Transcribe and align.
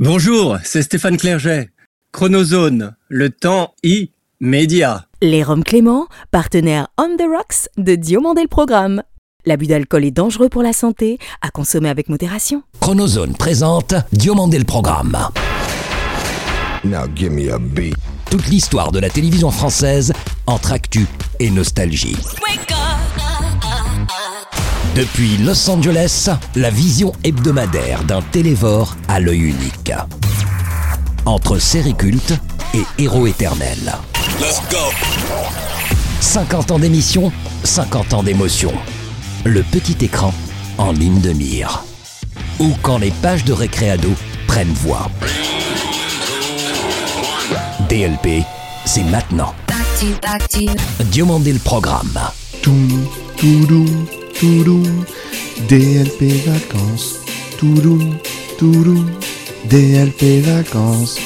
Bonjour, 0.00 0.58
c'est 0.62 0.82
Stéphane 0.82 1.16
Clerget. 1.16 1.70
Chronozone, 2.12 2.94
le 3.08 3.30
temps 3.30 3.74
immédiat. 3.82 5.06
Les 5.20 5.42
Roms 5.42 5.64
Clément, 5.64 6.06
partenaire 6.30 6.86
On 6.98 7.16
the 7.16 7.26
Rocks 7.28 7.68
de 7.76 7.96
Diomandé 7.96 8.42
le 8.42 8.48
Programme. 8.48 9.02
L'abus 9.44 9.66
d'alcool 9.66 10.04
est 10.04 10.12
dangereux 10.12 10.48
pour 10.48 10.62
la 10.62 10.72
santé, 10.72 11.18
à 11.42 11.50
consommer 11.50 11.88
avec 11.88 12.08
modération. 12.08 12.62
Chronozone 12.78 13.34
présente 13.34 13.96
Diomandé 14.12 14.60
le 14.60 14.64
Programme. 14.64 15.18
Now 16.84 17.08
give 17.16 17.32
me 17.32 17.52
a 17.52 17.58
beat. 17.58 17.96
Toute 18.30 18.46
l'histoire 18.46 18.92
de 18.92 19.00
la 19.00 19.10
télévision 19.10 19.50
française 19.50 20.12
entre 20.46 20.70
actu 20.70 21.08
et 21.40 21.50
nostalgie. 21.50 22.14
Depuis 24.94 25.36
Los 25.38 25.68
Angeles, 25.70 26.30
la 26.56 26.70
vision 26.70 27.12
hebdomadaire 27.22 28.02
d'un 28.04 28.22
télévore 28.22 28.96
à 29.08 29.20
l'œil 29.20 29.40
unique. 29.40 29.92
Entre 31.24 31.58
série 31.58 31.94
culte 31.94 32.34
et 32.74 32.82
héros 33.02 33.26
éternel. 33.26 33.78
50 36.20 36.70
ans 36.72 36.78
d'émission, 36.78 37.32
50 37.64 38.14
ans 38.14 38.22
d'émotion. 38.22 38.72
Le 39.44 39.62
petit 39.62 40.04
écran 40.04 40.32
en 40.78 40.92
ligne 40.92 41.20
de 41.20 41.32
mire. 41.32 41.84
Ou 42.58 42.72
quand 42.82 42.98
les 42.98 43.10
pages 43.10 43.44
de 43.44 43.52
récréado 43.52 44.10
prennent 44.46 44.72
voix. 44.72 45.10
DLP, 47.88 48.44
c'est 48.84 49.04
maintenant. 49.04 49.54
Diomandé 51.04 51.52
le 51.52 51.58
programme. 51.58 52.18
Toum, 52.62 53.06
toudou, 53.36 53.86
toudou, 54.38 54.82
DLP 55.68 56.30
vacances. 56.46 57.20
Toudou, 57.58 57.98
toudou, 58.56 59.04
DLP 59.64 60.40
vacances. 60.42 61.18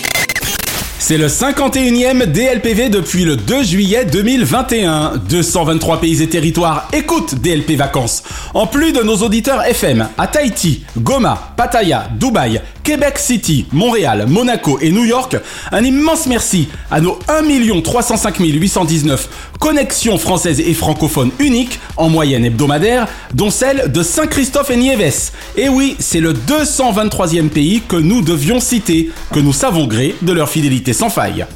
C'est 0.99 1.19
le 1.19 1.27
51e 1.27 2.27
DLPV 2.27 2.89
depuis 2.89 3.25
le 3.25 3.37
2 3.37 3.65
juillet 3.65 4.05
2021. 4.05 5.15
223 5.29 6.01
pays 6.01 6.23
et 6.23 6.29
territoires 6.29 6.89
écoutent 6.93 7.35
DLP 7.35 7.73
Vacances. 7.73 8.23
En 8.55 8.69
plus 8.69 8.93
de 8.93 9.03
nos 9.03 9.17
auditeurs 9.17 9.65
FM 9.65 10.07
à 10.17 10.29
Tahiti, 10.29 10.85
Goma, 10.97 11.55
Pattaya, 11.57 12.09
Dubaï, 12.19 12.63
Québec 12.83 13.19
City, 13.19 13.67
Montréal, 13.73 14.27
Monaco 14.29 14.79
et 14.81 14.91
New 14.91 15.05
York, 15.05 15.37
un 15.71 15.85
immense 15.85 16.27
merci 16.27 16.69
à 16.91 17.01
nos 17.01 17.19
1 17.29 17.81
305 17.83 18.39
819 18.39 19.29
connexions 19.59 20.19
françaises 20.19 20.61
et 20.61 20.75
francophones 20.75 21.31
uniques 21.39 21.79
en 21.97 22.09
moyenne 22.09 22.45
hebdomadaire, 22.45 23.07
dont 23.33 23.51
celle 23.51 23.93
de 23.93 24.03
Saint-Christophe 24.03 24.71
et 24.71 24.77
Nieves. 24.77 25.31
Et 25.57 25.69
oui, 25.69 25.97
c'est 26.01 26.21
le 26.21 26.33
223e 26.33 27.49
pays 27.49 27.83
que 27.87 27.97
nous 27.97 28.23
devions 28.23 28.59
citer, 28.59 29.11
que 29.33 29.39
nous 29.39 29.53
savons 29.53 29.87
gré 29.87 30.17
de 30.23 30.33
leur 30.33 30.49
fidélité 30.49 30.93
sans 30.93 31.11
faille. 31.11 31.47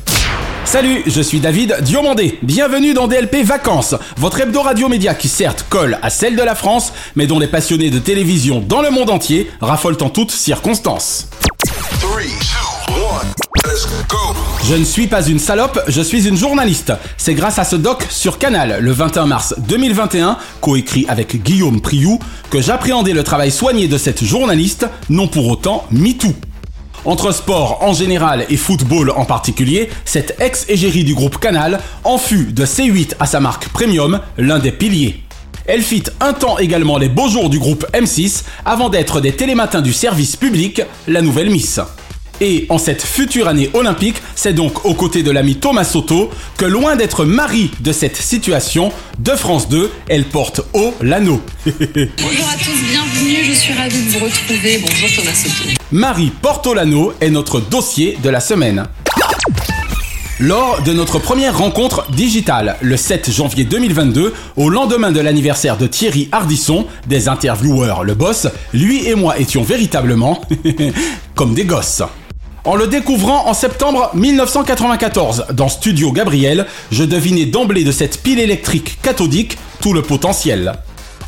Salut, 0.66 1.04
je 1.06 1.22
suis 1.22 1.38
David 1.38 1.76
Diomandé. 1.82 2.40
Bienvenue 2.42 2.92
dans 2.92 3.06
DLP 3.06 3.44
Vacances, 3.44 3.94
votre 4.16 4.40
hebdo 4.40 4.62
radio 4.62 4.88
média 4.88 5.14
qui 5.14 5.28
certes 5.28 5.64
colle 5.70 5.96
à 6.02 6.10
celle 6.10 6.34
de 6.34 6.42
la 6.42 6.56
France, 6.56 6.92
mais 7.14 7.28
dont 7.28 7.38
les 7.38 7.46
passionnés 7.46 7.88
de 7.88 8.00
télévision 8.00 8.58
dans 8.58 8.82
le 8.82 8.90
monde 8.90 9.10
entier 9.10 9.48
raffolent 9.60 10.02
en 10.02 10.08
toutes 10.10 10.32
circonstances. 10.32 11.28
Three, 12.00 12.32
two, 12.40 12.94
one. 12.94 13.28
Let's 13.64 13.86
go. 14.08 14.16
Je 14.68 14.74
ne 14.74 14.84
suis 14.84 15.06
pas 15.06 15.24
une 15.24 15.38
salope, 15.38 15.80
je 15.86 16.02
suis 16.02 16.26
une 16.26 16.36
journaliste. 16.36 16.92
C'est 17.16 17.34
grâce 17.34 17.60
à 17.60 17.64
ce 17.64 17.76
doc 17.76 18.04
sur 18.10 18.36
Canal, 18.36 18.78
le 18.80 18.90
21 18.90 19.26
mars 19.26 19.54
2021, 19.58 20.36
coécrit 20.60 21.06
avec 21.08 21.40
Guillaume 21.44 21.80
Priou, 21.80 22.18
que 22.50 22.60
j'appréhendais 22.60 23.12
le 23.12 23.22
travail 23.22 23.52
soigné 23.52 23.86
de 23.86 23.98
cette 23.98 24.24
journaliste, 24.24 24.88
non 25.10 25.28
pour 25.28 25.46
autant 25.48 25.84
MeToo. 25.92 26.34
Entre 27.06 27.30
sport 27.30 27.84
en 27.84 27.94
général 27.94 28.44
et 28.50 28.56
football 28.56 29.12
en 29.12 29.24
particulier, 29.24 29.88
cette 30.04 30.34
ex-égérie 30.40 31.04
du 31.04 31.14
groupe 31.14 31.38
Canal 31.38 31.78
en 32.02 32.18
fut 32.18 32.52
de 32.52 32.66
C8 32.66 33.12
à 33.20 33.26
sa 33.26 33.38
marque 33.38 33.68
Premium 33.68 34.18
l'un 34.36 34.58
des 34.58 34.72
piliers. 34.72 35.22
Elle 35.66 35.82
fit 35.82 36.02
un 36.20 36.32
temps 36.32 36.58
également 36.58 36.98
les 36.98 37.08
beaux 37.08 37.28
jours 37.28 37.48
du 37.48 37.60
groupe 37.60 37.86
M6 37.92 38.42
avant 38.64 38.88
d'être 38.88 39.20
des 39.20 39.30
télématins 39.30 39.82
du 39.82 39.92
service 39.92 40.34
public, 40.34 40.82
la 41.06 41.22
nouvelle 41.22 41.50
Miss. 41.50 41.78
Et 42.40 42.66
en 42.68 42.78
cette 42.78 43.02
future 43.02 43.48
année 43.48 43.70
olympique, 43.72 44.16
c'est 44.34 44.52
donc 44.52 44.84
aux 44.84 44.94
côtés 44.94 45.22
de 45.22 45.30
l'ami 45.30 45.56
Thomas 45.56 45.84
Soto 45.84 46.30
que 46.58 46.66
loin 46.66 46.96
d'être 46.96 47.24
mari 47.24 47.70
de 47.80 47.92
cette 47.92 48.16
situation, 48.16 48.92
de 49.18 49.30
France 49.32 49.68
2, 49.68 49.90
elle 50.08 50.24
porte 50.24 50.60
haut 50.74 50.94
l'anneau. 51.00 51.40
Bonjour 51.66 52.48
à 52.48 52.56
tous, 52.58 52.78
bienvenue, 52.90 53.44
je 53.44 53.52
suis 53.52 53.72
ravie 53.72 54.04
de 54.04 54.10
vous 54.10 54.24
retrouver. 54.24 54.78
Bonjour 54.78 55.08
Thomas 55.16 55.34
Soto. 55.34 55.70
Marie 55.92 56.30
Portolano 56.42 57.14
est 57.20 57.30
notre 57.30 57.60
dossier 57.60 58.18
de 58.22 58.28
la 58.28 58.40
semaine. 58.40 58.86
Lors 60.38 60.82
de 60.82 60.92
notre 60.92 61.18
première 61.18 61.56
rencontre 61.56 62.10
digitale, 62.10 62.76
le 62.82 62.98
7 62.98 63.30
janvier 63.30 63.64
2022, 63.64 64.34
au 64.56 64.68
lendemain 64.68 65.10
de 65.10 65.20
l'anniversaire 65.20 65.78
de 65.78 65.86
Thierry 65.86 66.28
Hardisson, 66.30 66.86
des 67.06 67.28
intervieweurs 67.28 68.04
Le 68.04 68.14
Boss, 68.14 68.46
lui 68.74 69.06
et 69.06 69.14
moi 69.14 69.38
étions 69.38 69.62
véritablement 69.62 70.42
comme 71.34 71.54
des 71.54 71.64
gosses. 71.64 72.02
En 72.66 72.74
le 72.74 72.88
découvrant 72.88 73.46
en 73.46 73.54
septembre 73.54 74.10
1994 74.14 75.46
dans 75.52 75.68
Studio 75.68 76.10
Gabriel, 76.10 76.66
je 76.90 77.04
devinais 77.04 77.46
d'emblée 77.46 77.84
de 77.84 77.92
cette 77.92 78.20
pile 78.20 78.40
électrique 78.40 78.98
cathodique 79.02 79.56
tout 79.80 79.92
le 79.92 80.02
potentiel. 80.02 80.72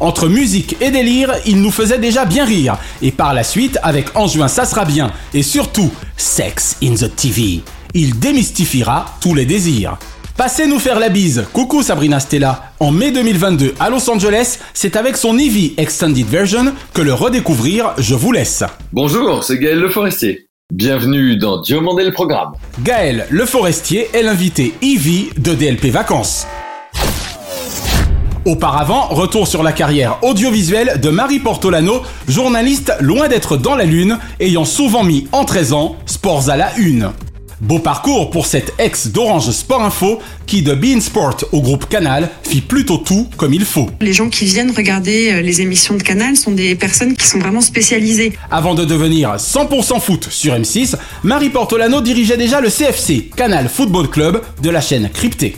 Entre 0.01 0.27
musique 0.27 0.75
et 0.81 0.91
délire, 0.91 1.33
il 1.47 1.63
nous 1.63 1.71
faisait 1.71 1.99
déjà 1.99 2.25
bien 2.25 2.45
rire. 2.45 2.77
Et 3.03 3.13
par 3.13 3.35
la 3.35 3.45
suite, 3.45 3.79
avec 3.85 4.17
En 4.17 4.27
juin 4.27 4.49
ça 4.49 4.65
sera 4.65 4.85
bien, 4.85 5.13
et 5.33 5.45
surtout 5.45 5.93
Sex 6.17 6.77
in 6.83 6.95
the 6.95 7.15
TV, 7.15 7.61
il 7.95 8.19
démystifiera 8.19 9.07
tous 9.21 9.37
les 9.37 9.47
désirs. 9.47 9.97
Passez 10.37 10.67
nous 10.67 10.81
faire 10.81 10.99
la 10.99 11.09
bise. 11.09 11.47
Coucou 11.53 11.85
Sabrina 11.85 12.19
Stella. 12.19 12.73
En 12.81 12.91
mai 12.91 13.13
2022 13.13 13.75
à 13.79 13.91
Los 13.91 14.11
Angeles, 14.11 14.59
c'est 14.75 14.97
avec 14.97 15.17
son 15.17 15.39
Eevee 15.39 15.75
Extended 15.77 16.27
Version 16.27 16.75
que 16.95 17.03
le 17.03 17.15
redécouvrir 17.15 17.93
je 17.97 18.17
vous 18.17 18.33
laisse. 18.33 18.65
Bonjour, 18.93 19.45
c'est 19.45 19.59
Gaël 19.59 19.79
Le 19.79 19.89
Forestier. 19.89 20.48
Bienvenue 20.75 21.39
dans 21.39 21.63
Diomandé 21.63 22.05
le 22.05 22.13
programme. 22.13 22.53
Gaël 22.83 23.25
Le 23.31 23.47
Forestier 23.47 24.11
est 24.13 24.23
l'invité 24.23 24.75
Eevee 24.83 25.31
de 25.39 25.55
DLP 25.55 25.87
Vacances. 25.87 26.47
Auparavant, 28.45 29.07
retour 29.07 29.49
sur 29.49 29.63
la 29.63 29.73
carrière 29.73 30.23
audiovisuelle 30.23 31.01
de 31.01 31.09
Marie 31.09 31.39
Portolano, 31.39 32.03
journaliste 32.29 32.93
loin 33.01 33.29
d'être 33.29 33.57
dans 33.57 33.77
la 33.77 33.85
lune, 33.87 34.19
ayant 34.41 34.67
souvent 34.67 35.05
mis 35.05 35.27
en 35.33 35.47
13 35.47 35.73
ans 35.73 35.97
Sports 36.05 36.51
à 36.51 36.59
la 36.59 36.77
une. 36.77 37.13
Beau 37.61 37.81
parcours 37.81 38.31
pour 38.31 38.47
cette 38.47 38.73
ex 38.79 39.09
d'Orange 39.09 39.51
Sport 39.51 39.83
Info 39.83 40.21
qui 40.47 40.63
de 40.63 40.75
Bein 40.75 41.01
Sport 41.01 41.39
au 41.53 41.61
groupe 41.61 41.89
Canal 41.89 42.29
fit 42.43 42.61
plutôt 42.61 42.99
tout 42.99 43.29
comme 43.37 43.53
il 43.53 43.65
faut. 43.65 43.91
Les 44.01 44.13
gens 44.13 44.29
qui 44.29 44.45
viennent 44.45 44.71
regarder 44.71 45.33
euh, 45.33 45.41
les 45.41 45.61
émissions 45.61 45.95
de 45.95 46.03
Canal 46.03 46.37
sont 46.37 46.53
des 46.53 46.75
personnes 46.75 47.17
qui 47.17 47.27
sont 47.27 47.39
vraiment 47.39 47.61
spécialisées. 47.61 48.33
Avant 48.51 48.75
de 48.75 48.85
devenir 48.85 49.37
100% 49.37 50.01
foot 50.01 50.29
sur 50.31 50.55
M6, 50.55 50.95
Marie 51.25 51.51
Portolano 51.51 52.01
dirigeait 52.01 52.37
déjà 52.37 52.61
le 52.61 52.71
CFC, 52.71 53.31
Canal 53.37 53.69
Football 53.69 54.09
Club, 54.09 54.43
de 54.63 54.71
la 54.71 54.81
chaîne 54.81 55.11
cryptée. 55.11 55.57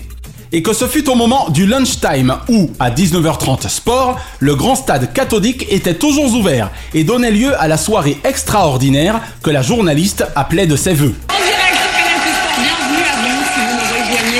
Et 0.53 0.63
que 0.63 0.73
ce 0.73 0.87
fut 0.89 1.09
au 1.09 1.15
moment 1.15 1.49
du 1.51 1.67
lunchtime 1.67 2.35
où, 2.49 2.71
à 2.81 2.91
19h30 2.91 3.69
sport, 3.69 4.19
le 4.41 4.57
grand 4.57 4.75
stade 4.75 5.13
cathodique 5.13 5.67
était 5.71 5.95
toujours 5.95 6.35
ouvert 6.35 6.71
et 6.93 7.05
donnait 7.05 7.31
lieu 7.31 7.53
à 7.61 7.69
la 7.69 7.77
soirée 7.77 8.19
extraordinaire 8.25 9.21
que 9.43 9.51
la 9.51 9.63
journaliste 9.63 10.25
appelait 10.35 10.67
de 10.67 10.75
ses 10.75 10.95
voeux. 10.95 11.15
En 11.29 11.39
direct 11.39 11.77
sur 11.81 11.93
Canal 11.93 12.21
Plus 12.21 12.33
Sport, 12.33 12.57
bienvenue 12.59 13.05
à 13.05 13.15
vous 13.23 13.45
si 13.55 13.61
vous 13.61 13.75
nous 13.77 13.87
rejoignez 13.95 14.40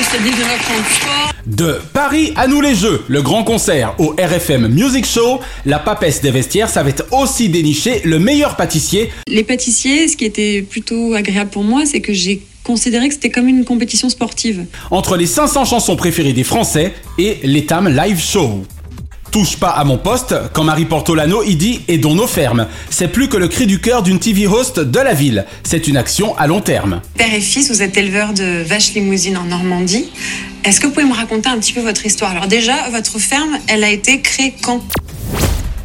De 1.45 1.79
Paris 1.93 2.33
à 2.35 2.47
nous 2.47 2.59
les 2.59 2.75
Jeux, 2.75 3.01
le 3.07 3.21
grand 3.21 3.45
concert 3.45 3.95
au 3.97 4.13
RFM 4.19 4.67
Music 4.67 5.05
Show, 5.05 5.39
la 5.65 5.79
papesse 5.79 6.21
des 6.21 6.31
vestiaires 6.31 6.67
savait 6.69 6.95
aussi 7.11 7.47
dénicher 7.47 8.01
le 8.03 8.19
meilleur 8.19 8.57
pâtissier 8.57 9.09
Les 9.27 9.45
pâtissiers, 9.45 10.09
ce 10.09 10.17
qui 10.17 10.25
était 10.25 10.63
plutôt 10.63 11.13
agréable 11.13 11.49
pour 11.49 11.63
moi, 11.63 11.85
c'est 11.85 12.01
que 12.01 12.11
j'ai 12.11 12.41
considéré 12.63 13.07
que 13.07 13.13
c'était 13.13 13.29
comme 13.29 13.47
une 13.47 13.63
compétition 13.63 14.09
sportive. 14.09 14.65
entre 14.91 15.15
les 15.15 15.25
500 15.27 15.63
chansons 15.63 15.95
préférées 15.95 16.33
des 16.33 16.43
Français 16.43 16.93
et 17.17 17.37
l'Etam 17.43 17.87
Live 17.87 18.19
Show. 18.19 18.63
Touche 19.31 19.55
pas 19.55 19.69
à 19.69 19.85
mon 19.85 19.97
poste 19.97 20.35
quand 20.51 20.65
Marie 20.65 20.83
Portolano 20.83 21.41
y 21.41 21.55
dit 21.55 21.81
aidons 21.87 22.15
nos 22.15 22.27
fermes. 22.27 22.67
C'est 22.89 23.07
plus 23.07 23.29
que 23.29 23.37
le 23.37 23.47
cri 23.47 23.65
du 23.65 23.79
cœur 23.79 24.03
d'une 24.03 24.19
TV 24.19 24.45
host 24.45 24.81
de 24.81 24.99
la 24.99 25.13
ville. 25.13 25.45
C'est 25.63 25.87
une 25.87 25.95
action 25.95 26.37
à 26.37 26.47
long 26.47 26.59
terme. 26.59 26.99
Père 27.15 27.33
et 27.33 27.39
fils, 27.39 27.71
vous 27.71 27.81
êtes 27.81 27.95
éleveurs 27.95 28.33
de 28.33 28.61
vaches 28.63 28.93
limousines 28.93 29.37
en 29.37 29.45
Normandie. 29.45 30.09
Est-ce 30.65 30.81
que 30.81 30.87
vous 30.87 30.91
pouvez 30.91 31.05
me 31.05 31.15
raconter 31.15 31.47
un 31.47 31.57
petit 31.59 31.71
peu 31.71 31.79
votre 31.79 32.05
histoire? 32.05 32.31
Alors 32.31 32.47
déjà, 32.47 32.89
votre 32.91 33.19
ferme, 33.19 33.57
elle 33.67 33.85
a 33.85 33.89
été 33.89 34.19
créée 34.19 34.53
quand? 34.61 34.81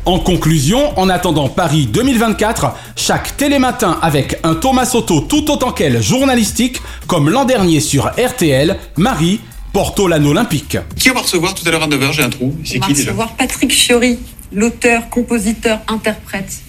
En 0.06 0.18
conclusion, 0.18 0.98
en 0.98 1.08
attendant 1.08 1.48
Paris 1.48 1.86
2024, 1.86 2.74
chaque 2.96 3.36
télématin 3.36 3.96
avec 4.02 4.38
un 4.42 4.54
Thomas 4.56 4.86
Soto 4.86 5.20
tout 5.20 5.52
autant 5.52 5.70
qu'elle 5.70 6.02
journalistique, 6.02 6.80
comme 7.06 7.30
l'an 7.30 7.44
dernier 7.44 7.78
sur 7.78 8.06
RTL, 8.06 8.76
Marie 8.96 9.40
Portolano 9.76 10.30
Olympique. 10.30 10.78
Qui 10.98 11.10
on 11.10 11.12
va 11.12 11.20
recevoir 11.20 11.52
tout 11.54 11.62
à 11.68 11.70
l'heure 11.70 11.82
à 11.82 11.86
9h 11.86 12.10
J'ai 12.10 12.22
un 12.22 12.30
trou. 12.30 12.56
C'est 12.64 12.78
On 12.78 12.80
va 12.80 12.86
qui 12.86 12.92
déjà? 12.94 13.10
recevoir 13.10 13.36
Patrick 13.36 13.70
Fiori, 13.70 14.18
l'auteur, 14.50 15.10
compositeur, 15.10 15.80
interprète. 15.86 16.62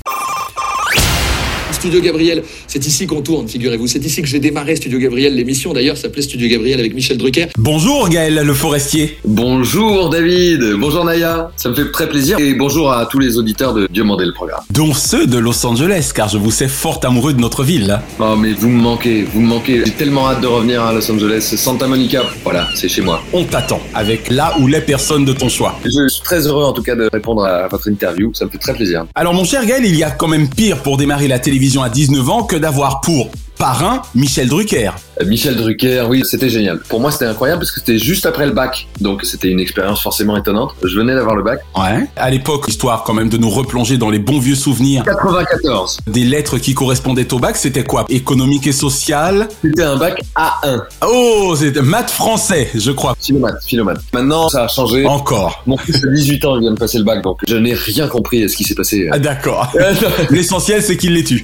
Studio 1.88 2.02
Gabriel. 2.02 2.44
C'est 2.68 2.86
ici 2.86 3.08
qu'on 3.08 3.22
tourne, 3.22 3.48
figurez-vous. 3.48 3.88
C'est 3.88 4.06
ici 4.06 4.22
que 4.22 4.28
j'ai 4.28 4.40
démarré 4.40 4.76
Studio 4.76 5.00
Gabriel. 5.00 5.36
L'émission 5.36 5.72
d'ailleurs 5.72 5.96
s'appelait 5.96 6.22
Studio 6.22 6.50
Gabriel 6.50 6.80
avec 6.80 6.94
Michel 6.94 7.18
Drucker. 7.18 7.48
Bonjour 7.58 8.10
Gaël 8.10 8.36
le 8.36 8.54
forestier. 8.54 9.18
Bonjour 9.24 10.10
David, 10.10 10.74
bonjour 10.78 11.06
Naya, 11.06 11.50
ça 11.56 11.70
me 11.70 11.76
fait 11.76 11.90
très 11.92 12.10
plaisir 12.10 12.40
et 12.40 12.54
bonjour 12.56 12.92
à 12.92 13.06
tous 13.06 13.20
les 13.20 13.38
auditeurs 13.38 13.74
de 13.74 13.88
Dieu 13.90 14.04
le 14.04 14.34
programme. 14.34 14.60
Dont 14.70 14.94
ceux 14.94 15.28
de 15.28 15.38
Los 15.38 15.66
Angeles, 15.66 16.12
car 16.14 16.28
je 16.28 16.38
vous 16.38 16.52
sais 16.52 16.68
fort 16.68 17.00
amoureux 17.04 17.34
de 17.34 17.40
notre 17.40 17.64
ville. 17.64 18.00
Oh 18.20 18.36
mais 18.36 18.52
vous 18.52 18.68
me 18.68 18.82
manquez, 18.82 19.24
vous 19.34 19.40
me 19.40 19.48
manquez. 19.48 19.84
J'ai 19.86 19.92
tellement 19.92 20.28
hâte 20.28 20.42
de 20.42 20.48
revenir 20.48 20.84
à 20.84 20.92
Los 20.92 21.10
Angeles, 21.10 21.54
Santa 21.56 21.88
Monica. 21.88 22.24
Voilà, 22.44 22.68
c'est 22.76 22.90
chez 22.90 23.02
moi. 23.02 23.22
On 23.32 23.46
t'attend 23.46 23.80
avec 23.94 24.30
là 24.30 24.54
ou 24.60 24.68
les 24.68 24.82
personnes 24.82 25.24
de 25.24 25.32
ton 25.32 25.48
choix. 25.48 25.80
Je 25.86 26.08
suis 26.10 26.24
très 26.24 26.48
heureux 26.48 26.66
en 26.66 26.74
tout 26.74 26.84
cas 26.84 26.96
de 26.96 27.10
répondre 27.14 27.46
à 27.46 27.70
votre 27.70 27.88
interview, 27.88 28.34
ça 28.34 28.44
me 28.44 28.50
fait 28.50 28.58
très 28.58 28.74
plaisir. 28.74 29.06
Alors 29.16 29.34
mon 29.34 29.46
cher 29.46 29.66
Gaël, 29.66 29.86
il 29.86 29.96
y 29.96 30.04
a 30.04 30.12
quand 30.12 30.28
même 30.28 30.50
pire 30.50 30.84
pour 30.84 30.98
démarrer 30.98 31.30
la 31.30 31.40
télévision 31.40 31.77
à 31.82 31.90
19 31.90 32.30
ans 32.30 32.44
que 32.44 32.56
d'avoir 32.56 33.02
pour 33.02 33.30
parrain 33.58 34.02
Michel 34.16 34.48
Drucker. 34.48 34.92
Euh, 35.22 35.26
Michel 35.26 35.56
Drucker, 35.56 36.06
oui, 36.10 36.24
c'était 36.26 36.50
génial. 36.50 36.80
Pour 36.90 37.00
moi, 37.00 37.12
c'était 37.12 37.26
incroyable 37.26 37.60
parce 37.60 37.72
que 37.72 37.80
c'était 37.80 37.98
juste 38.00 38.26
après 38.26 38.46
le 38.46 38.52
bac. 38.54 38.88
Donc, 39.02 39.24
c'était 39.24 39.50
une 39.50 39.60
expérience 39.60 40.02
forcément 40.02 40.38
étonnante. 40.38 40.76
Je 40.84 40.98
venais 40.98 41.16
d'avoir 41.16 41.36
le 41.36 41.44
bac. 41.44 41.60
Ouais. 41.76 42.08
À 42.16 42.30
l'époque, 42.30 42.66
histoire 42.68 43.04
quand 43.04 43.14
même 43.14 43.30
de 43.30 43.38
nous 43.38 43.50
replonger 43.50 43.98
dans 43.98 44.10
les 44.10 44.20
bons 44.20 44.40
vieux 44.40 44.56
souvenirs. 44.56 45.04
94. 45.04 46.00
Des 46.08 46.24
lettres 46.24 46.58
qui 46.58 46.74
correspondaient 46.74 47.34
au 47.34 47.40
bac, 47.40 47.58
c'était 47.58 47.84
quoi? 47.84 48.06
Économique 48.10 48.68
et 48.68 48.72
social? 48.72 49.48
C'était 49.62 49.84
un 49.84 49.98
bac 49.98 50.22
A1. 50.36 50.82
Oh, 51.08 51.56
c'était 51.58 51.82
maths 51.82 52.12
français, 52.12 52.70
je 52.76 52.92
crois. 52.92 53.16
Philomath, 53.20 53.64
philomath. 53.66 54.00
Maintenant, 54.14 54.50
ça 54.50 54.66
a 54.66 54.68
changé. 54.68 55.06
Encore. 55.06 55.64
Mon 55.66 55.78
fils 55.78 56.04
a 56.04 56.08
18 56.08 56.46
ans, 56.46 56.56
il 56.58 56.62
vient 56.62 56.72
de 56.72 56.80
passer 56.80 56.98
le 56.98 57.04
bac, 57.04 57.24
donc 57.24 57.40
je 57.48 57.56
n'ai 57.56 57.74
rien 57.74 58.08
compris 58.08 58.44
à 58.44 58.50
ce 58.50 58.56
qui 58.56 58.64
s'est 58.64 58.76
passé. 58.76 59.10
Ah, 59.12 59.20
d'accord. 59.20 59.72
L'essentiel, 60.30 60.82
c'est 60.82 60.98
qu'il 60.98 61.14
les 61.14 61.24
tue. 61.24 61.44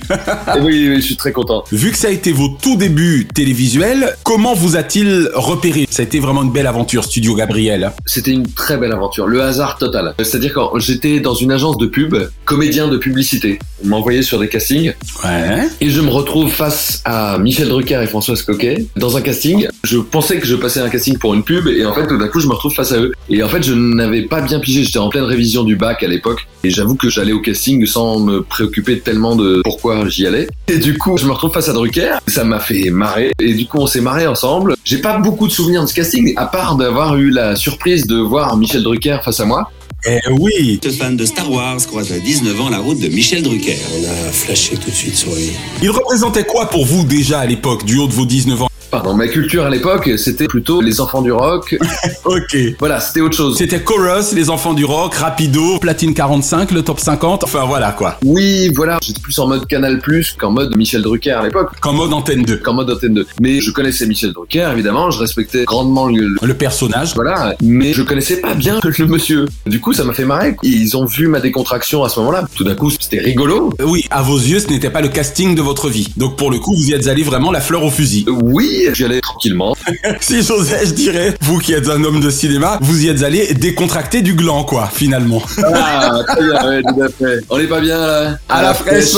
oui, 0.61 0.87
oui, 0.89 0.95
je 0.97 1.01
suis 1.01 1.17
très 1.17 1.31
content. 1.31 1.63
Vu 1.71 1.91
que 1.91 1.97
ça 2.03 2.09
a 2.09 2.11
été 2.11 2.33
vos 2.33 2.49
tout 2.49 2.75
débuts 2.75 3.29
télévisuels, 3.33 4.17
comment 4.23 4.53
vous 4.53 4.75
a-t-il 4.75 5.29
repéré? 5.35 5.87
Ça 5.89 6.01
a 6.01 6.05
été 6.05 6.19
vraiment 6.19 6.43
une 6.43 6.51
belle 6.51 6.67
aventure, 6.67 7.05
Studio 7.05 7.33
Gabriel. 7.33 7.93
C'était 8.05 8.31
une 8.31 8.45
très 8.45 8.75
belle 8.75 8.91
aventure, 8.91 9.25
le 9.25 9.41
hasard 9.41 9.77
total. 9.77 10.13
C'est-à-dire 10.17 10.51
quand 10.53 10.77
j'étais 10.79 11.21
dans 11.21 11.33
une 11.33 11.53
agence 11.53 11.77
de 11.77 11.85
pub, 11.85 12.17
comédien 12.43 12.89
de 12.89 12.97
publicité. 12.97 13.57
On 13.85 13.87
m'envoyait 13.87 14.21
sur 14.21 14.37
des 14.37 14.49
castings. 14.49 14.93
Ouais. 15.23 15.69
Et 15.79 15.89
je 15.89 16.01
me 16.01 16.09
retrouve 16.09 16.49
face 16.49 17.01
à 17.05 17.37
Michel 17.37 17.69
Drucker 17.69 18.01
et 18.03 18.07
Françoise 18.07 18.41
Coquet 18.41 18.85
dans 18.97 19.15
un 19.15 19.21
casting. 19.21 19.67
Je 19.85 19.97
pensais 19.97 20.39
que 20.39 20.45
je 20.45 20.55
passais 20.55 20.81
un 20.81 20.89
casting 20.89 21.17
pour 21.17 21.33
une 21.33 21.43
pub 21.43 21.67
et 21.67 21.85
en 21.85 21.93
fait 21.93 22.07
tout 22.07 22.17
d'un 22.17 22.27
coup 22.27 22.41
je 22.41 22.47
me 22.47 22.53
retrouve 22.53 22.73
face 22.73 22.91
à 22.91 22.99
eux. 22.99 23.13
Et 23.29 23.43
en 23.43 23.47
fait 23.47 23.63
je 23.63 23.73
n'avais 23.73 24.23
pas 24.23 24.41
bien 24.41 24.59
pigé, 24.59 24.83
j'étais 24.83 24.99
en 24.99 25.09
pleine 25.09 25.23
révision 25.23 25.63
du 25.63 25.77
bac 25.77 26.03
à 26.03 26.07
l'époque 26.07 26.47
et 26.65 26.69
j'avoue 26.69 26.95
que 26.95 27.09
j'allais 27.09 27.33
au 27.33 27.39
casting 27.39 27.85
sans 27.85 28.19
me 28.19 28.41
préoccuper 28.41 28.99
tellement 28.99 29.35
de 29.35 29.61
pourquoi 29.63 30.07
j'y 30.07 30.27
allais. 30.27 30.47
Et 30.67 30.77
du 30.77 30.97
coup 30.97 31.17
je 31.17 31.25
me 31.25 31.31
retrouve 31.31 31.53
face 31.53 31.69
à 31.69 31.73
Drucker, 31.73 31.92
ça 32.27 32.43
m'a 32.43 32.59
fait 32.59 32.89
marrer 32.89 33.31
et 33.39 33.53
du 33.53 33.65
coup 33.65 33.77
on 33.79 33.87
s'est 33.87 34.01
marré 34.01 34.27
ensemble. 34.27 34.75
J'ai 34.83 34.99
pas 34.99 35.17
beaucoup 35.17 35.47
de 35.47 35.51
souvenirs 35.51 35.83
de 35.83 35.87
ce 35.87 35.93
casting 35.93 36.33
à 36.37 36.45
part 36.45 36.75
d'avoir 36.75 37.15
eu 37.17 37.29
la 37.29 37.55
surprise 37.55 38.07
de 38.07 38.17
voir 38.17 38.57
Michel 38.57 38.83
Drucker 38.83 39.19
face 39.23 39.39
à 39.39 39.45
moi. 39.45 39.69
Eh 40.05 40.19
oui 40.31 40.79
Ce 40.83 40.89
fan 40.89 41.15
de 41.15 41.25
Star 41.25 41.49
Wars 41.49 41.77
croise 41.87 42.11
à 42.11 42.19
19 42.19 42.59
ans 42.59 42.69
la 42.69 42.79
route 42.79 42.99
de 42.99 43.07
Michel 43.07 43.41
Drucker. 43.41 43.77
On 43.97 44.03
a 44.03 44.31
flashé 44.31 44.75
tout 44.75 44.89
de 44.89 44.95
suite 44.95 45.15
sur 45.15 45.33
lui. 45.33 45.51
Il 45.81 45.91
représentait 45.91 46.43
quoi 46.43 46.69
pour 46.69 46.85
vous 46.85 47.05
déjà 47.05 47.39
à 47.39 47.45
l'époque, 47.45 47.85
du 47.85 47.97
haut 47.97 48.07
de 48.07 48.13
vos 48.13 48.25
19 48.25 48.63
ans? 48.63 48.69
Pardon, 48.93 49.15
ma 49.15 49.27
culture 49.27 49.65
à 49.65 49.71
l'époque, 49.71 50.07
c'était 50.17 50.45
plutôt 50.45 50.79
les 50.79 51.01
enfants 51.01 51.23
du 51.23 51.31
rock. 51.31 51.75
ok. 52.25 52.55
Voilà, 52.77 52.99
c'était 52.99 53.21
autre 53.21 53.35
chose. 53.35 53.57
C'était 53.57 53.81
Chorus, 53.81 54.33
les 54.33 54.51
enfants 54.51 54.75
du 54.75 54.85
rock, 54.85 55.15
Rapido, 55.15 55.79
Platine 55.79 56.13
45, 56.13 56.69
le 56.69 56.83
top 56.83 56.99
50, 56.99 57.43
enfin 57.43 57.65
voilà 57.65 57.91
quoi. 57.91 58.19
Oui, 58.23 58.69
voilà, 58.75 58.99
j'étais 59.01 59.19
plus 59.19 59.39
en 59.39 59.47
mode 59.47 59.65
Canal 59.65 59.97
Plus 59.97 60.35
qu'en 60.37 60.51
mode 60.51 60.77
Michel 60.77 61.01
Drucker 61.01 61.31
à 61.31 61.41
l'époque. 61.41 61.71
Qu'en 61.81 61.93
mode 61.93 62.13
Antenne 62.13 62.43
2. 62.43 62.57
Qu'en 62.57 62.73
mode 62.73 62.91
Antenne 62.91 63.15
2. 63.15 63.25
Mais 63.41 63.61
je 63.61 63.71
connaissais 63.71 64.05
Michel 64.05 64.31
Drucker, 64.31 64.69
évidemment, 64.71 65.09
je 65.09 65.17
respectais 65.17 65.63
grandement 65.63 66.05
le, 66.07 66.35
le 66.39 66.53
personnage. 66.53 67.15
Voilà, 67.15 67.55
mais 67.63 67.93
je 67.93 68.03
connaissais 68.03 68.41
pas 68.41 68.53
bien 68.53 68.79
le 68.99 69.07
monsieur. 69.07 69.47
Du 69.65 69.79
coup, 69.79 69.93
ça 69.93 70.03
m'a 70.03 70.13
fait 70.13 70.25
marrer. 70.25 70.55
Ils 70.61 70.95
ont 70.97 71.05
vu 71.05 71.27
ma 71.27 71.39
décontraction 71.39 72.03
à 72.03 72.09
ce 72.09 72.19
moment-là. 72.19 72.45
Tout 72.53 72.63
d'un 72.63 72.75
coup, 72.75 72.91
c'était 72.91 73.21
rigolo. 73.21 73.73
Oui, 73.83 74.05
à 74.11 74.21
vos 74.21 74.37
yeux, 74.37 74.59
ce 74.59 74.67
n'était 74.67 74.91
pas 74.91 75.01
le 75.01 75.09
casting 75.09 75.55
de 75.55 75.63
votre 75.63 75.89
vie. 75.89 76.13
Donc 76.15 76.35
pour 76.35 76.51
le 76.51 76.59
coup, 76.59 76.75
vous 76.75 76.91
y 76.91 76.93
êtes 76.93 77.07
allé 77.07 77.23
vraiment 77.23 77.51
la 77.51 77.59
fleur 77.59 77.83
au 77.83 77.89
fusil. 77.89 78.25
Oui, 78.27 78.82
j'y 78.93 79.05
allais 79.05 79.21
tranquillement. 79.21 79.75
si 80.21 80.41
j'osais, 80.43 80.85
je 80.85 80.93
dirais, 80.93 81.35
vous 81.41 81.59
qui 81.59 81.73
êtes 81.73 81.89
un 81.89 82.03
homme 82.03 82.19
de 82.19 82.29
cinéma, 82.29 82.77
vous 82.81 83.05
y 83.05 83.09
êtes 83.09 83.23
allé 83.23 83.53
décontracter 83.53 84.21
du 84.21 84.33
gland, 84.33 84.63
quoi, 84.63 84.89
finalement. 84.93 85.41
Ah, 85.63 86.19
très 86.27 86.43
bien, 86.43 86.67
ouais, 86.67 86.81
tout 86.81 87.01
à 87.01 87.09
fait. 87.09 87.39
On 87.49 87.59
est 87.59 87.67
pas 87.67 87.79
bien, 87.79 87.97
là 87.97 88.37
À, 88.49 88.61
la, 88.61 88.73
fraîche. 88.73 89.13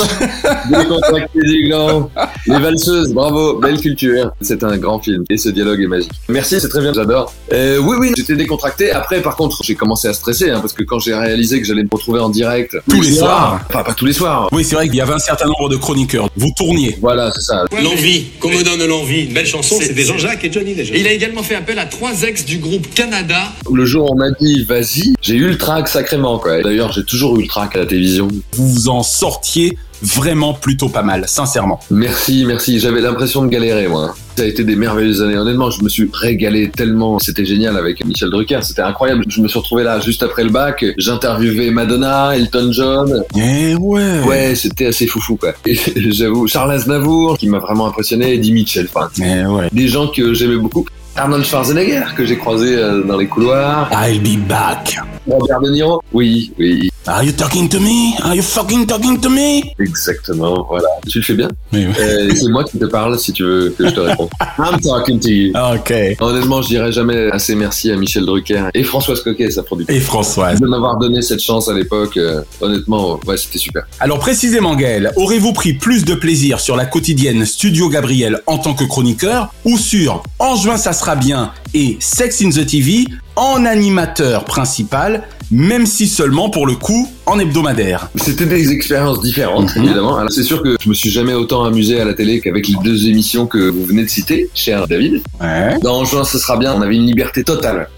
décontracter 0.69 1.39
du 1.41 1.67
gland. 1.67 2.09
Les 2.47 2.59
valseuses, 2.59 3.13
bravo, 3.13 3.59
belle 3.59 3.79
culture. 3.79 4.31
C'est 4.41 4.63
un 4.63 4.77
grand 4.77 4.99
film, 4.99 5.23
et 5.29 5.37
ce 5.37 5.49
dialogue 5.49 5.81
est 5.81 5.87
magique. 5.87 6.11
Merci, 6.29 6.59
c'est 6.59 6.69
très 6.69 6.81
bien, 6.81 6.93
j'adore. 6.93 7.33
Euh, 7.53 7.77
oui, 7.79 7.95
oui, 7.99 8.13
j'étais 8.15 8.35
décontracté. 8.35 8.91
Après, 8.91 9.21
par 9.21 9.35
contre, 9.35 9.63
j'ai 9.63 9.75
commencé 9.75 10.07
à 10.07 10.13
stresser, 10.13 10.49
hein, 10.51 10.59
parce 10.59 10.73
que 10.73 10.83
quand 10.83 10.99
j'ai 10.99 11.13
réalisé 11.15 11.59
que 11.59 11.67
j'allais 11.67 11.83
me 11.83 11.89
retrouver 11.91 12.19
en 12.19 12.29
direct... 12.29 12.77
Tous 12.89 13.01
les 13.01 13.11
soirs 13.13 13.59
Enfin, 13.69 13.83
pas 13.83 13.93
tous 13.93 14.05
les 14.05 14.13
soirs. 14.13 14.49
Oui, 14.51 14.63
c'est 14.63 14.75
vrai 14.75 14.87
qu'il 14.87 14.95
y 14.95 15.01
avait 15.01 15.13
un 15.13 15.19
certain 15.19 15.45
nombre 15.45 15.69
de 15.69 15.75
chroniqueurs. 15.77 16.29
Vous 16.35 16.51
tourniez. 16.55 16.97
Voilà, 17.01 17.31
c'est 17.33 17.41
ça. 17.41 17.65
L'envie, 17.81 18.27
qu'on 18.39 18.49
me 18.49 18.63
donne 18.63 18.87
l'envie. 18.87 19.25
Belle 19.27 19.45
chanson, 19.55 19.77
c'était 19.81 20.03
Jean-Jacques 20.03 20.43
et 20.43 20.51
Johnny 20.51 20.73
déjà. 20.73 20.95
Il 20.95 21.07
a 21.07 21.11
également 21.11 21.43
fait 21.43 21.55
appel 21.55 21.79
à 21.79 21.85
trois 21.85 22.23
ex 22.23 22.45
du 22.45 22.57
groupe 22.57 22.93
Canada. 22.93 23.53
Le 23.71 23.85
jour 23.85 24.09
où 24.09 24.13
on 24.13 24.17
m'a 24.17 24.31
dit 24.31 24.63
vas-y, 24.63 25.13
j'ai 25.21 25.35
eu 25.35 25.47
le 25.47 25.57
trac 25.57 25.87
sacrément 25.87 26.39
quoi. 26.39 26.61
D'ailleurs, 26.61 26.91
j'ai 26.91 27.03
toujours 27.03 27.37
eu 27.39 27.43
le 27.43 27.47
trac 27.47 27.75
à 27.75 27.79
la 27.79 27.85
télévision. 27.85 28.27
Vous 28.53 28.67
vous 28.67 28.89
en 28.89 29.03
sortiez 29.03 29.77
vraiment 30.01 30.53
plutôt 30.53 30.89
pas 30.89 31.03
mal, 31.03 31.25
sincèrement. 31.27 31.79
Merci, 31.89 32.45
merci. 32.45 32.79
J'avais 32.79 33.01
l'impression 33.01 33.43
de 33.43 33.49
galérer 33.49 33.87
moi. 33.87 34.15
Ça 34.37 34.43
a 34.43 34.45
été 34.47 34.63
des 34.63 34.75
merveilleuses 34.75 35.21
années. 35.21 35.37
Honnêtement, 35.37 35.69
je 35.69 35.81
me 35.81 35.87
suis 35.87 36.09
régalé 36.11 36.69
tellement. 36.69 37.19
C'était 37.19 37.45
génial 37.45 37.77
avec 37.77 38.03
Michel 38.05 38.29
Drucker. 38.29 38.59
C'était 38.63 38.81
incroyable. 38.81 39.23
Je 39.29 39.41
me 39.41 39.47
suis 39.47 39.57
retrouvé 39.57 39.83
là 39.83 39.99
juste 40.01 40.23
après 40.23 40.43
le 40.43 40.49
bac. 40.49 40.83
J'interviewais 40.97 41.71
Madonna, 41.71 42.35
Elton 42.35 42.69
John. 42.71 43.23
Eh 43.37 43.75
ouais. 43.75 44.21
Ouais, 44.23 44.55
c'était 44.55 44.87
assez 44.87 45.07
foufou 45.07 45.37
quoi. 45.37 45.53
Et 45.65 45.75
j'avoue, 46.11 46.47
Charles 46.47 46.71
Aznavour 46.71 47.37
qui 47.37 47.47
m'a 47.47 47.59
vraiment 47.59 47.87
impressionné, 47.87 48.33
Eddie 48.33 48.51
Mitchell. 48.51 48.89
Enfin, 48.93 49.09
eh 49.19 49.45
ouais. 49.45 49.69
Des 49.71 49.87
gens 49.87 50.07
que 50.07 50.33
j'aimais 50.33 50.57
beaucoup. 50.57 50.85
Arnold 51.17 51.45
Schwarzenegger 51.45 52.03
que 52.17 52.25
j'ai 52.25 52.37
croisé 52.37 52.75
euh, 52.75 53.01
dans 53.03 53.17
les 53.17 53.27
couloirs. 53.27 53.89
I'll 53.93 54.19
be 54.19 54.37
back. 54.47 54.99
Robert 55.27 55.61
De 55.61 55.71
Niro. 55.71 56.01
Oui, 56.13 56.51
oui. 56.59 56.89
Are 57.07 57.23
you 57.23 57.31
talking 57.31 57.69
to 57.69 57.79
me? 57.79 58.15
Are 58.23 58.35
you 58.35 58.41
fucking 58.41 58.87
talking 58.87 59.19
to 59.21 59.29
me? 59.29 59.61
Exactement, 59.79 60.65
voilà. 60.67 60.87
Tu 61.07 61.19
le 61.19 61.23
fais 61.23 61.35
bien? 61.35 61.47
Oui, 61.71 61.85
oui. 61.87 61.93
Euh, 61.99 62.31
c'est 62.35 62.49
moi 62.49 62.63
qui 62.63 62.79
te 62.79 62.85
parle 62.85 63.17
si 63.19 63.31
tu 63.31 63.43
veux 63.43 63.69
que 63.77 63.87
je 63.87 63.93
te 63.93 63.99
réponde. 63.99 64.29
I'm 64.57 64.79
talking 64.81 65.19
to 65.19 65.29
you. 65.29 65.53
Ok. 65.55 65.93
Honnêtement, 66.19 66.61
je 66.63 66.69
dirais 66.69 66.91
jamais 66.91 67.29
assez 67.31 67.55
merci 67.55 67.91
à 67.91 67.95
Michel 67.95 68.25
Drucker 68.25 68.69
et 68.73 68.83
Françoise 68.83 69.21
Coquet, 69.21 69.51
sa 69.51 69.61
productrice. 69.63 69.95
Et 69.95 69.99
Françoise. 69.99 70.59
De 70.59 70.67
m'avoir 70.67 70.97
donné 70.97 71.21
cette 71.21 71.41
chance 71.41 71.69
à 71.69 71.73
l'époque. 71.73 72.17
Euh, 72.17 72.41
honnêtement, 72.59 73.19
ouais, 73.27 73.37
c'était 73.37 73.59
super. 73.59 73.83
Alors 73.99 74.17
précisément, 74.19 74.75
Gaël, 74.75 75.11
aurez-vous 75.15 75.53
pris 75.53 75.73
plus 75.73 76.05
de 76.05 76.15
plaisir 76.15 76.59
sur 76.59 76.75
la 76.75 76.85
quotidienne 76.85 77.45
Studio 77.45 77.87
Gabriel 77.87 78.41
en 78.47 78.57
tant 78.57 78.73
que 78.73 78.83
chroniqueur 78.83 79.53
ou 79.63 79.77
sur 79.77 80.23
En 80.39 80.55
juin 80.55 80.77
ça 80.77 80.91
sera 80.91 81.04
bien 81.13 81.51
et 81.75 81.97
Sex 81.99 82.41
in 82.41 82.49
the 82.49 82.65
TV 82.65 83.05
en 83.35 83.65
animateur 83.65 84.45
principal, 84.45 85.27
même 85.51 85.85
si 85.85 86.07
seulement 86.07 86.49
pour 86.49 86.65
le 86.65 86.73
coup 86.73 87.07
en 87.27 87.37
hebdomadaire. 87.37 88.09
C'était 88.15 88.47
des 88.47 88.71
expériences 88.71 89.21
différentes, 89.21 89.75
évidemment. 89.75 90.17
Alors, 90.17 90.31
c'est 90.31 90.43
sûr 90.43 90.63
que 90.63 90.75
je 90.81 90.89
me 90.89 90.95
suis 90.95 91.11
jamais 91.11 91.33
autant 91.33 91.65
amusé 91.65 91.99
à 91.99 92.05
la 92.05 92.15
télé 92.15 92.39
qu'avec 92.39 92.67
les 92.67 92.77
deux 92.83 93.07
émissions 93.07 93.45
que 93.45 93.69
vous 93.69 93.85
venez 93.85 94.03
de 94.03 94.09
citer, 94.09 94.49
cher 94.55 94.87
David. 94.87 95.21
Ouais. 95.39 95.77
Dans 95.83 96.03
juin, 96.05 96.23
ce 96.23 96.39
sera 96.39 96.57
bien. 96.57 96.73
On 96.73 96.81
avait 96.81 96.95
une 96.95 97.05
liberté 97.05 97.43
totale. 97.43 97.89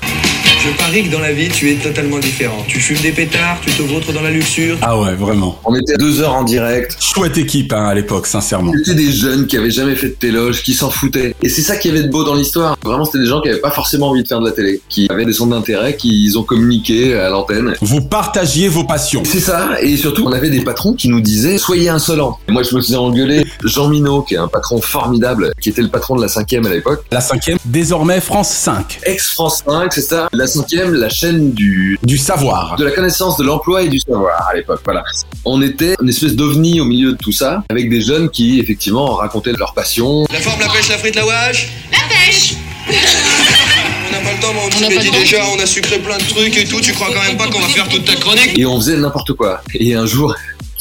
Je 0.60 0.72
parie 0.72 1.04
que 1.04 1.12
dans 1.12 1.20
la 1.20 1.34
vie, 1.34 1.50
tu 1.50 1.72
es 1.72 1.76
totalement 1.76 2.18
différent. 2.18 2.66
Tu 2.68 2.80
fumes 2.80 3.00
des 3.02 3.12
pétards, 3.12 3.60
tu 3.62 3.72
te 3.72 3.84
vautres 3.84 4.12
dans 4.12 4.24
la 4.24 4.32
luxure. 4.32 4.76
Ah 4.82 5.00
ouais, 5.00 5.14
vraiment. 5.14 5.60
On 5.64 5.76
était 5.76 5.96
deux 5.98 6.20
heures 6.22 6.34
en 6.34 6.44
direct. 6.44 6.98
Chouette 7.00 7.38
équipe 7.38 7.72
hein, 7.74 7.86
à 7.86 7.94
l'époque, 7.94 8.26
sincèrement. 8.26 8.72
C'était 8.84 8.96
des 8.96 9.12
jeunes 9.12 9.46
qui 9.46 9.56
avaient 9.56 9.70
jamais 9.70 9.96
fait 9.96 10.10
de 10.10 10.14
téloge, 10.14 10.64
qui 10.64 10.74
s'en 10.74 10.90
foutaient. 10.90 11.36
Et 11.44 11.50
c'est 11.50 11.62
ça 11.62 11.78
qui 11.78 11.90
avait 11.90 12.04
de 12.04 12.10
beau 12.10 12.24
dans 12.24 12.34
l'histoire. 12.34 12.76
Vraiment, 12.84 13.06
c'était 13.06 13.20
des 13.20 13.28
gens 13.28 13.40
qui 13.40 13.50
avaient 13.50 13.60
pas 13.60 13.70
forcément 13.72 14.10
envie 14.10 14.24
de 14.24 14.28
faire 14.28 14.40
de 14.40 14.46
la 14.46 14.52
télé, 14.52 14.82
qui 14.90 15.08
avaient 15.12 15.26
des 15.26 15.34
centres 15.34 15.52
d'intérêt, 15.52 15.96
qui 15.96 16.26
ils 16.26 16.40
ont 16.40 16.44
communiqué 16.44 17.14
à 17.14 17.30
l'antenne. 17.30 17.76
Vous 17.82 18.02
partagiez 18.02 18.68
vos 18.68 18.84
passions. 18.84 19.24
C'est 19.26 19.40
ça. 19.40 19.80
Et 19.82 19.96
surtout, 19.96 20.24
on 20.26 20.32
avait 20.32 20.50
des 20.50 20.62
patrons 20.62 20.94
qui 20.94 21.08
nous 21.08 21.22
disaient 21.22 21.60
soyez 21.60 21.90
insolents. 21.90 22.40
Et 22.50 22.52
moi, 22.52 22.64
je 22.64 22.76
me 22.76 22.82
faisais 22.82 22.96
engueuler. 22.96 23.46
Jean 23.64 23.90
Minot, 23.90 24.24
qui 24.24 24.34
est 24.34 24.40
un 24.40 24.48
patron 24.48 24.82
formidable, 24.82 25.52
qui 25.62 25.70
était 25.70 25.84
le 25.84 25.90
patron 25.90 26.16
de 26.16 26.22
la 26.24 26.28
cinquième 26.28 26.66
à 26.66 26.70
l'époque. 26.70 27.06
La 27.12 27.22
cinquième, 27.22 27.60
désormais 27.66 28.22
France 28.22 28.50
5. 28.50 29.00
Ex-France 29.04 29.64
5, 29.68 29.94
c'est 29.94 30.02
ça. 30.02 30.28
La 30.34 30.47
cinquième, 30.48 30.94
la 30.94 31.10
chaîne 31.10 31.52
du 31.52 32.00
du 32.04 32.18
savoir, 32.18 32.76
de 32.78 32.86
la 32.86 32.92
connaissance, 32.92 33.38
de 33.38 33.44
l'emploi 33.44 33.84
et 33.84 33.90
du 33.90 34.00
savoir 34.00 34.48
à 34.50 34.56
l'époque. 34.56 34.82
Voilà. 34.86 35.04
On 35.46 35.62
était 35.62 35.96
une 36.02 36.10
espèce 36.10 36.36
d'ovni 36.36 36.80
au 36.82 36.86
milieu 36.86 37.12
de 37.14 37.18
tout 37.18 37.32
ça, 37.32 37.64
avec 37.70 37.90
des 37.90 38.02
jeunes 38.02 38.30
qui 38.30 38.60
effectivement 38.60 39.16
racontaient 39.16 39.54
leur 39.54 39.74
passion. 39.74 40.26
La 40.32 40.40
forme, 40.40 40.60
la 40.60 40.68
pêche, 40.70 40.90
la 40.90 40.98
frite, 40.98 41.16
la 41.16 41.26
wash. 41.26 41.70
La 41.92 41.98
pêche 42.10 42.56
On 42.88 44.12
n'a 44.12 44.20
pas 44.20 44.34
le 44.34 44.42
temps, 44.42 44.54
mon 44.54 44.70
petit 44.70 44.88
Betty, 44.88 45.12
déjà, 45.12 45.44
on 45.56 45.60
a 45.60 45.66
sucré 45.66 46.00
plein 46.00 46.18
de 46.18 46.24
trucs 46.24 46.58
et 46.58 46.66
tout. 46.66 46.80
Tu 46.80 46.94
crois 46.94 47.08
quand 47.14 47.24
même 47.28 47.38
pas 47.38 47.48
qu'on 47.48 47.60
va 47.60 47.68
faire 47.68 47.88
toute 47.90 48.06
ta 48.06 48.16
chronique? 48.16 48.58
Et 48.58 48.66
on 48.66 48.80
faisait 48.80 48.98
n'importe 48.98 49.34
quoi. 49.34 49.62
Et 49.74 49.96
un 49.96 50.06
jour, 50.06 50.34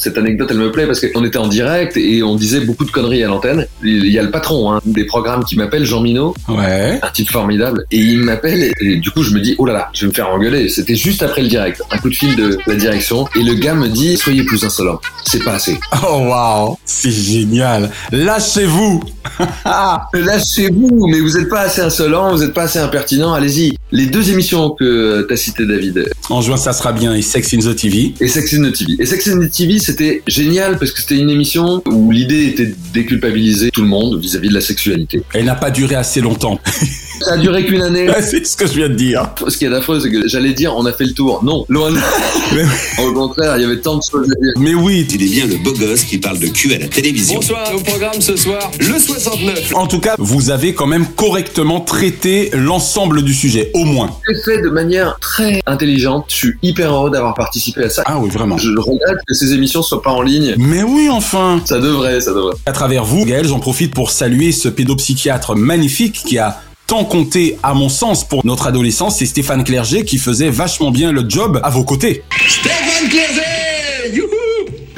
Cette 0.07 0.17
anecdote, 0.17 0.47
elle 0.51 0.59
me 0.59 0.71
plaît 0.71 0.85
parce 0.85 1.01
qu'on 1.05 1.25
était 1.25 1.37
en 1.37 1.47
direct 1.49 1.97
et 1.97 2.23
on 2.23 2.35
disait 2.35 2.61
beaucoup 2.61 2.85
de 2.85 2.91
conneries 2.91 3.23
à 3.25 3.27
l'antenne. 3.27 3.67
Il 3.83 4.05
y 4.07 4.17
a 4.17 4.23
le 4.23 4.31
patron 4.31 4.71
hein, 4.71 4.79
des 4.85 5.03
programmes 5.03 5.43
qui 5.43 5.57
m'appelle, 5.57 5.83
Jean 5.83 5.99
Minot, 6.01 6.33
Ouais. 6.47 6.97
un 7.03 7.09
type 7.11 7.29
formidable, 7.29 7.83
et 7.91 7.97
il 7.97 8.19
m'appelle 8.19 8.63
et, 8.63 8.71
et 8.79 8.95
du 8.95 9.11
coup 9.11 9.21
je 9.21 9.33
me 9.33 9.41
dis, 9.41 9.55
oh 9.57 9.65
là 9.65 9.73
là, 9.73 9.89
je 9.93 10.01
vais 10.01 10.07
me 10.07 10.13
faire 10.13 10.29
engueuler. 10.29 10.69
C'était 10.69 10.95
juste 10.95 11.23
après 11.23 11.41
le 11.41 11.49
direct, 11.49 11.81
un 11.91 11.97
coup 11.97 12.09
de 12.09 12.15
fil 12.15 12.37
de 12.37 12.57
la 12.67 12.75
direction, 12.75 13.27
et 13.35 13.43
le 13.43 13.55
gars 13.55 13.73
me 13.75 13.89
dit, 13.89 14.15
soyez 14.15 14.43
plus 14.43 14.63
insolent, 14.63 15.01
c'est 15.25 15.43
pas 15.43 15.55
assez. 15.55 15.77
Oh 16.09 16.19
wow, 16.29 16.77
c'est 16.85 17.11
génial. 17.11 17.89
Lâchez-vous. 18.13 19.03
Lâchez-vous, 20.13 21.07
mais 21.09 21.19
vous 21.19 21.37
êtes 21.37 21.49
pas 21.49 21.61
assez 21.61 21.81
insolent, 21.81 22.31
vous 22.31 22.43
êtes 22.43 22.53
pas 22.53 22.63
assez 22.63 22.79
impertinent, 22.79 23.33
allez-y. 23.33 23.75
Les 23.91 24.05
deux 24.05 24.31
émissions 24.31 24.71
que 24.71 25.25
t'as 25.27 25.35
citées, 25.37 25.65
David, 25.65 26.09
En 26.29 26.41
juin, 26.41 26.57
ça 26.57 26.73
sera 26.73 26.91
bien 26.91 27.13
et 27.15 27.21
Sex 27.21 27.53
in 27.53 27.59
the 27.59 27.75
TV. 27.75 28.13
et 28.19 28.27
Sex 28.27 28.53
and 28.57 28.63
the 28.63 28.73
TV. 28.73 28.95
Et 28.99 29.05
Sex 29.05 29.27
and 29.29 29.39
the 29.39 29.49
TV, 29.51 29.79
c'était 29.97 30.21
génial 30.27 30.77
parce 30.77 30.91
que 30.91 30.99
c'était 30.99 31.17
une 31.17 31.29
émission 31.29 31.81
où 31.87 32.11
l'idée 32.11 32.45
était 32.45 32.67
de 32.67 32.75
déculpabiliser 32.93 33.71
tout 33.71 33.81
le 33.81 33.87
monde 33.87 34.19
vis-à-vis 34.19 34.49
de 34.49 34.53
la 34.53 34.61
sexualité. 34.61 35.23
Elle 35.33 35.45
n'a 35.45 35.55
pas 35.55 35.71
duré 35.71 35.95
assez 35.95 36.21
longtemps. 36.21 36.59
Ça 37.21 37.33
a 37.33 37.37
duré 37.37 37.65
qu'une 37.65 37.81
année. 37.81 38.07
C'est 38.21 38.45
ce 38.45 38.55
que 38.55 38.67
je 38.67 38.73
viens 38.73 38.89
de 38.89 38.95
dire. 38.95 39.29
Ce 39.47 39.57
qui 39.57 39.65
est 39.65 39.73
affreux, 39.73 39.99
c'est 39.99 40.11
que 40.11 40.27
j'allais 40.27 40.53
dire 40.53 40.75
on 40.75 40.85
a 40.85 40.93
fait 40.93 41.05
le 41.05 41.13
tour. 41.13 41.43
Non, 41.43 41.65
loin 41.69 41.91
de 41.91 41.97
Au 43.03 43.13
contraire, 43.13 43.57
il 43.57 43.61
y 43.61 43.65
avait 43.65 43.79
tant 43.79 43.97
de 43.97 44.03
choses 44.03 44.29
à 44.29 44.41
dire. 44.41 44.53
Mais 44.57 44.73
oui, 44.73 45.07
Il 45.13 45.23
est 45.23 45.27
bien 45.27 45.45
le 45.47 45.57
beau 45.57 45.73
gosse 45.73 46.03
qui 46.03 46.17
parle 46.17 46.39
de 46.39 46.47
cul 46.47 46.73
à 46.73 46.79
la 46.79 46.87
télévision. 46.87 47.35
Bonsoir, 47.35 47.73
au 47.73 47.79
programme 47.79 48.21
ce 48.21 48.35
soir, 48.35 48.71
le 48.79 48.99
69. 48.99 49.73
en 49.75 49.87
tout 49.87 49.99
cas, 49.99 50.15
vous 50.17 50.51
avez 50.51 50.73
quand 50.73 50.85
même 50.85 51.05
correctement 51.07 51.81
traité 51.81 52.49
l'ensemble 52.53 53.23
du 53.23 53.33
sujet, 53.33 53.71
au 53.73 53.83
moins. 53.83 54.09
C'est 54.27 54.43
fait 54.43 54.61
de 54.61 54.69
manière 54.69 55.17
très 55.19 55.61
intelligente. 55.65 56.25
Je 56.29 56.35
suis 56.35 56.53
hyper 56.61 56.93
heureux 56.93 57.09
d'avoir 57.09 57.33
participé 57.33 57.83
à 57.83 57.89
ça. 57.89 58.03
Ah 58.05 58.19
oui, 58.19 58.29
vraiment. 58.29 58.57
Je 58.57 58.69
regrette 58.77 59.19
que 59.27 59.33
ces 59.33 59.53
émissions 59.53 59.81
soient 59.81 60.01
pas 60.01 60.11
en 60.11 60.21
ligne. 60.21 60.55
Mais 60.57 60.83
oui, 60.83 61.09
enfin. 61.09 61.61
Ça 61.65 61.79
devrait, 61.79 62.21
ça 62.21 62.33
devrait. 62.33 62.55
À 62.65 62.71
travers 62.71 63.03
vous, 63.05 63.25
Gaël, 63.25 63.47
j'en 63.47 63.59
profite 63.59 63.93
pour 63.93 64.11
saluer 64.11 64.51
ce 64.51 64.69
pédopsychiatre 64.69 65.55
magnifique 65.55 66.21
qui 66.25 66.37
a 66.37 66.61
tant 66.87 67.03
compté, 67.03 67.57
à 67.61 67.73
mon 67.73 67.89
sens, 67.89 68.23
pour 68.23 68.45
notre 68.45 68.67
adolescence. 68.67 69.17
C'est 69.17 69.25
Stéphane 69.25 69.63
Clerget 69.63 70.05
qui 70.05 70.17
faisait 70.17 70.49
vachement 70.49 70.89
bien 70.89 71.11
le 71.11 71.29
job 71.29 71.59
à 71.63 71.69
vos 71.69 71.83
côtés. 71.83 72.23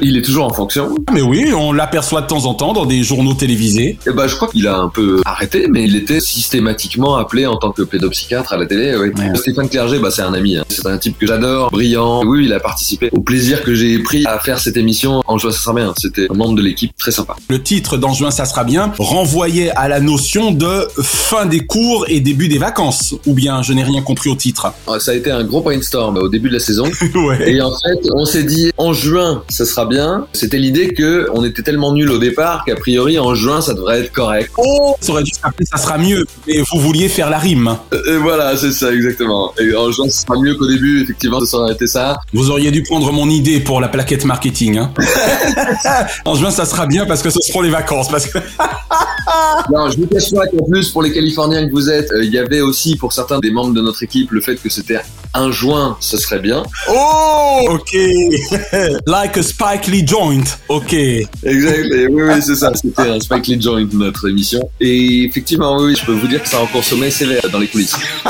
Il 0.01 0.17
est 0.17 0.21
toujours 0.21 0.45
en 0.45 0.53
fonction. 0.53 0.89
Ah, 1.07 1.11
Mais 1.13 1.21
oui, 1.21 1.51
on 1.53 1.71
l'aperçoit 1.73 2.21
de 2.21 2.27
temps 2.27 2.45
en 2.45 2.53
temps 2.53 2.73
dans 2.73 2.85
des 2.85 3.03
journaux 3.03 3.33
télévisés. 3.33 3.97
Et 4.07 4.11
bah, 4.11 4.27
je 4.27 4.35
crois 4.35 4.47
qu'il 4.47 4.67
a 4.67 4.77
un 4.77 4.89
peu 4.89 5.21
arrêté, 5.25 5.67
mais 5.69 5.83
il 5.83 5.95
était 5.95 6.19
systématiquement 6.19 7.15
appelé 7.17 7.45
en 7.45 7.57
tant 7.57 7.71
que 7.71 7.81
pédopsychiatre 7.83 8.53
à 8.53 8.57
la 8.57 8.65
télé. 8.65 8.95
oui. 8.97 9.09
Ouais. 9.17 9.35
Stéphane 9.35 9.69
Clerget, 9.69 9.99
bah, 9.99 10.09
c'est 10.11 10.21
un 10.21 10.33
ami. 10.33 10.57
hein. 10.57 10.63
C'est 10.69 10.85
un 10.87 10.97
type 10.97 11.17
que 11.17 11.27
j'adore, 11.27 11.71
brillant. 11.71 12.23
Oui, 12.25 12.45
il 12.45 12.53
a 12.53 12.59
participé 12.59 13.09
au 13.11 13.21
plaisir 13.21 13.63
que 13.63 13.73
j'ai 13.73 13.99
pris 13.99 14.25
à 14.25 14.39
faire 14.39 14.59
cette 14.59 14.77
émission. 14.77 15.21
En 15.27 15.37
joie, 15.37 15.51
ça 15.51 15.59
sera 15.59 15.73
bien. 15.73 15.93
C'était 15.97 16.27
un 16.29 16.33
membre 16.33 16.55
de 16.55 16.61
l'équipe 16.61 16.91
très 16.97 17.11
sympa. 17.11 17.35
Le 17.49 17.61
titre 17.61 17.97
d'En 17.97 18.13
juin, 18.13 18.31
ça 18.31 18.45
sera 18.45 18.63
bien, 18.63 18.91
renvoyait 18.99 19.71
à 19.71 19.87
la 19.87 19.99
notion 19.99 20.51
de 20.51 20.87
fin 21.01 21.45
des 21.45 21.59
cours 21.65 22.05
et 22.07 22.19
début 22.19 22.47
des 22.47 22.57
vacances. 22.57 23.15
Ou 23.25 23.33
bien, 23.33 23.61
je 23.61 23.73
n'ai 23.73 23.83
rien 23.83 24.01
compris 24.01 24.29
au 24.29 24.35
titre. 24.35 24.71
Ah, 24.87 24.99
Ça 24.99 25.11
a 25.11 25.13
été 25.15 25.31
un 25.31 25.43
gros 25.43 25.61
brainstorm 25.61 26.17
au 26.17 26.29
début 26.29 26.49
de 26.49 26.53
la 26.55 26.59
saison. 26.59 26.83
ouais. 27.15 27.51
Et 27.51 27.61
en 27.61 27.71
fait, 27.71 27.99
on 28.13 28.25
s'est 28.25 28.43
dit 28.43 28.71
en 28.77 28.93
juin, 28.93 29.43
ça 29.49 29.65
sera 29.65 29.85
bien. 29.89 30.27
C'était 30.33 30.57
l'idée 30.57 30.93
que 30.93 31.27
on 31.33 31.43
était 31.43 31.61
tellement 31.61 31.93
nuls 31.93 32.09
au 32.09 32.19
départ 32.19 32.63
qu'a 32.65 32.75
priori 32.75 33.19
en 33.19 33.35
juin, 33.35 33.61
ça 33.61 33.73
devrait 33.73 34.01
être 34.01 34.11
correct. 34.11 34.51
Oh, 34.57 34.95
ça 35.01 35.11
aurait 35.11 35.23
dû 35.23 35.31
s'appeler 35.31 35.65
Ça 35.65 35.77
sera 35.77 35.97
mieux. 35.97 36.25
Et 36.47 36.61
vous 36.61 36.79
vouliez 36.79 37.09
faire 37.09 37.29
la 37.29 37.37
rime. 37.37 37.77
Et 37.91 38.17
voilà, 38.17 38.55
c'est 38.55 38.71
ça 38.71 38.93
exactement. 38.93 39.53
Et 39.59 39.75
en 39.75 39.91
juin, 39.91 40.09
ce 40.09 40.21
sera 40.21 40.39
mieux 40.39 40.55
qu'au 40.55 40.67
début. 40.67 41.03
Effectivement, 41.03 41.43
ça 41.43 41.57
aurait 41.57 41.73
été 41.73 41.87
ça. 41.87 42.19
Vous 42.33 42.49
auriez 42.49 42.71
dû 42.71 42.83
prendre 42.83 43.11
mon 43.11 43.29
idée 43.29 43.59
pour 43.59 43.81
la 43.81 43.89
plaquette 43.89 44.25
marketing. 44.25 44.77
Hein. 44.77 44.93
en 46.25 46.35
juin, 46.35 46.51
ça 46.51 46.65
sera 46.65 46.85
bien 46.85 47.05
parce 47.05 47.21
que 47.21 47.29
ce 47.29 47.39
seront 47.41 47.61
les 47.61 47.69
vacances. 47.69 48.09
Parce 48.09 48.27
que 48.27 48.39
Non, 49.71 49.89
je 49.89 49.97
vous 49.97 50.07
cache 50.07 50.31
pas 50.31 50.47
qu'en 50.47 50.65
plus, 50.65 50.89
pour 50.89 51.03
les 51.03 51.11
Californiens 51.11 51.67
que 51.67 51.71
vous 51.71 51.89
êtes, 51.89 52.11
euh, 52.11 52.23
il 52.23 52.31
y 52.31 52.37
avait 52.37 52.61
aussi 52.61 52.95
pour 52.95 53.13
certains 53.13 53.39
des 53.39 53.51
membres 53.51 53.73
de 53.73 53.81
notre 53.81 54.01
équipe 54.03 54.31
le 54.31 54.41
fait 54.41 54.55
que 54.55 54.69
c'était 54.69 54.99
un 55.33 55.51
juin, 55.51 55.97
ce 55.99 56.17
serait 56.17 56.39
bien. 56.39 56.63
Oh, 56.89 57.67
ok. 57.69 57.95
like 59.05 59.37
a 59.37 59.43
Spike 59.43 59.78
Lee 59.87 60.05
joint. 60.05 60.43
Ok. 60.67 60.93
Exact. 60.93 61.85
Oui, 62.09 62.23
oui, 62.23 62.41
c'est 62.41 62.55
ça. 62.55 62.71
C'était 62.73 63.09
un 63.09 63.19
Spike 63.19 63.47
Lee 63.47 63.61
Joint 63.61 63.87
notre 63.93 64.29
émission. 64.29 64.59
Et 64.79 65.23
effectivement, 65.23 65.77
oui, 65.77 65.87
oui, 65.87 65.95
je 65.99 66.05
peux 66.05 66.13
vous 66.13 66.27
dire 66.27 66.41
que 66.41 66.49
ça 66.49 66.61
en 66.61 66.67
consommait 66.67 67.11
sévère 67.11 67.41
dans 67.51 67.59
les 67.59 67.67
coulisses. 67.67 67.95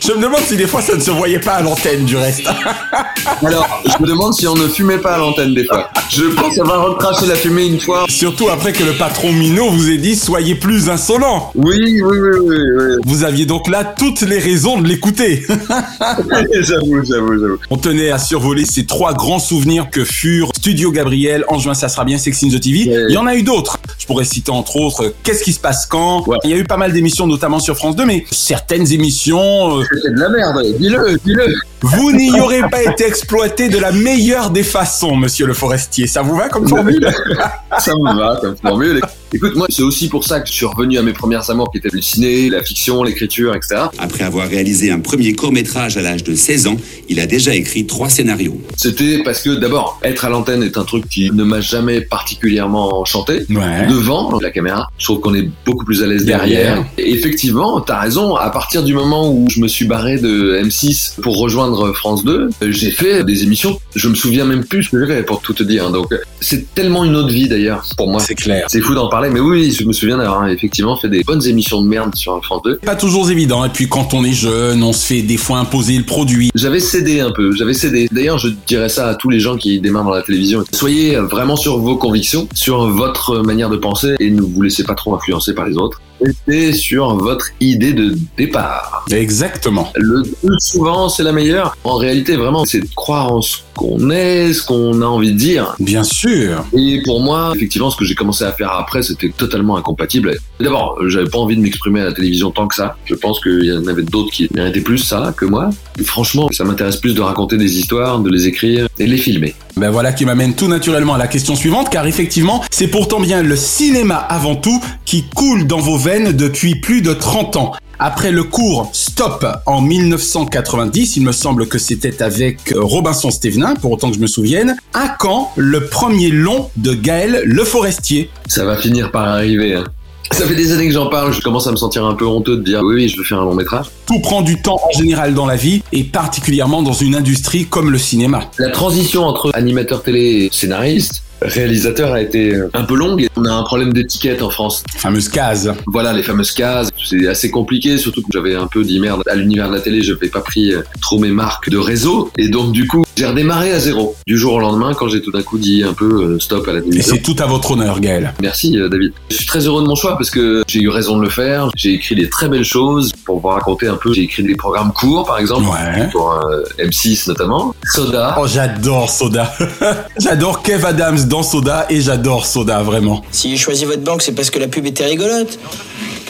Je 0.00 0.12
me 0.12 0.22
demande 0.22 0.40
si 0.46 0.56
des 0.56 0.66
fois 0.66 0.80
ça 0.82 0.94
ne 0.94 1.00
se 1.00 1.10
voyait 1.10 1.40
pas 1.40 1.54
à 1.54 1.62
l'antenne 1.62 2.04
du 2.04 2.16
reste. 2.16 2.46
Alors, 3.44 3.82
je 3.84 4.02
me 4.02 4.08
demande 4.08 4.34
si 4.34 4.46
on 4.46 4.54
ne 4.54 4.68
fumait 4.68 4.98
pas 4.98 5.14
à 5.14 5.18
l'antenne 5.18 5.54
des 5.54 5.64
fois. 5.64 5.90
Je 6.08 6.24
pense 6.24 6.58
avoir 6.58 6.86
recraché 6.86 7.26
la 7.26 7.34
fumée 7.34 7.66
une 7.66 7.80
fois. 7.80 8.04
Surtout 8.08 8.48
après 8.48 8.72
que 8.72 8.84
le 8.84 8.92
patron 8.92 9.32
Minot 9.32 9.70
vous 9.70 9.90
ait 9.90 9.98
dit 9.98 10.14
soyez 10.14 10.54
plus 10.54 10.88
insolent. 10.88 11.50
Oui, 11.54 11.76
oui, 11.78 12.00
oui, 12.02 12.38
oui, 12.40 12.56
oui. 12.78 12.84
Vous 13.04 13.24
aviez 13.24 13.46
donc 13.46 13.68
là 13.68 13.84
toutes 13.84 14.22
les 14.22 14.38
raisons 14.38 14.80
de 14.80 14.86
l'écouter. 14.86 15.44
j'avoue, 16.60 17.04
j'avoue, 17.04 17.40
j'avoue. 17.40 17.58
On 17.70 17.76
tenait 17.76 18.10
à 18.10 18.18
survoler 18.18 18.64
ces 18.64 18.86
trois 18.86 19.12
grands 19.14 19.40
souvenirs 19.40 19.88
que 19.90 20.04
furent 20.04 20.50
Studio 20.56 20.75
Gabriel, 20.92 21.44
En 21.48 21.58
juin 21.58 21.74
ça 21.74 21.88
sera 21.88 22.04
bien, 22.04 22.18
Sex 22.18 22.42
in 22.44 22.48
the 22.48 22.60
TV. 22.60 22.90
Il 23.08 23.12
y 23.14 23.16
en 23.16 23.26
a 23.26 23.34
eu 23.34 23.42
d'autres. 23.42 23.78
Je 23.98 24.06
pourrais 24.06 24.24
citer 24.24 24.50
entre 24.52 24.76
autres 24.76 25.14
Qu'est-ce 25.22 25.42
qui 25.42 25.52
se 25.52 25.58
passe 25.60 25.86
quand? 25.86 26.26
Ouais. 26.28 26.36
Il 26.44 26.50
y 26.50 26.54
a 26.54 26.56
eu 26.56 26.64
pas 26.64 26.76
mal 26.76 26.92
d'émissions, 26.92 27.26
notamment 27.26 27.58
sur 27.58 27.76
France 27.76 27.96
2, 27.96 28.04
mais 28.04 28.24
certaines 28.30 28.92
émissions, 28.92 29.78
euh, 29.78 29.82
C'était 29.92 30.14
de 30.14 30.20
la 30.20 30.28
merde. 30.28 30.62
Dis-le, 30.78 31.18
dis-le. 31.24 31.54
vous 31.82 32.12
n'y 32.12 32.38
aurez 32.40 32.62
pas 32.70 32.82
été 32.82 33.04
exploité 33.06 33.68
de 33.68 33.78
la 33.78 33.90
meilleure 33.92 34.50
des 34.50 34.62
façons, 34.62 35.16
monsieur 35.16 35.46
le 35.46 35.54
forestier. 35.54 36.06
Ça 36.06 36.22
vous 36.22 36.36
va 36.36 36.48
comme 36.48 36.68
formule? 36.68 37.08
Ça 37.78 37.92
me 37.94 38.16
va 38.16 38.38
comme 38.40 38.56
formule. 38.56 39.00
Écoute, 39.36 39.54
moi, 39.54 39.66
c'est 39.68 39.82
aussi 39.82 40.08
pour 40.08 40.24
ça 40.24 40.40
que 40.40 40.48
je 40.48 40.54
suis 40.54 40.64
revenu 40.64 40.96
à 40.96 41.02
mes 41.02 41.12
premières 41.12 41.50
amours 41.50 41.70
qui 41.70 41.76
étaient 41.76 41.90
le 41.92 42.00
ciné, 42.00 42.48
la 42.48 42.62
fiction, 42.62 43.02
l'écriture, 43.04 43.54
etc. 43.54 43.82
Après 43.98 44.24
avoir 44.24 44.48
réalisé 44.48 44.90
un 44.90 44.98
premier 44.98 45.34
court-métrage 45.34 45.98
à 45.98 46.00
l'âge 46.00 46.24
de 46.24 46.34
16 46.34 46.68
ans, 46.68 46.76
il 47.10 47.20
a 47.20 47.26
déjà 47.26 47.54
écrit 47.54 47.84
trois 47.84 48.08
scénarios. 48.08 48.58
C'était 48.78 49.22
parce 49.22 49.42
que 49.42 49.50
d'abord, 49.50 50.00
être 50.02 50.24
à 50.24 50.30
l'antenne 50.30 50.62
est 50.62 50.78
un 50.78 50.84
truc 50.84 51.06
qui 51.10 51.30
ne 51.30 51.44
m'a 51.44 51.60
jamais 51.60 52.00
particulièrement 52.00 53.04
chanté. 53.04 53.44
Ouais. 53.50 53.86
Devant 53.90 54.40
la 54.40 54.50
caméra, 54.50 54.88
je 54.96 55.04
trouve 55.04 55.20
qu'on 55.20 55.34
est 55.34 55.50
beaucoup 55.66 55.84
plus 55.84 56.02
à 56.02 56.06
l'aise 56.06 56.24
Derrière. 56.24 56.76
derrière. 56.76 56.86
Et 56.96 57.12
effectivement, 57.12 57.82
t'as 57.82 58.00
raison. 58.00 58.36
À 58.36 58.48
partir 58.48 58.82
du 58.84 58.94
moment 58.94 59.30
où 59.30 59.50
je 59.50 59.60
me 59.60 59.68
suis 59.68 59.84
barré 59.84 60.16
de 60.16 60.58
M6 60.64 61.20
pour 61.20 61.36
rejoindre 61.36 61.92
France 61.92 62.24
2, 62.24 62.48
euh, 62.62 62.72
j'ai 62.72 62.90
fait 62.90 63.22
des 63.22 63.42
émissions. 63.42 63.78
Je 63.94 64.08
me 64.08 64.14
souviens 64.14 64.46
même 64.46 64.64
plus 64.64 64.84
ce 64.84 64.90
que 64.92 64.98
j'ai 65.04 65.12
fait 65.12 65.22
pour 65.24 65.42
tout 65.42 65.52
te 65.52 65.62
dire. 65.62 65.90
Donc, 65.90 66.14
c'est 66.40 66.74
tellement 66.74 67.04
une 67.04 67.16
autre 67.16 67.28
vie 67.34 67.48
d'ailleurs 67.48 67.84
pour 67.98 68.08
moi. 68.08 68.20
C'est 68.20 68.34
clair. 68.34 68.64
C'est 68.68 68.80
fou 68.80 68.94
d'en 68.94 69.08
parler, 69.10 69.25
mais 69.30 69.40
oui, 69.40 69.72
je 69.72 69.84
me 69.84 69.92
souviens 69.92 70.18
d'avoir 70.18 70.42
hein, 70.42 70.48
effectivement 70.48 70.96
fait 70.96 71.08
des 71.08 71.22
bonnes 71.22 71.46
émissions 71.46 71.82
de 71.82 71.88
merde 71.88 72.14
sur 72.14 72.42
France 72.44 72.62
2. 72.64 72.76
Pas 72.78 72.96
toujours 72.96 73.30
évident. 73.30 73.64
Et 73.64 73.68
puis 73.68 73.88
quand 73.88 74.14
on 74.14 74.24
est 74.24 74.32
jeune, 74.32 74.82
on 74.82 74.92
se 74.92 75.06
fait 75.06 75.22
des 75.22 75.36
fois 75.36 75.58
imposer 75.58 75.96
le 75.96 76.04
produit. 76.04 76.50
J'avais 76.54 76.80
cédé 76.80 77.20
un 77.20 77.30
peu, 77.30 77.52
j'avais 77.52 77.74
cédé. 77.74 78.08
D'ailleurs, 78.10 78.38
je 78.38 78.48
dirais 78.66 78.88
ça 78.88 79.08
à 79.08 79.14
tous 79.14 79.30
les 79.30 79.40
gens 79.40 79.56
qui 79.56 79.80
démarrent 79.80 80.04
dans 80.04 80.10
la 80.10 80.22
télévision. 80.22 80.64
Soyez 80.72 81.16
vraiment 81.16 81.56
sur 81.56 81.78
vos 81.78 81.96
convictions, 81.96 82.48
sur 82.54 82.86
votre 82.88 83.38
manière 83.38 83.70
de 83.70 83.76
penser 83.76 84.14
et 84.20 84.30
ne 84.30 84.42
vous 84.42 84.62
laissez 84.62 84.84
pas 84.84 84.94
trop 84.94 85.14
influencer 85.14 85.54
par 85.54 85.66
les 85.66 85.76
autres. 85.76 86.00
Restez 86.20 86.72
sur 86.72 87.14
votre 87.16 87.48
idée 87.60 87.92
de 87.92 88.16
départ. 88.36 89.04
Exactement. 89.10 89.92
Le 89.96 90.22
plus 90.22 90.60
souvent, 90.60 91.08
c'est 91.08 91.22
la 91.22 91.32
meilleure. 91.32 91.76
En 91.84 91.96
réalité, 91.96 92.36
vraiment, 92.36 92.64
c'est 92.64 92.80
de 92.80 92.88
croire 92.94 93.32
en 93.32 93.42
ce 93.42 93.58
qu'on 93.74 94.10
est, 94.10 94.52
ce 94.52 94.64
qu'on 94.64 95.02
a 95.02 95.06
envie 95.06 95.32
de 95.32 95.38
dire. 95.38 95.76
Bien 95.78 96.04
sûr. 96.04 96.64
Et 96.72 97.02
pour 97.04 97.20
moi, 97.20 97.52
effectivement, 97.54 97.90
ce 97.90 97.96
que 97.96 98.04
j'ai 98.04 98.14
commencé 98.14 98.44
à 98.44 98.52
faire 98.52 98.72
après, 98.72 99.02
c'était 99.02 99.28
totalement 99.28 99.76
incompatible. 99.76 100.36
D'abord, 100.60 100.98
j'avais 101.06 101.28
pas 101.28 101.38
envie 101.38 101.56
de 101.56 101.60
m'exprimer 101.62 102.00
à 102.00 102.04
la 102.04 102.12
télévision 102.12 102.50
tant 102.50 102.66
que 102.66 102.74
ça. 102.74 102.96
Je 103.04 103.14
pense 103.14 103.40
qu'il 103.40 103.64
y 103.64 103.72
en 103.72 103.86
avait 103.86 104.02
d'autres 104.02 104.30
qui 104.30 104.48
méritaient 104.54 104.80
plus 104.80 104.98
ça 104.98 105.34
que 105.36 105.44
moi. 105.44 105.70
Et 105.98 106.04
franchement, 106.04 106.48
ça 106.50 106.64
m'intéresse 106.64 106.96
plus 106.96 107.14
de 107.14 107.20
raconter 107.20 107.56
des 107.56 107.78
histoires, 107.78 108.20
de 108.20 108.30
les 108.30 108.46
écrire 108.46 108.88
et 108.98 109.04
de 109.04 109.10
les 109.10 109.18
filmer. 109.18 109.54
Ben 109.78 109.90
voilà 109.90 110.14
qui 110.14 110.24
m'amène 110.24 110.54
tout 110.54 110.68
naturellement 110.68 111.14
à 111.14 111.18
la 111.18 111.26
question 111.26 111.54
suivante, 111.54 111.90
car 111.90 112.06
effectivement, 112.06 112.64
c'est 112.70 112.88
pourtant 112.88 113.20
bien 113.20 113.42
le 113.42 113.56
cinéma 113.56 114.16
avant 114.16 114.56
tout 114.56 114.82
qui 115.04 115.24
coule 115.34 115.66
dans 115.66 115.80
vos 115.80 115.98
veines 115.98 116.32
depuis 116.32 116.76
plus 116.76 117.02
de 117.02 117.12
30 117.12 117.56
ans. 117.56 117.72
Après 117.98 118.30
le 118.32 118.42
cours 118.44 118.88
Stop 118.94 119.44
en 119.66 119.82
1990, 119.82 121.16
il 121.18 121.24
me 121.24 121.32
semble 121.32 121.66
que 121.68 121.78
c'était 121.78 122.22
avec 122.22 122.72
euh, 122.72 122.80
Robinson 122.80 123.30
Stevenin, 123.30 123.74
pour 123.74 123.92
autant 123.92 124.08
que 124.10 124.16
je 124.16 124.20
me 124.20 124.26
souvienne, 124.26 124.76
à 124.94 125.08
quand 125.18 125.52
le 125.56 125.86
premier 125.86 126.30
long 126.30 126.70
de 126.76 126.94
Gaël 126.94 127.42
Le 127.44 127.64
Forestier? 127.64 128.30
Ça 128.48 128.64
va 128.64 128.76
finir 128.78 129.10
par 129.10 129.28
arriver. 129.28 129.74
hein. 129.74 129.84
Ça 130.32 130.46
fait 130.46 130.54
des 130.54 130.72
années 130.72 130.86
que 130.86 130.92
j'en 130.92 131.06
parle, 131.06 131.32
je 131.32 131.40
commence 131.40 131.66
à 131.66 131.70
me 131.70 131.76
sentir 131.76 132.04
un 132.04 132.14
peu 132.14 132.26
honteux 132.26 132.56
de 132.56 132.62
dire 132.62 132.80
oui, 132.82 132.94
oui, 132.94 133.08
je 133.08 133.16
veux 133.16 133.24
faire 133.24 133.40
un 133.40 133.44
long 133.44 133.54
métrage. 133.54 133.86
Tout 134.06 134.20
prend 134.20 134.42
du 134.42 134.60
temps 134.60 134.80
en 134.82 134.98
général 134.98 135.34
dans 135.34 135.46
la 135.46 135.56
vie, 135.56 135.82
et 135.92 136.04
particulièrement 136.04 136.82
dans 136.82 136.92
une 136.92 137.14
industrie 137.14 137.66
comme 137.66 137.90
le 137.90 137.98
cinéma. 137.98 138.42
La 138.58 138.70
transition 138.70 139.24
entre 139.24 139.50
animateur 139.54 140.02
télé 140.02 140.20
et 140.20 140.48
scénariste, 140.52 141.22
réalisateur 141.42 142.12
a 142.12 142.20
été 142.20 142.54
un 142.74 142.84
peu 142.84 142.94
longue. 142.96 143.26
On 143.36 143.44
a 143.44 143.52
un 143.52 143.62
problème 143.62 143.92
d'étiquette 143.92 144.42
en 144.42 144.50
France. 144.50 144.82
Fameuse 144.96 145.28
case. 145.28 145.72
Voilà, 145.86 146.12
les 146.12 146.22
fameuses 146.22 146.52
cases. 146.52 146.88
C'est 147.04 147.26
assez 147.28 147.50
compliqué, 147.50 147.98
surtout 147.98 148.22
que 148.22 148.28
j'avais 148.32 148.54
un 148.54 148.66
peu 148.66 148.82
dit 148.84 148.98
merde 149.00 149.22
à 149.28 149.34
l'univers 149.34 149.68
de 149.68 149.74
la 149.74 149.80
télé. 149.80 150.02
Je 150.02 150.12
n'avais 150.12 150.28
pas 150.28 150.40
pris 150.40 150.72
euh, 150.72 150.82
trop 151.00 151.18
mes 151.18 151.30
marques 151.30 151.68
de 151.70 151.78
réseau. 151.78 152.30
Et 152.38 152.48
donc, 152.48 152.72
du 152.72 152.86
coup, 152.86 153.04
j'ai 153.16 153.26
redémarré 153.26 153.72
à 153.72 153.78
zéro. 153.78 154.16
Du 154.26 154.36
jour 154.36 154.54
au 154.54 154.60
lendemain, 154.60 154.92
quand 154.94 155.08
j'ai 155.08 155.20
tout 155.22 155.30
d'un 155.30 155.42
coup 155.42 155.58
dit 155.58 155.82
un 155.82 155.92
peu 155.92 156.34
euh, 156.34 156.38
stop 156.38 156.66
à 156.68 156.72
la 156.72 156.78
Et 156.78 156.82
télévision. 156.82 157.14
c'est 157.14 157.22
tout 157.22 157.36
à 157.42 157.46
votre 157.46 157.70
honneur, 157.72 158.00
Gaël. 158.00 158.34
Merci 158.40 158.78
euh, 158.78 158.88
David. 158.88 159.12
Je 159.30 159.36
suis 159.36 159.46
très 159.46 159.60
heureux 159.66 159.82
de 159.82 159.88
mon 159.88 159.94
choix 159.94 160.16
parce 160.16 160.30
que 160.30 160.62
j'ai 160.68 160.80
eu 160.80 160.88
raison 160.88 161.16
de 161.18 161.22
le 161.22 161.30
faire. 161.30 161.68
J'ai 161.76 161.92
écrit 161.92 162.14
des 162.14 162.28
très 162.28 162.48
belles 162.48 162.64
choses 162.64 163.12
pour 163.24 163.40
vous 163.40 163.48
raconter 163.48 163.86
un 163.88 163.96
peu. 163.96 164.12
J'ai 164.12 164.22
écrit 164.22 164.42
des 164.42 164.56
programmes 164.56 164.92
courts 164.92 165.26
par 165.26 165.38
exemple 165.38 165.66
Ouais. 165.66 166.08
pour 166.12 166.32
euh, 166.32 166.62
M6 166.78 167.28
notamment. 167.28 167.74
Soda. 167.84 168.36
Oh, 168.40 168.46
j'adore 168.46 169.10
Soda. 169.10 169.52
j'adore 170.18 170.62
Kev 170.62 170.84
Adams 170.86 171.25
dans 171.26 171.42
Soda 171.42 171.86
et 171.90 172.00
j'adore 172.00 172.46
Soda, 172.46 172.82
vraiment. 172.82 173.22
Si 173.30 173.50
j'ai 173.50 173.56
choisi 173.56 173.84
votre 173.84 174.02
banque, 174.02 174.22
c'est 174.22 174.32
parce 174.32 174.50
que 174.50 174.58
la 174.58 174.68
pub 174.68 174.86
était 174.86 175.04
rigolote. 175.04 175.58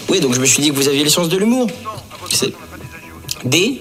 Oui, 0.08 0.20
donc 0.20 0.34
je 0.34 0.40
me 0.40 0.46
suis 0.46 0.62
dit 0.62 0.70
que 0.70 0.74
vous 0.76 0.88
aviez 0.88 1.04
le 1.04 1.10
sens 1.10 1.28
de 1.28 1.36
l'humour. 1.36 1.68
C'est- 2.30 2.52
Des. 3.44 3.80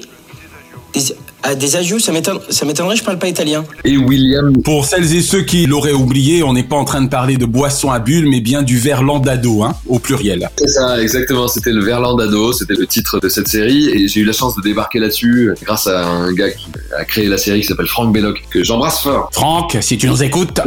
Des, 0.93 1.01
ah, 1.43 1.55
des 1.55 1.75
agios, 1.75 1.99
ça 1.99 2.11
m'étonne- 2.13 2.39
ça 2.49 2.65
m'étonnerait, 2.65 2.95
je 2.95 3.03
parle 3.03 3.19
pas 3.19 3.27
italien. 3.27 3.65
Et 3.83 3.97
William. 3.97 4.53
Pour 4.63 4.85
celles 4.85 5.13
et 5.13 5.21
ceux 5.21 5.41
qui 5.41 5.65
l'auraient 5.65 5.91
oublié, 5.91 6.41
on 6.41 6.53
n'est 6.53 6.63
pas 6.63 6.77
en 6.77 6.85
train 6.85 7.01
de 7.01 7.09
parler 7.09 7.35
de 7.35 7.45
boisson 7.45 7.91
à 7.91 7.99
bulles, 7.99 8.29
mais 8.29 8.39
bien 8.39 8.61
du 8.63 8.77
verre 8.77 9.03
Landado, 9.03 9.63
hein, 9.63 9.75
au 9.87 9.99
pluriel. 9.99 10.49
C'est 10.57 10.67
ça, 10.69 11.01
exactement. 11.01 11.47
C'était 11.49 11.71
le 11.73 11.83
Verlandado, 11.83 12.53
c'était 12.53 12.75
le 12.75 12.87
titre 12.87 13.19
de 13.19 13.27
cette 13.27 13.49
série 13.49 13.89
et 13.89 14.07
j'ai 14.07 14.21
eu 14.21 14.23
la 14.25 14.31
chance 14.33 14.55
de 14.55 14.61
débarquer 14.61 14.99
là-dessus 14.99 15.51
grâce 15.63 15.87
à 15.87 16.05
un 16.07 16.31
gars 16.33 16.49
qui 16.51 16.67
a 16.97 17.05
créé 17.05 17.27
la 17.27 17.37
série 17.37 17.61
qui 17.61 17.67
s'appelle 17.67 17.87
Franck 17.87 18.13
Belloc 18.13 18.43
que 18.49 18.63
j'embrasse 18.63 19.01
fort. 19.01 19.29
Franck, 19.33 19.77
si 19.81 19.97
tu 19.97 20.07
nous 20.07 20.23
écoutes, 20.23 20.61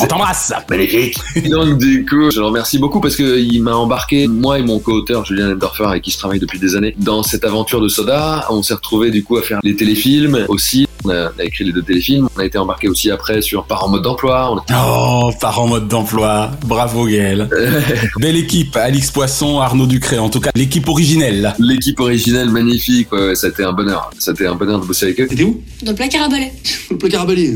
on 0.00 0.06
t'embrasse. 0.06 0.52
Magnifique. 0.70 1.16
Donc 1.50 1.78
du 1.78 2.04
coup, 2.04 2.30
je 2.30 2.40
le 2.40 2.46
remercie 2.46 2.78
beaucoup 2.78 3.00
parce 3.00 3.16
que 3.16 3.38
il 3.38 3.60
m'a 3.62 3.74
embarqué, 3.74 4.26
moi 4.26 4.58
et 4.58 4.62
mon 4.62 4.78
co-auteur 4.78 5.24
Julien 5.24 5.52
Endorfer 5.52 5.84
avec 5.84 6.02
qui 6.02 6.10
je 6.10 6.18
travaille 6.18 6.38
depuis 6.40 6.58
des 6.58 6.76
années, 6.76 6.94
dans 6.98 7.22
cette 7.22 7.44
aventure 7.44 7.80
de 7.80 7.88
Soda. 7.88 8.46
On 8.50 8.62
s'est 8.62 8.74
retrouvé 8.74 9.10
du 9.10 9.22
coup 9.24 9.36
à 9.36 9.42
faire 9.42 9.60
les 9.62 9.76
téléfilms 9.76 10.44
aussi. 10.48 10.86
On 11.06 11.10
a, 11.10 11.30
on 11.36 11.38
a 11.40 11.44
écrit 11.44 11.64
les 11.64 11.72
deux 11.72 11.82
téléfilms. 11.82 12.28
On 12.34 12.40
a 12.40 12.44
été 12.46 12.56
embarqué 12.56 12.88
aussi 12.88 13.10
après 13.10 13.42
sur 13.42 13.64
Par 13.64 13.84
en 13.84 13.88
mode 13.88 14.02
d'emploi. 14.02 14.56
A- 14.70 14.84
Oh, 14.96 15.30
par 15.40 15.60
en 15.60 15.66
mode 15.66 15.86
d'emploi. 15.88 16.50
Bravo, 16.66 17.06
Gaël. 17.06 17.48
Belle 18.18 18.36
équipe. 18.36 18.74
Alix 18.76 19.10
Poisson, 19.10 19.60
Arnaud 19.60 19.86
Ducré. 19.86 20.18
En 20.18 20.30
tout 20.30 20.40
cas, 20.40 20.50
l'équipe 20.54 20.88
originelle. 20.88 21.54
L'équipe 21.58 22.00
originelle 22.00 22.48
magnifique. 22.50 23.12
Ouais, 23.12 23.28
ouais, 23.28 23.34
ça 23.34 23.48
a 23.48 23.50
été 23.50 23.62
un 23.64 23.72
bonheur. 23.72 24.10
Ça 24.18 24.30
a 24.30 24.34
été 24.34 24.46
un 24.46 24.54
bonheur 24.54 24.80
de 24.80 24.86
bosser 24.86 25.06
avec 25.06 25.20
eux. 25.20 25.26
T'étais 25.26 25.42
où? 25.44 25.60
Dans 25.82 25.92
le 25.92 25.96
placard 25.96 26.24
à 26.24 26.28
balai. 26.28 26.52
Le 26.90 26.98
placard 26.98 27.22
à 27.22 27.26
balai. 27.26 27.50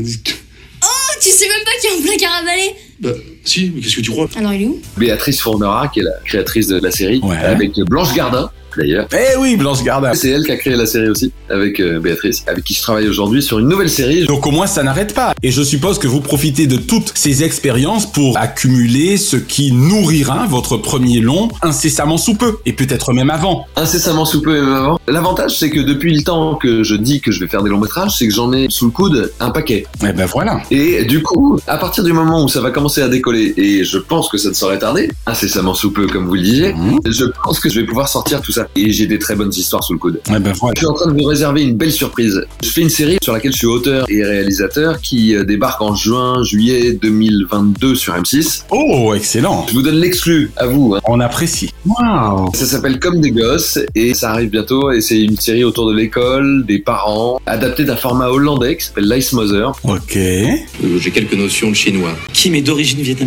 Oh, 0.83 1.11
tu 1.21 1.29
sais 1.29 1.47
même 1.47 1.63
pas 1.65 1.71
qu'il 1.81 1.89
y 1.89 1.93
a 1.93 1.97
un 1.97 2.01
placard 2.01 2.33
à 2.39 2.43
balai 2.43 2.75
Bah, 2.99 3.09
si, 3.43 3.71
mais 3.73 3.81
qu'est-ce 3.81 3.95
que 3.97 4.01
tu 4.01 4.11
crois 4.11 4.27
Alors 4.37 4.53
il 4.53 4.63
est 4.63 4.67
où 4.67 4.79
Béatrice 4.97 5.41
Fournera, 5.41 5.87
qui 5.87 6.01
est 6.01 6.03
la 6.03 6.11
créatrice 6.25 6.67
de 6.67 6.79
la 6.79 6.91
série, 6.91 7.21
avec 7.43 7.75
Blanche 7.87 8.13
Gardin. 8.13 8.49
D'ailleurs. 8.77 9.07
Eh 9.11 9.37
oui, 9.37 9.55
Blanche 9.55 9.83
Gardin. 9.83 10.13
C'est 10.13 10.29
elle 10.29 10.45
qui 10.45 10.51
a 10.51 10.57
créé 10.57 10.75
la 10.75 10.85
série 10.85 11.09
aussi, 11.09 11.31
avec 11.49 11.79
euh, 11.79 11.99
Béatrice, 11.99 12.43
avec 12.47 12.63
qui 12.63 12.73
je 12.73 12.81
travaille 12.81 13.07
aujourd'hui 13.07 13.41
sur 13.41 13.59
une 13.59 13.67
nouvelle 13.67 13.89
série. 13.89 14.25
Donc 14.25 14.45
au 14.45 14.51
moins 14.51 14.67
ça 14.67 14.83
n'arrête 14.83 15.13
pas. 15.13 15.33
Et 15.41 15.51
je 15.51 15.61
suppose 15.63 15.99
que 15.99 16.07
vous 16.07 16.21
profitez 16.21 16.67
de 16.67 16.77
toutes 16.77 17.11
ces 17.15 17.43
expériences 17.43 18.09
pour 18.09 18.37
accumuler 18.37 19.17
ce 19.17 19.37
qui 19.37 19.71
nourrira 19.71 20.45
votre 20.47 20.77
premier 20.77 21.19
long 21.19 21.49
incessamment 21.61 22.17
sous 22.17 22.35
peu. 22.35 22.57
Et 22.65 22.73
peut-être 22.73 23.11
même 23.13 23.29
avant. 23.29 23.65
Incessamment 23.75 24.25
sous 24.25 24.41
peu 24.41 24.55
et 24.55 24.61
même 24.61 24.73
avant. 24.73 24.99
L'avantage, 25.07 25.57
c'est 25.57 25.69
que 25.69 25.79
depuis 25.79 26.15
le 26.15 26.21
temps 26.21 26.55
que 26.55 26.83
je 26.83 26.95
dis 26.95 27.21
que 27.21 27.31
je 27.31 27.39
vais 27.39 27.47
faire 27.47 27.63
des 27.63 27.69
longs 27.69 27.79
métrages, 27.79 28.17
c'est 28.17 28.27
que 28.27 28.33
j'en 28.33 28.53
ai 28.53 28.67
sous 28.69 28.85
le 28.85 28.91
coude 28.91 29.33
un 29.39 29.49
paquet. 29.49 29.85
Et 30.07 30.13
ben 30.13 30.25
voilà. 30.25 30.61
Et 30.69 31.05
du 31.05 31.23
coup, 31.23 31.59
à 31.67 31.77
partir 31.77 32.03
du 32.03 32.13
moment 32.13 32.43
où 32.43 32.47
ça 32.47 32.61
va 32.61 32.71
commencer 32.71 33.01
à 33.01 33.07
décoller, 33.07 33.28
et 33.35 33.83
je 33.83 33.97
pense 33.97 34.29
que 34.29 34.37
ça 34.37 34.49
ne 34.49 34.53
saurait 34.53 34.79
tarder, 34.79 35.09
incessamment 35.25 35.73
sous 35.73 35.91
peu, 35.91 36.07
comme 36.07 36.27
vous 36.27 36.35
le 36.35 36.41
disiez, 36.41 36.73
je 37.05 37.25
pense 37.43 37.59
que 37.59 37.69
je 37.69 37.79
vais 37.79 37.85
pouvoir 37.85 38.07
sortir 38.07 38.41
tout 38.41 38.51
ça. 38.51 38.67
Et 38.75 38.91
j'ai 38.91 39.07
des 39.07 39.19
très 39.19 39.35
bonnes 39.35 39.53
histoires 39.53 39.83
sous 39.83 39.93
le 39.93 39.99
coude. 39.99 40.19
Ouais, 40.29 40.39
ben 40.39 40.53
voilà. 40.53 40.73
Je 40.75 40.79
suis 40.81 40.87
en 40.87 40.93
train 40.93 41.11
de 41.11 41.19
vous 41.21 41.27
réserver 41.27 41.63
une 41.63 41.75
belle 41.75 41.91
surprise. 41.91 42.41
Je 42.63 42.69
fais 42.69 42.81
une 42.81 42.89
série 42.89 43.17
sur 43.21 43.33
laquelle 43.33 43.51
je 43.51 43.57
suis 43.57 43.67
auteur 43.67 44.05
et 44.09 44.23
réalisateur 44.23 44.99
qui 45.01 45.35
euh, 45.35 45.43
débarque 45.43 45.81
en 45.81 45.95
juin, 45.95 46.43
juillet 46.43 46.93
2022 46.93 47.95
sur 47.95 48.13
M6. 48.15 48.63
Oh, 48.71 49.13
excellent. 49.15 49.65
Je 49.69 49.73
vous 49.73 49.81
donne 49.81 49.95
l'exclu 49.99 50.51
à 50.57 50.65
vous. 50.67 50.95
hein. 50.95 51.01
On 51.07 51.19
apprécie. 51.19 51.69
Waouh. 51.85 52.51
Ça 52.53 52.65
s'appelle 52.65 52.99
Comme 52.99 53.21
des 53.21 53.31
gosses 53.31 53.79
et 53.95 54.13
ça 54.13 54.31
arrive 54.31 54.49
bientôt 54.49 54.91
et 54.91 55.01
c'est 55.01 55.19
une 55.19 55.37
série 55.37 55.63
autour 55.63 55.89
de 55.89 55.95
l'école, 55.95 56.65
des 56.65 56.79
parents, 56.79 57.39
adaptée 57.45 57.83
d'un 57.85 57.95
format 57.95 58.27
hollandais 58.29 58.77
qui 58.77 58.85
s'appelle 58.85 59.09
Lice 59.09 59.33
Mother. 59.33 59.71
Ok. 59.83 60.15
Euh, 60.17 60.57
J'ai 60.99 61.11
quelques 61.11 61.33
notions 61.33 61.69
de 61.69 61.75
chinois. 61.75 62.11
Kim 62.33 62.55
est 62.55 62.61
d'origine 62.61 62.99
vietnamienne. 63.01 63.18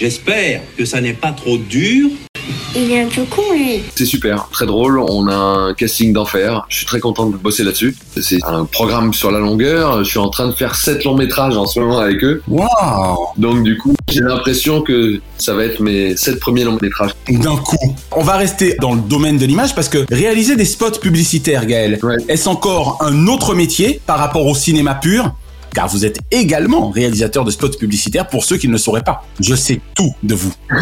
J'espère 0.00 0.60
que 0.76 0.84
ça 0.84 1.00
n'est 1.00 1.12
pas 1.12 1.32
trop 1.32 1.58
dur. 1.58 2.08
Il 2.76 2.92
est 2.92 3.00
un 3.00 3.08
peu 3.08 3.22
con 3.24 3.42
lui. 3.52 3.82
C'est 3.94 4.04
super, 4.04 4.48
très 4.50 4.66
drôle. 4.66 4.98
On 4.98 5.26
a 5.26 5.34
un 5.34 5.74
casting 5.74 6.12
d'enfer. 6.12 6.66
Je 6.68 6.76
suis 6.76 6.86
très 6.86 7.00
content 7.00 7.26
de 7.26 7.36
bosser 7.36 7.64
là-dessus. 7.64 7.96
C'est 8.20 8.44
un 8.44 8.64
programme 8.64 9.14
sur 9.14 9.30
la 9.30 9.38
longueur. 9.38 10.04
Je 10.04 10.10
suis 10.10 10.18
en 10.18 10.28
train 10.28 10.46
de 10.48 10.52
faire 10.52 10.74
sept 10.74 11.04
longs 11.04 11.16
métrages 11.16 11.56
en 11.56 11.66
ce 11.66 11.80
moment 11.80 11.98
avec 11.98 12.22
eux. 12.22 12.42
Waouh. 12.46 13.28
Donc 13.36 13.62
du 13.62 13.78
coup, 13.78 13.94
j'ai 14.08 14.20
l'impression 14.20 14.82
que 14.82 15.20
ça 15.38 15.54
va 15.54 15.64
être 15.64 15.80
mes 15.80 16.16
sept 16.16 16.38
premiers 16.38 16.64
longs 16.64 16.78
métrages. 16.80 17.12
D'un 17.28 17.56
coup. 17.56 17.96
On 18.12 18.22
va 18.22 18.36
rester 18.36 18.76
dans 18.80 18.94
le 18.94 19.00
domaine 19.00 19.38
de 19.38 19.46
l'image 19.46 19.74
parce 19.74 19.88
que 19.88 20.04
réaliser 20.12 20.54
des 20.56 20.64
spots 20.64 20.98
publicitaires, 21.00 21.66
Gaël, 21.66 21.98
est-ce 22.28 22.48
encore 22.48 22.98
un 23.00 23.26
autre 23.28 23.54
métier 23.54 24.00
par 24.06 24.18
rapport 24.18 24.46
au 24.46 24.54
cinéma 24.54 24.94
pur? 24.94 25.32
Car 25.74 25.88
vous 25.88 26.04
êtes 26.04 26.18
également 26.30 26.90
réalisateur 26.90 27.44
de 27.44 27.50
spots 27.50 27.68
publicitaires 27.78 28.28
pour 28.28 28.44
ceux 28.44 28.56
qui 28.56 28.66
ne 28.68 28.72
le 28.72 28.78
sauraient 28.78 29.02
pas. 29.02 29.24
Je 29.40 29.54
sais 29.54 29.80
tout 29.94 30.12
de 30.22 30.34
vous. 30.34 30.52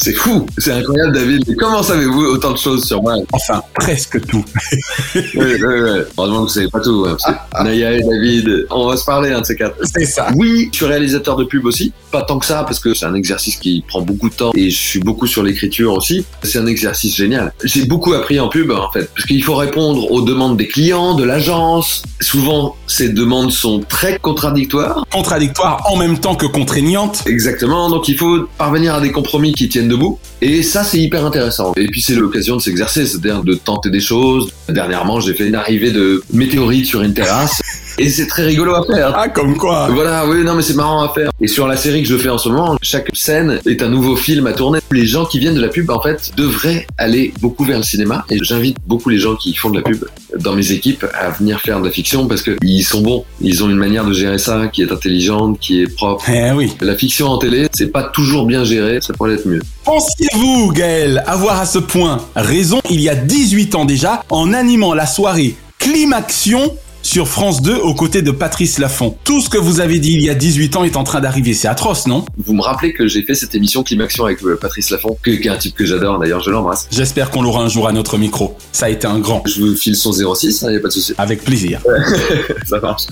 C'est 0.00 0.12
fou, 0.12 0.46
c'est 0.58 0.70
incroyable 0.70 1.12
David. 1.12 1.42
Mais 1.48 1.56
comment 1.56 1.82
savez-vous 1.82 2.20
autant 2.26 2.52
de 2.52 2.56
choses 2.56 2.84
sur 2.86 3.02
moi 3.02 3.16
Enfin, 3.32 3.60
presque 3.74 4.24
tout. 4.26 4.44
oui, 5.16 5.22
oui, 5.34 5.56
oui. 5.60 6.00
Heureusement 6.16 6.46
que 6.46 6.52
savez 6.52 6.68
pas 6.68 6.78
tout. 6.78 7.04
hein, 7.08 7.64
Naya 7.64 7.94
et 7.96 8.02
David, 8.02 8.66
on 8.70 8.86
va 8.86 8.96
se 8.96 9.04
parler 9.04 9.32
un 9.32 9.40
de 9.40 9.46
ces 9.46 9.56
quatre. 9.56 9.74
C'est 9.92 10.04
ça. 10.06 10.28
Oui, 10.36 10.68
je 10.70 10.76
suis 10.76 10.86
réalisateur 10.86 11.34
de 11.34 11.42
pub 11.42 11.64
aussi. 11.66 11.92
Pas 12.12 12.22
tant 12.22 12.38
que 12.38 12.46
ça, 12.46 12.62
parce 12.62 12.78
que 12.78 12.94
c'est 12.94 13.06
un 13.06 13.14
exercice 13.14 13.56
qui 13.56 13.84
prend 13.88 14.00
beaucoup 14.00 14.28
de 14.30 14.34
temps 14.36 14.52
et 14.54 14.70
je 14.70 14.78
suis 14.78 15.00
beaucoup 15.00 15.26
sur 15.26 15.42
l'écriture 15.42 15.92
aussi. 15.94 16.24
C'est 16.44 16.58
un 16.60 16.66
exercice 16.66 17.16
génial. 17.16 17.52
J'ai 17.64 17.84
beaucoup 17.84 18.12
appris 18.14 18.38
en 18.38 18.48
pub, 18.48 18.70
en 18.70 18.92
fait, 18.92 19.10
parce 19.12 19.26
qu'il 19.26 19.42
faut 19.42 19.56
répondre 19.56 20.12
aux 20.12 20.22
demandes 20.22 20.56
des 20.56 20.68
clients, 20.68 21.14
de 21.16 21.24
l'agence. 21.24 22.02
Souvent, 22.20 22.76
ces 22.86 23.08
demandes 23.08 23.50
sont 23.50 23.77
très 23.86 24.18
contradictoires. 24.18 25.04
Contradictoire 25.12 25.82
en 25.90 25.96
même 25.96 26.18
temps 26.18 26.34
que 26.34 26.46
contraignante. 26.46 27.24
Exactement, 27.26 27.90
donc 27.90 28.08
il 28.08 28.16
faut 28.16 28.48
parvenir 28.58 28.94
à 28.94 29.00
des 29.00 29.12
compromis 29.12 29.52
qui 29.52 29.68
tiennent 29.68 29.88
debout. 29.88 30.18
Et 30.40 30.62
ça, 30.62 30.84
c'est 30.84 30.98
hyper 30.98 31.24
intéressant. 31.24 31.72
Et 31.76 31.86
puis, 31.88 32.00
c'est 32.00 32.14
l'occasion 32.14 32.56
de 32.56 32.62
s'exercer, 32.62 33.06
c'est-à-dire 33.06 33.42
de 33.42 33.54
tenter 33.54 33.90
des 33.90 34.00
choses. 34.00 34.52
Dernièrement, 34.68 35.20
j'ai 35.20 35.34
fait 35.34 35.48
une 35.48 35.56
arrivée 35.56 35.90
de 35.90 36.22
météorite 36.32 36.86
sur 36.86 37.02
une 37.02 37.14
terrasse. 37.14 37.60
Et 38.00 38.10
c'est 38.10 38.28
très 38.28 38.44
rigolo 38.44 38.74
à 38.76 38.86
faire. 38.86 39.12
Ah, 39.16 39.28
comme 39.28 39.56
quoi 39.56 39.88
Voilà, 39.88 40.24
oui, 40.28 40.44
non, 40.44 40.54
mais 40.54 40.62
c'est 40.62 40.74
marrant 40.74 41.02
à 41.02 41.12
faire. 41.12 41.32
Et 41.40 41.48
sur 41.48 41.66
la 41.66 41.76
série 41.76 42.00
que 42.00 42.08
je 42.08 42.16
fais 42.16 42.28
en 42.28 42.38
ce 42.38 42.48
moment, 42.48 42.78
chaque 42.80 43.10
scène 43.12 43.58
est 43.66 43.82
un 43.82 43.88
nouveau 43.88 44.14
film 44.14 44.46
à 44.46 44.52
tourner. 44.52 44.78
Les 44.92 45.04
gens 45.04 45.24
qui 45.24 45.40
viennent 45.40 45.56
de 45.56 45.60
la 45.60 45.66
pub, 45.66 45.90
en 45.90 46.00
fait, 46.00 46.30
devraient 46.36 46.86
aller 46.96 47.34
beaucoup 47.40 47.64
vers 47.64 47.78
le 47.78 47.82
cinéma. 47.82 48.24
Et 48.30 48.38
j'invite 48.40 48.76
beaucoup 48.86 49.08
les 49.08 49.18
gens 49.18 49.34
qui 49.34 49.52
font 49.52 49.70
de 49.70 49.78
la 49.78 49.82
pub 49.82 50.04
dans 50.38 50.54
mes 50.54 50.70
équipes 50.70 51.04
à 51.12 51.30
venir 51.30 51.60
faire 51.60 51.80
de 51.80 51.86
la 51.86 51.90
fiction 51.90 52.28
parce 52.28 52.42
que 52.42 52.56
ils 52.62 52.84
sont 52.84 53.00
bons. 53.00 53.24
Ils 53.40 53.64
ont 53.68 53.70
une 53.70 53.78
manière 53.78 54.04
de 54.04 54.12
gérer 54.12 54.38
ça 54.38 54.68
qui 54.68 54.82
est 54.82 54.92
intelligente, 54.92 55.58
qui 55.60 55.82
est 55.82 55.94
propre. 55.94 56.24
Eh 56.28 56.52
oui. 56.52 56.72
La 56.80 56.96
fiction 56.96 57.28
en 57.28 57.38
télé, 57.38 57.68
c'est 57.72 57.92
pas 57.92 58.02
toujours 58.02 58.46
bien 58.46 58.64
géré, 58.64 58.98
ça 59.00 59.12
pourrait 59.12 59.34
être 59.34 59.46
mieux. 59.46 59.60
Pensiez-vous, 59.84 60.72
Gaël, 60.72 61.22
avoir 61.26 61.60
à 61.60 61.66
ce 61.66 61.78
point 61.78 62.18
raison 62.34 62.80
il 62.90 63.00
y 63.00 63.08
a 63.08 63.14
18 63.14 63.74
ans 63.74 63.84
déjà 63.84 64.24
en 64.30 64.52
animant 64.52 64.94
la 64.94 65.06
soirée 65.06 65.54
Climaction 65.78 66.74
sur 67.02 67.28
France 67.28 67.62
2 67.62 67.76
aux 67.76 67.94
côtés 67.94 68.22
de 68.22 68.30
Patrice 68.30 68.78
Laffont. 68.78 69.16
Tout 69.24 69.40
ce 69.40 69.48
que 69.48 69.58
vous 69.58 69.80
avez 69.80 69.98
dit 69.98 70.12
il 70.12 70.22
y 70.22 70.30
a 70.30 70.34
18 70.34 70.76
ans 70.76 70.84
est 70.84 70.96
en 70.96 71.04
train 71.04 71.20
d'arriver. 71.20 71.54
C'est 71.54 71.68
atroce, 71.68 72.06
non? 72.06 72.24
Vous 72.36 72.54
me 72.54 72.62
rappelez 72.62 72.92
que 72.92 73.06
j'ai 73.06 73.22
fait 73.22 73.34
cette 73.34 73.54
émission 73.54 73.82
Climaction 73.82 74.24
avec 74.24 74.42
euh, 74.42 74.58
Patrice 74.60 74.90
Laffont, 74.90 75.16
qui 75.22 75.30
est 75.30 75.48
un 75.48 75.56
type 75.56 75.74
que 75.74 75.86
j'adore 75.86 76.18
d'ailleurs, 76.18 76.40
je 76.40 76.50
l'embrasse. 76.50 76.88
J'espère 76.90 77.30
qu'on 77.30 77.42
l'aura 77.42 77.62
un 77.62 77.68
jour 77.68 77.88
à 77.88 77.92
notre 77.92 78.18
micro. 78.18 78.56
Ça 78.72 78.86
a 78.86 78.88
été 78.90 79.06
un 79.06 79.20
grand. 79.20 79.42
Je 79.46 79.60
vous 79.60 79.76
file 79.76 79.96
son 79.96 80.12
06, 80.12 80.62
il 80.62 80.70
n'y 80.70 80.76
a 80.76 80.80
pas 80.80 80.88
de 80.88 80.92
souci. 80.92 81.14
Avec 81.16 81.42
plaisir. 81.44 81.80
ça 82.66 82.80
marche. 82.80 83.04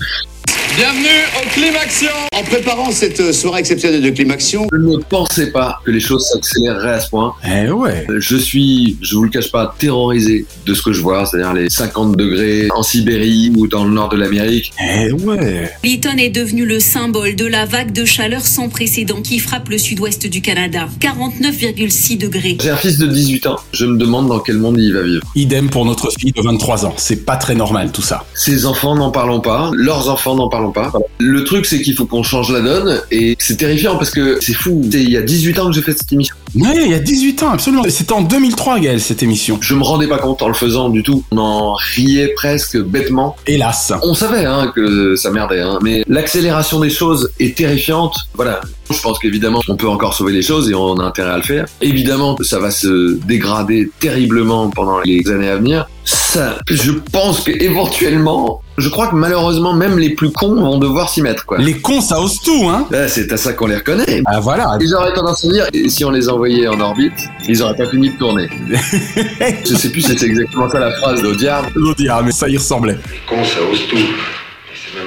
Bienvenue 0.77 1.07
au 1.35 1.49
Climaction 1.49 2.11
En 2.35 2.43
préparant 2.43 2.91
cette 2.91 3.19
euh, 3.19 3.33
soirée 3.33 3.61
exceptionnelle 3.61 4.03
de 4.03 4.11
Climaction, 4.11 4.67
Je 4.71 4.77
ne 4.77 4.97
pensais 4.97 5.49
pas 5.49 5.79
que 5.83 5.89
les 5.89 5.99
choses 5.99 6.23
s'accéléreraient 6.29 6.93
à 6.93 6.99
ce 6.99 7.09
point. 7.09 7.33
Eh 7.43 7.71
ouais. 7.71 8.05
Je 8.19 8.37
suis, 8.37 8.95
je 9.01 9.15
vous 9.15 9.23
le 9.23 9.31
cache 9.31 9.51
pas, 9.51 9.73
terrorisé 9.79 10.45
de 10.67 10.73
ce 10.75 10.83
que 10.83 10.93
je 10.93 11.01
vois, 11.01 11.25
c'est-à-dire 11.25 11.53
les 11.55 11.71
50 11.71 12.15
degrés 12.15 12.67
en 12.75 12.83
Sibérie 12.83 13.51
ou 13.57 13.65
dans 13.67 13.85
le 13.85 13.89
nord 13.89 14.09
de 14.09 14.17
l'Amérique. 14.17 14.71
Eh 14.79 15.11
ouais. 15.13 15.71
Lytton 15.83 16.17
est 16.17 16.29
devenu 16.29 16.63
le 16.63 16.79
symbole 16.79 17.35
de 17.35 17.45
la 17.45 17.65
vague 17.65 17.91
de 17.91 18.05
chaleur 18.05 18.41
sans 18.41 18.69
précédent 18.69 19.23
qui 19.23 19.39
frappe 19.39 19.69
le 19.69 19.79
sud-ouest 19.79 20.27
du 20.27 20.41
Canada. 20.41 20.87
49,6 21.01 22.19
degrés. 22.19 22.55
J'ai 22.61 22.69
un 22.69 22.77
fils 22.77 22.99
de 22.99 23.07
18 23.07 23.47
ans, 23.47 23.57
je 23.71 23.87
me 23.87 23.97
demande 23.97 24.27
dans 24.27 24.39
quel 24.39 24.59
monde 24.59 24.77
il 24.79 24.93
va 24.93 25.01
vivre. 25.01 25.23
Idem 25.33 25.71
pour 25.71 25.85
notre 25.85 26.11
fille 26.19 26.33
de 26.33 26.41
23 26.43 26.85
ans. 26.85 26.93
C'est 26.97 27.25
pas 27.25 27.37
très 27.37 27.55
normal 27.55 27.91
tout 27.91 28.03
ça. 28.03 28.25
Ses 28.35 28.67
enfants 28.67 28.93
n'en 28.95 29.09
parlons 29.09 29.41
pas, 29.41 29.71
leurs 29.73 30.09
enfants 30.09 30.35
n'en 30.37 30.49
parlons 30.49 30.71
pas. 30.71 30.91
Le 31.19 31.43
truc, 31.43 31.65
c'est 31.65 31.81
qu'il 31.81 31.95
faut 31.95 32.05
qu'on 32.05 32.23
change 32.23 32.51
la 32.51 32.61
donne 32.61 33.01
et 33.11 33.35
c'est 33.39 33.57
terrifiant 33.57 33.97
parce 33.97 34.11
que 34.11 34.39
c'est 34.41 34.53
fou. 34.53 34.81
Il 34.91 35.09
y 35.09 35.17
a 35.17 35.21
18 35.21 35.59
ans 35.59 35.67
que 35.67 35.73
j'ai 35.73 35.81
fait 35.81 35.97
cette 35.97 36.11
émission. 36.11 36.35
Ouais, 36.55 36.75
il 36.85 36.91
y 36.91 36.93
a 36.93 36.99
18 36.99 37.43
ans, 37.43 37.49
absolument. 37.51 37.83
C'était 37.89 38.13
en 38.13 38.21
2003, 38.21 38.79
Gaël, 38.79 39.01
cette 39.01 39.23
émission. 39.23 39.57
Je 39.61 39.75
me 39.75 39.83
rendais 39.83 40.07
pas 40.07 40.17
compte 40.17 40.41
en 40.41 40.47
le 40.47 40.53
faisant 40.53 40.89
du 40.89 41.03
tout. 41.03 41.23
On 41.31 41.37
en 41.37 41.73
riait 41.73 42.29
presque 42.35 42.77
bêtement. 42.77 43.35
Hélas. 43.45 43.93
On 44.03 44.13
savait 44.13 44.45
hein, 44.45 44.71
que 44.73 45.15
ça 45.15 45.31
merdait, 45.31 45.61
hein, 45.61 45.79
mais 45.81 46.03
l'accélération 46.07 46.79
des 46.79 46.89
choses 46.89 47.31
est 47.39 47.57
terrifiante. 47.57 48.15
Voilà. 48.33 48.61
Je 48.89 49.01
pense 49.01 49.19
qu'évidemment, 49.19 49.59
on 49.67 49.75
peut 49.75 49.87
encore 49.87 50.13
sauver 50.13 50.33
les 50.33 50.41
choses 50.41 50.69
et 50.69 50.75
on 50.75 50.95
a 50.99 51.03
intérêt 51.03 51.31
à 51.31 51.37
le 51.37 51.43
faire. 51.43 51.65
Évidemment, 51.81 52.37
ça 52.41 52.59
va 52.59 52.71
se 52.71 53.17
dégrader 53.25 53.91
terriblement 53.99 54.69
pendant 54.69 54.99
les 55.01 55.29
années 55.29 55.49
à 55.49 55.57
venir. 55.57 55.87
Ça, 56.05 56.57
je 56.69 56.91
pense 56.91 57.41
que 57.41 57.51
éventuellement, 57.51 58.61
je 58.77 58.87
crois 58.87 59.07
que 59.07 59.15
malheureusement, 59.15 59.73
même 59.73 59.99
les 59.99 60.11
plus 60.11 60.31
cons 60.31 60.55
vont 60.55 60.77
devoir 60.77 61.09
s'y 61.09 61.21
mettre, 61.21 61.45
quoi. 61.45 61.57
Les 61.57 61.79
cons, 61.79 61.99
ça 61.99 62.21
ose 62.21 62.39
tout, 62.39 62.67
hein 62.69 62.87
Bah, 62.89 63.09
c'est 63.09 63.31
à 63.33 63.37
ça 63.37 63.51
qu'on 63.53 63.67
les 63.67 63.75
reconnaît. 63.75 64.21
Ah 64.25 64.39
voilà. 64.39 64.77
Ils 64.79 64.95
auraient 64.95 65.13
tendance 65.13 65.43
à 65.43 65.49
dire, 65.49 65.67
et 65.73 65.89
si 65.89 66.05
on 66.05 66.11
les 66.11 66.29
envoyait 66.29 66.67
en 66.67 66.79
orbite, 66.79 67.27
ils 67.47 67.61
auraient 67.61 67.75
pas 67.75 67.89
fini 67.89 68.11
de 68.11 68.17
tourner. 68.17 68.47
je 69.65 69.75
sais 69.75 69.89
plus 69.89 70.01
si 70.01 70.17
c'est 70.17 70.25
exactement 70.25 70.69
ça 70.69 70.79
la 70.79 70.91
phrase 70.91 71.21
d'Audiard. 71.21 71.65
L'Audiard, 71.75 72.23
mais 72.23 72.31
ça 72.31 72.47
y 72.47 72.55
ressemblait. 72.55 72.97
Con, 73.27 73.43
ça 73.43 73.59
ose 73.69 73.85
tout. 73.89 73.97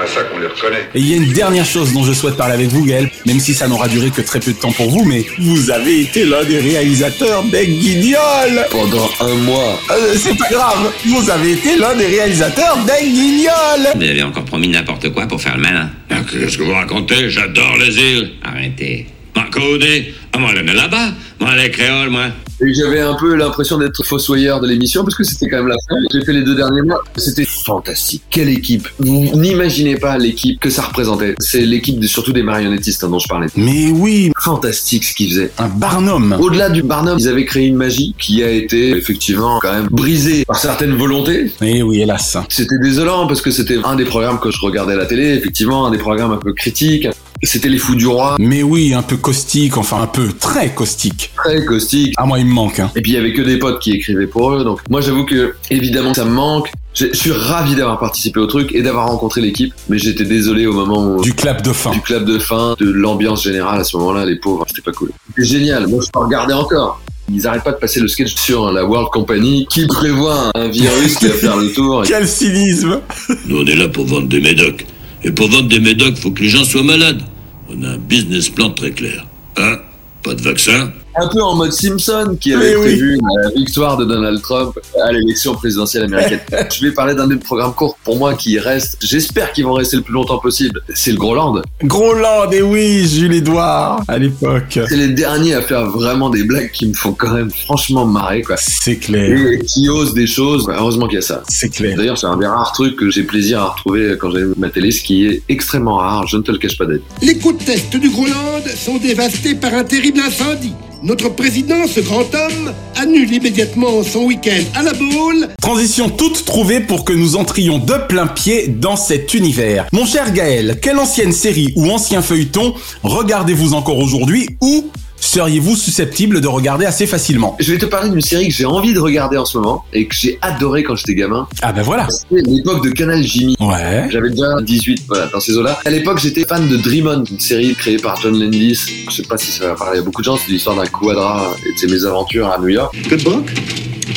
Ça 0.06 0.22
qu'on 0.24 0.38
les 0.40 0.46
reconnaît. 0.46 0.88
Et 0.94 0.98
il 1.00 1.08
y 1.08 1.12
a 1.14 1.16
une 1.18 1.32
dernière 1.32 1.64
chose 1.64 1.92
dont 1.92 2.02
je 2.02 2.12
souhaite 2.12 2.36
parler 2.36 2.54
avec 2.54 2.68
vous, 2.68 2.84
Gaël, 2.84 3.08
même 3.26 3.38
si 3.38 3.54
ça 3.54 3.68
n'aura 3.68 3.86
duré 3.86 4.10
que 4.10 4.22
très 4.22 4.40
peu 4.40 4.52
de 4.52 4.58
temps 4.58 4.72
pour 4.72 4.90
vous, 4.90 5.04
mais 5.04 5.24
vous 5.38 5.70
avez 5.70 6.00
été 6.00 6.24
l'un 6.24 6.42
des 6.44 6.58
réalisateurs 6.58 7.44
des 7.44 7.66
Guignols 7.66 8.66
Pendant 8.70 9.08
un 9.20 9.34
mois. 9.34 9.78
Euh, 9.90 10.14
C'est 10.16 10.36
pas 10.36 10.48
grave, 10.50 10.90
vous 11.06 11.30
avez 11.30 11.52
été 11.52 11.76
l'un 11.76 11.94
des 11.94 12.06
réalisateurs 12.06 12.78
des 12.86 13.06
Guignols 13.08 13.92
Vous 13.94 14.02
avez 14.02 14.22
encore 14.22 14.44
promis 14.44 14.68
n'importe 14.68 15.10
quoi 15.10 15.26
pour 15.26 15.40
faire 15.40 15.56
le 15.56 15.62
malin. 15.62 15.90
Ah, 16.10 16.16
Qu'est-ce 16.30 16.58
que 16.58 16.62
vous 16.64 16.72
racontez? 16.74 17.28
J'adore 17.30 17.76
les 17.78 17.96
îles. 17.96 18.30
Arrêtez. 18.42 19.06
Ma 19.36 19.44
Codé. 19.44 20.12
Ah, 20.32 20.38
moi, 20.38 20.50
elle 20.56 20.68
est 20.68 20.74
là-bas. 20.74 21.08
Moi, 21.40 21.56
les 21.56 21.70
créoles, 21.70 22.10
moi. 22.10 22.26
Et 22.62 22.74
j'avais 22.74 23.00
un 23.00 23.14
peu 23.14 23.34
l'impression 23.36 23.78
d'être 23.78 24.04
fossoyeur 24.04 24.60
de 24.60 24.68
l'émission 24.68 25.02
parce 25.02 25.14
que 25.16 25.24
c'était 25.24 25.48
quand 25.48 25.56
même 25.56 25.68
la 25.68 25.76
fin. 25.88 25.96
J'ai 26.12 26.22
fait 26.24 26.34
les 26.34 26.42
deux 26.42 26.54
derniers 26.54 26.82
mois. 26.82 27.02
C'était 27.16 27.46
fantastique. 27.46 28.22
Quelle 28.30 28.50
équipe. 28.50 28.86
Vous 28.98 29.30
n'imaginez 29.34 29.96
pas 29.96 30.18
l'équipe 30.18 30.60
que 30.60 30.68
ça 30.68 30.82
représentait. 30.82 31.34
C'est 31.40 31.62
l'équipe 31.62 31.98
de- 31.98 32.06
surtout 32.06 32.32
des 32.34 32.42
marionnettistes 32.42 33.02
hein, 33.02 33.08
dont 33.08 33.18
je 33.18 33.28
parlais. 33.28 33.46
Mais 33.56 33.90
oui, 33.90 34.30
Fantastique 34.38 35.04
ce 35.04 35.14
qu'ils 35.14 35.30
faisaient. 35.30 35.50
un 35.58 35.68
Barnum 35.68 36.36
Au-delà 36.38 36.68
du 36.68 36.82
Barnum, 36.82 37.16
ils 37.18 37.28
avaient 37.28 37.46
créé 37.46 37.66
une 37.66 37.76
magie 37.76 38.14
qui 38.18 38.42
a 38.44 38.50
été 38.50 38.90
effectivement 38.90 39.58
quand 39.60 39.72
même 39.72 39.88
brisée 39.90 40.44
par 40.44 40.58
certaines 40.58 40.94
volontés. 40.96 41.50
Eh 41.62 41.82
oui, 41.82 42.02
hélas. 42.02 42.36
C'était 42.50 42.78
désolant 42.82 43.26
parce 43.26 43.40
que 43.40 43.50
c'était 43.50 43.78
un 43.82 43.96
des 43.96 44.04
programmes 44.04 44.38
que 44.38 44.50
je 44.50 44.58
regardais 44.60 44.92
à 44.92 44.96
la 44.96 45.06
télé, 45.06 45.28
effectivement, 45.34 45.86
un 45.86 45.90
des 45.90 45.98
programmes 45.98 46.32
un 46.32 46.36
peu 46.38 46.52
critiques. 46.52 47.08
C'était 47.42 47.70
les 47.70 47.78
fous 47.78 47.94
du 47.94 48.06
roi, 48.06 48.36
Mais 48.38 48.62
oui, 48.62 48.92
un 48.92 49.00
peu 49.00 49.16
caustique, 49.16 49.78
enfin 49.78 50.02
un 50.02 50.06
peu 50.06 50.19
très 50.28 50.74
caustique. 50.74 51.30
très 51.36 51.64
caustique. 51.64 52.14
Ah 52.16 52.26
moi, 52.26 52.38
il 52.38 52.46
me 52.46 52.52
manque. 52.52 52.78
Hein. 52.80 52.90
Et 52.96 53.02
puis 53.02 53.12
il 53.12 53.14
y 53.14 53.18
avait 53.18 53.32
que 53.32 53.42
des 53.42 53.58
potes 53.58 53.80
qui 53.80 53.92
écrivaient 53.92 54.26
pour 54.26 54.52
eux, 54.52 54.64
donc 54.64 54.80
moi 54.88 55.00
j'avoue 55.00 55.24
que 55.24 55.54
évidemment 55.70 56.14
ça 56.14 56.24
me 56.24 56.30
manque. 56.32 56.70
Je 56.94 57.12
suis 57.14 57.30
ravi 57.30 57.76
d'avoir 57.76 57.98
participé 58.00 58.40
au 58.40 58.46
truc 58.46 58.74
et 58.74 58.82
d'avoir 58.82 59.06
rencontré 59.08 59.40
l'équipe, 59.40 59.72
mais 59.88 59.96
j'étais 59.98 60.24
désolé 60.24 60.66
au 60.66 60.72
moment 60.72 61.14
où 61.14 61.22
Du 61.22 61.34
clap 61.34 61.62
de 61.62 61.72
fin. 61.72 61.92
du 61.92 62.00
clap 62.00 62.24
de 62.24 62.38
fin, 62.38 62.74
de 62.80 62.90
l'ambiance 62.90 63.44
générale 63.44 63.80
à 63.80 63.84
ce 63.84 63.96
moment-là, 63.96 64.24
les 64.24 64.36
pauvres, 64.36 64.64
c'était 64.68 64.82
pas 64.82 64.92
cool. 64.92 65.10
C'était 65.28 65.48
génial, 65.48 65.86
moi 65.86 66.00
je 66.04 66.10
peux 66.10 66.18
regarder 66.20 66.52
encore. 66.54 67.00
Ils 67.32 67.46
arrêtent 67.46 67.62
pas 67.62 67.70
de 67.70 67.76
passer 67.76 68.00
le 68.00 68.08
sketch 68.08 68.34
sur 68.34 68.72
la 68.72 68.84
World 68.84 69.08
Company 69.12 69.64
qui 69.70 69.86
prévoit 69.86 70.50
un 70.56 70.66
virus 70.68 71.16
qui 71.16 71.26
va 71.28 71.34
faire 71.34 71.56
le 71.56 71.72
tour. 71.72 72.02
Quel 72.04 72.26
cynisme 72.26 73.00
Nous, 73.46 73.58
on 73.60 73.66
est 73.66 73.76
là 73.76 73.86
pour 73.86 74.04
vendre 74.04 74.26
des 74.26 74.40
médocs. 74.40 74.84
Et 75.22 75.30
pour 75.30 75.48
vendre 75.48 75.68
des 75.68 75.78
médocs, 75.78 76.16
faut 76.16 76.32
que 76.32 76.40
les 76.42 76.48
gens 76.48 76.64
soient 76.64 76.82
malades. 76.82 77.22
On 77.68 77.84
a 77.84 77.90
un 77.90 77.98
business 77.98 78.48
plan 78.48 78.70
très 78.70 78.90
clair. 78.90 79.26
Hein? 79.58 79.76
Pas 80.22 80.34
de 80.34 80.42
vaccin 80.42 80.92
Un 81.16 81.28
peu 81.28 81.42
en 81.42 81.56
mode 81.56 81.72
Simpson 81.72 82.36
qui 82.40 82.54
avait 82.54 82.70
Mais 82.70 82.76
oui. 82.76 82.82
prévu 82.82 83.18
la 83.42 83.50
victoire 83.50 83.96
de 83.96 84.04
Donald 84.04 84.40
Trump 84.42 84.78
à 85.04 85.12
l'élection 85.12 85.54
présidentielle 85.54 86.04
américaine. 86.04 86.40
Je 86.72 86.84
vais 86.86 86.92
parler 86.92 87.14
d'un 87.14 87.26
des 87.26 87.36
programmes 87.36 87.74
courts 87.74 87.96
pour 88.04 88.16
moi 88.16 88.34
qui 88.34 88.58
reste. 88.58 88.96
J'espère 89.00 89.52
qu'ils 89.52 89.64
vont 89.64 89.72
rester 89.74 89.96
le 89.96 90.02
plus 90.02 90.12
longtemps 90.14 90.38
possible. 90.38 90.80
C'est 90.94 91.10
le 91.12 91.18
Groland. 91.18 91.62
Groland, 91.82 92.50
et 92.52 92.62
oui, 92.62 93.06
Jules 93.08 93.34
Edouard, 93.34 94.02
à 94.08 94.18
l'époque. 94.18 94.78
C'est 94.88 94.96
les 94.96 95.08
derniers 95.08 95.54
à 95.54 95.62
faire 95.62 95.86
vraiment 95.90 96.30
des 96.30 96.44
blagues 96.44 96.70
qui 96.70 96.86
me 96.86 96.94
font 96.94 97.12
quand 97.12 97.32
même 97.32 97.50
franchement 97.50 98.06
marrer 98.06 98.42
quoi. 98.42 98.56
C'est 98.58 98.96
clair, 98.96 99.36
Et 99.36 99.58
qui 99.66 99.88
osent 99.88 100.14
des 100.14 100.26
choses. 100.26 100.66
Heureusement 100.68 101.06
qu'il 101.06 101.16
y 101.16 101.18
a 101.18 101.22
ça. 101.22 101.42
c'est 101.48 101.68
clair. 101.70 101.96
D'ailleurs, 101.96 102.18
c'est 102.18 102.26
un 102.26 102.36
des 102.36 102.46
rares 102.46 102.72
trucs 102.72 102.96
que 102.96 103.10
j'ai 103.10 103.24
plaisir 103.24 103.60
à 103.60 103.68
retrouver 103.70 104.16
quand 104.18 104.30
j'ai 104.30 104.44
ma 104.56 104.70
télé, 104.70 104.90
ce 104.92 105.02
qui 105.02 105.26
est 105.26 105.42
extrêmement 105.48 105.96
rare. 105.96 106.26
Je 106.28 106.36
ne 106.36 106.42
te 106.42 106.52
le 106.52 106.58
cache 106.58 106.78
pas 106.78 106.86
d'être. 106.86 107.02
Les 107.20 107.36
côtes 107.38 107.68
est 107.68 107.96
du 107.96 108.10
Groenland 108.10 108.62
sont 108.76 108.98
dévastées 108.98 109.54
par 109.54 109.74
un 109.74 109.84
terrible 109.84 110.20
incendie. 110.20 110.72
Notre 111.02 111.30
président, 111.30 111.86
ce 111.86 112.00
grand 112.00 112.26
homme, 112.34 112.74
annule 112.96 113.32
immédiatement 113.32 114.02
son 114.02 114.24
week-end 114.24 114.62
à 114.74 114.82
la 114.82 114.92
boule. 114.92 115.48
Transition 115.62 116.10
toute 116.10 116.44
trouvée 116.44 116.80
pour 116.80 117.06
que 117.06 117.14
nous 117.14 117.36
entrions 117.36 117.78
de 117.78 117.94
plein 118.06 118.26
pied 118.26 118.68
dans 118.68 118.96
cet 118.96 119.32
univers. 119.32 119.86
Mon 119.92 120.04
cher 120.04 120.30
Gaël, 120.34 120.78
quelle 120.82 120.98
ancienne 120.98 121.32
série 121.32 121.72
ou 121.76 121.90
ancien 121.90 122.20
feuilleton 122.20 122.74
regardez-vous 123.02 123.72
encore 123.72 123.98
aujourd'hui 123.98 124.46
ou 124.60 124.90
seriez-vous 125.20 125.76
susceptible 125.76 126.40
de 126.40 126.48
regarder 126.48 126.86
assez 126.86 127.06
facilement 127.06 127.56
Je 127.60 127.72
vais 127.72 127.78
te 127.78 127.86
parler 127.86 128.10
d'une 128.10 128.20
série 128.20 128.48
que 128.48 128.54
j'ai 128.54 128.64
envie 128.64 128.92
de 128.92 128.98
regarder 128.98 129.36
en 129.36 129.44
ce 129.44 129.58
moment 129.58 129.84
et 129.92 130.06
que 130.06 130.14
j'ai 130.14 130.38
adoré 130.42 130.82
quand 130.82 130.96
j'étais 130.96 131.14
gamin. 131.14 131.46
Ah 131.62 131.72
ben 131.72 131.82
voilà. 131.82 132.08
C'était 132.10 132.42
l'époque 132.48 132.84
de 132.84 132.90
Canal 132.90 133.22
Jimmy. 133.22 133.56
Ouais. 133.60 134.08
J'avais 134.10 134.30
déjà 134.30 134.60
18 134.62 135.04
voilà, 135.08 135.26
dans 135.26 135.40
ces 135.40 135.56
eaux-là. 135.56 135.78
À 135.84 135.90
l'époque, 135.90 136.18
j'étais 136.18 136.44
fan 136.44 136.68
de 136.68 136.76
Dream 136.76 137.06
On, 137.06 137.24
une 137.24 137.40
série 137.40 137.74
créée 137.74 137.98
par 137.98 138.20
John 138.20 138.38
Landis. 138.38 138.80
Je 139.08 139.14
sais 139.14 139.22
pas 139.22 139.38
si 139.38 139.50
ça 139.52 139.68
va 139.68 139.74
parler 139.74 139.98
à 139.98 140.02
beaucoup 140.02 140.22
de 140.22 140.26
gens, 140.26 140.36
c'est 140.36 140.50
l'histoire 140.50 140.76
d'un 140.76 140.86
quadra 140.86 141.54
et 141.66 141.72
de 141.72 141.78
ses 141.78 141.86
mésaventures 141.86 142.48
à 142.48 142.58
New 142.58 142.68
York. 142.68 142.94
Good 143.08 143.22
book. 143.24 143.50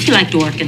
You 0.08 0.14
like 0.14 0.32
Dworkin. 0.32 0.68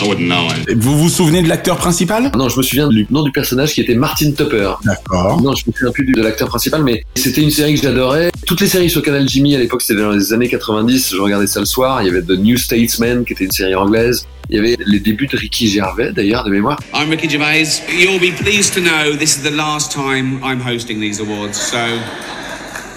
I 0.00 0.08
wouldn't 0.08 0.26
know. 0.26 0.48
Vous 0.76 0.98
vous 0.98 1.08
souvenez 1.08 1.42
de 1.42 1.48
l'acteur 1.48 1.76
principal? 1.76 2.30
Non, 2.34 2.48
je 2.48 2.56
me 2.56 2.62
souviens 2.62 2.88
du 2.88 3.06
nom 3.10 3.22
du 3.22 3.30
personnage 3.30 3.74
qui 3.74 3.80
était 3.80 3.94
Martin 3.94 4.32
Tupper. 4.32 4.72
D'accord. 4.84 5.40
Non, 5.42 5.54
je 5.54 5.64
me 5.66 5.72
souviens 5.72 5.92
plus 5.92 6.04
de 6.04 6.20
l'acteur 6.20 6.48
principal, 6.48 6.82
mais 6.82 7.04
c'était 7.14 7.42
une 7.42 7.50
série 7.50 7.74
que 7.74 7.82
j'adorais. 7.82 8.30
Toutes 8.46 8.60
les 8.60 8.68
séries 8.68 8.90
sur 8.90 9.02
Canal 9.02 9.28
Jimmy 9.28 9.54
à 9.54 9.58
l'époque, 9.58 9.82
c'était 9.82 10.00
dans 10.00 10.10
les 10.10 10.32
années 10.32 10.48
90. 10.48 11.14
Je 11.14 11.20
regardais 11.20 11.46
ça 11.46 11.60
le 11.60 11.66
soir. 11.66 12.02
Il 12.02 12.06
y 12.06 12.10
avait 12.10 12.22
The 12.22 12.38
New 12.38 12.56
Statesman, 12.56 13.24
qui 13.24 13.34
était 13.34 13.44
une 13.44 13.52
série 13.52 13.74
anglaise. 13.74 14.26
Il 14.50 14.56
y 14.56 14.58
avait 14.58 14.76
les 14.84 15.00
débuts 15.00 15.28
de 15.28 15.36
Ricky 15.36 15.68
Gervais, 15.68 16.12
d'ailleurs, 16.12 16.44
de 16.44 16.50
mémoire. 16.50 16.78
I'm 16.94 17.08
Ricky 17.10 17.28
Gervais. 17.28 17.82
You'll 17.96 18.18
be 18.18 18.34
pleased 18.36 18.74
to 18.74 18.80
know 18.80 19.16
this 19.16 19.36
is 19.36 19.42
the 19.42 19.54
last 19.54 19.92
time 19.92 20.40
I'm 20.42 20.60
hosting 20.60 21.00
these 21.00 21.20
awards, 21.20 21.58
so 21.58 21.76
I 21.76 21.90
don't 21.90 22.00
care 22.00 22.80
anymore. 22.80 22.91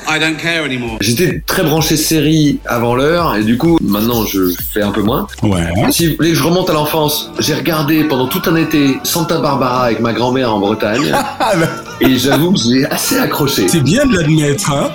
J'étais 1.02 1.42
très 1.46 1.64
branché 1.64 1.98
série 1.98 2.60
avant 2.66 2.96
l'heure, 2.96 3.36
et 3.36 3.44
du 3.44 3.58
coup, 3.58 3.78
maintenant, 3.82 4.26
je 4.26 4.54
fais 4.74 4.82
un 4.82 4.92
peu 4.92 5.02
moins. 5.02 5.28
Ouais. 5.44 5.66
Si 5.92 6.08
vous 6.08 6.16
voulez 6.18 6.30
que 6.30 6.36
je 6.36 6.44
remonte 6.44 6.70
à 6.70 6.74
l'enfance, 6.74 7.32
j'ai 7.40 7.54
regardé 7.54 8.04
pendant 8.04 8.28
tout 8.28 8.42
un 8.46 8.56
été 8.56 8.98
Santa 9.04 9.40
Barbara 9.40 9.86
avec 9.86 10.00
ma 10.00 10.14
grand-mère 10.14 10.54
en 10.54 10.60
Bretagne, 10.60 11.14
et 12.02 12.18
j'avoue 12.18 12.52
que 12.52 12.60
j'ai 12.60 12.86
assez 12.86 13.18
accroché. 13.18 13.68
C'est 13.68 13.82
bien 13.82 14.06
de 14.06 14.16
l'admettre, 14.18 14.72
hein 14.72 14.92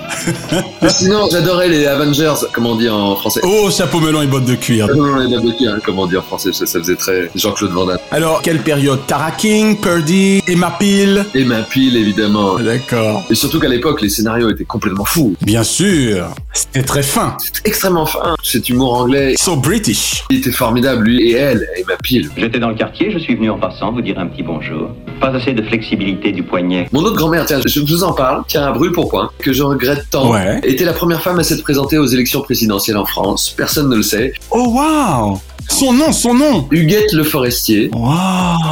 Mais 0.83 0.89
Sinon, 0.91 1.29
j'adorais 1.31 1.69
les 1.69 1.87
Avengers, 1.87 2.35
comment 2.53 2.77
dire 2.77 2.95
en 2.95 3.17
français. 3.17 3.41
Oh, 3.43 3.69
chapeau 3.71 4.01
melon 4.01 4.23
et 4.23 4.27
bottes 4.27 4.45
de 4.45 4.55
cuir. 4.55 4.89
Non, 4.89 5.07
non, 5.07 5.17
les 5.17 5.29
Bottes 5.29 5.47
de 5.47 5.53
cuir, 5.53 5.79
comment 5.85 6.07
dire 6.07 6.21
en 6.21 6.25
français, 6.25 6.53
ça, 6.53 6.67
ça 6.67 6.79
faisait 6.79 6.97
très 6.97 7.31
Jean-Claude 7.35 7.71
Van 7.73 7.87
Damme. 7.87 7.99
Alors, 8.11 8.43
quelle 8.43 8.59
période? 8.61 9.01
Tara 9.07 9.31
King, 9.31 9.77
Purdy, 9.81 10.43
Emma 10.47 10.75
Peel? 10.79 11.25
Et 11.35 11.45
ma 11.45 11.63
pile, 11.63 11.97
évidemment. 11.97 12.59
D'accord. 12.59 13.23
Et 13.31 13.35
surtout 13.35 13.61
qu'à 13.61 13.69
l'époque, 13.69 14.01
les 14.03 14.09
scénarios 14.09 14.51
étaient 14.51 14.65
complètement 14.65 15.05
fous. 15.05 15.35
Bien 15.43 15.63
sûr, 15.63 16.29
c'était 16.53 16.83
très 16.83 17.03
fin. 17.03 17.37
C'était 17.43 17.69
extrêmement 17.69 18.07
fin. 18.07 18.35
Cet 18.43 18.69
humour 18.69 18.95
anglais, 18.95 19.35
So 19.39 19.57
British. 19.57 20.25
il 20.31 20.39
était 20.39 20.51
formidable, 20.53 21.05
lui 21.07 21.31
et 21.31 21.35
elle, 21.37 21.67
et 21.77 21.85
ma 21.85 21.97
pile. 21.97 22.31
J'étais 22.37 22.59
dans 22.59 22.69
le 22.69 22.75
quartier, 22.75 23.11
je 23.11 23.19
suis 23.19 23.35
venu 23.37 23.51
en 23.51 23.59
passant 23.59 23.93
vous 23.93 24.03
dire 24.03 24.19
un 24.19 24.27
petit 24.27 24.43
bonjour. 24.43 24.91
Pas 25.21 25.29
assez 25.35 25.53
de 25.53 25.63
flexibilité 25.63 26.33
du 26.33 26.43
poignet. 26.43 26.89
Mon 26.93 27.01
autre 27.01 27.17
grand-mère, 27.17 27.45
tiens, 27.47 27.61
je 27.67 27.81
vous 27.81 28.05
en 28.05 28.13
parle, 28.13 28.43
tiens, 28.49 28.63
à 28.67 28.73
brûle 28.73 28.93
pour 28.93 29.09
point, 29.11 29.31
que 29.39 29.53
je 29.53 29.63
regrette 29.63 30.07
tant, 30.11 30.31
Ouais. 30.33 30.61
était 30.65 30.85
la 30.87 30.93
première 30.95 31.21
femme 31.23 31.39
à 31.39 31.45
s'être 31.45 31.63
présentée 31.63 31.99
aux 31.99 32.07
élections 32.07 32.41
présidentielles 32.41 32.97
en 32.97 33.05
France. 33.05 33.53
Personne 33.57 33.89
ne 33.91 33.97
le 33.97 34.03
sait. 34.03 34.33
Oh 34.51 34.67
wow 34.79 35.39
Son 35.69 35.93
nom, 35.93 36.11
son 36.13 36.35
nom 36.35 36.67
Huguette 36.71 37.13
Le 37.13 37.23
Forestier, 37.23 37.91
Wow 37.95 38.09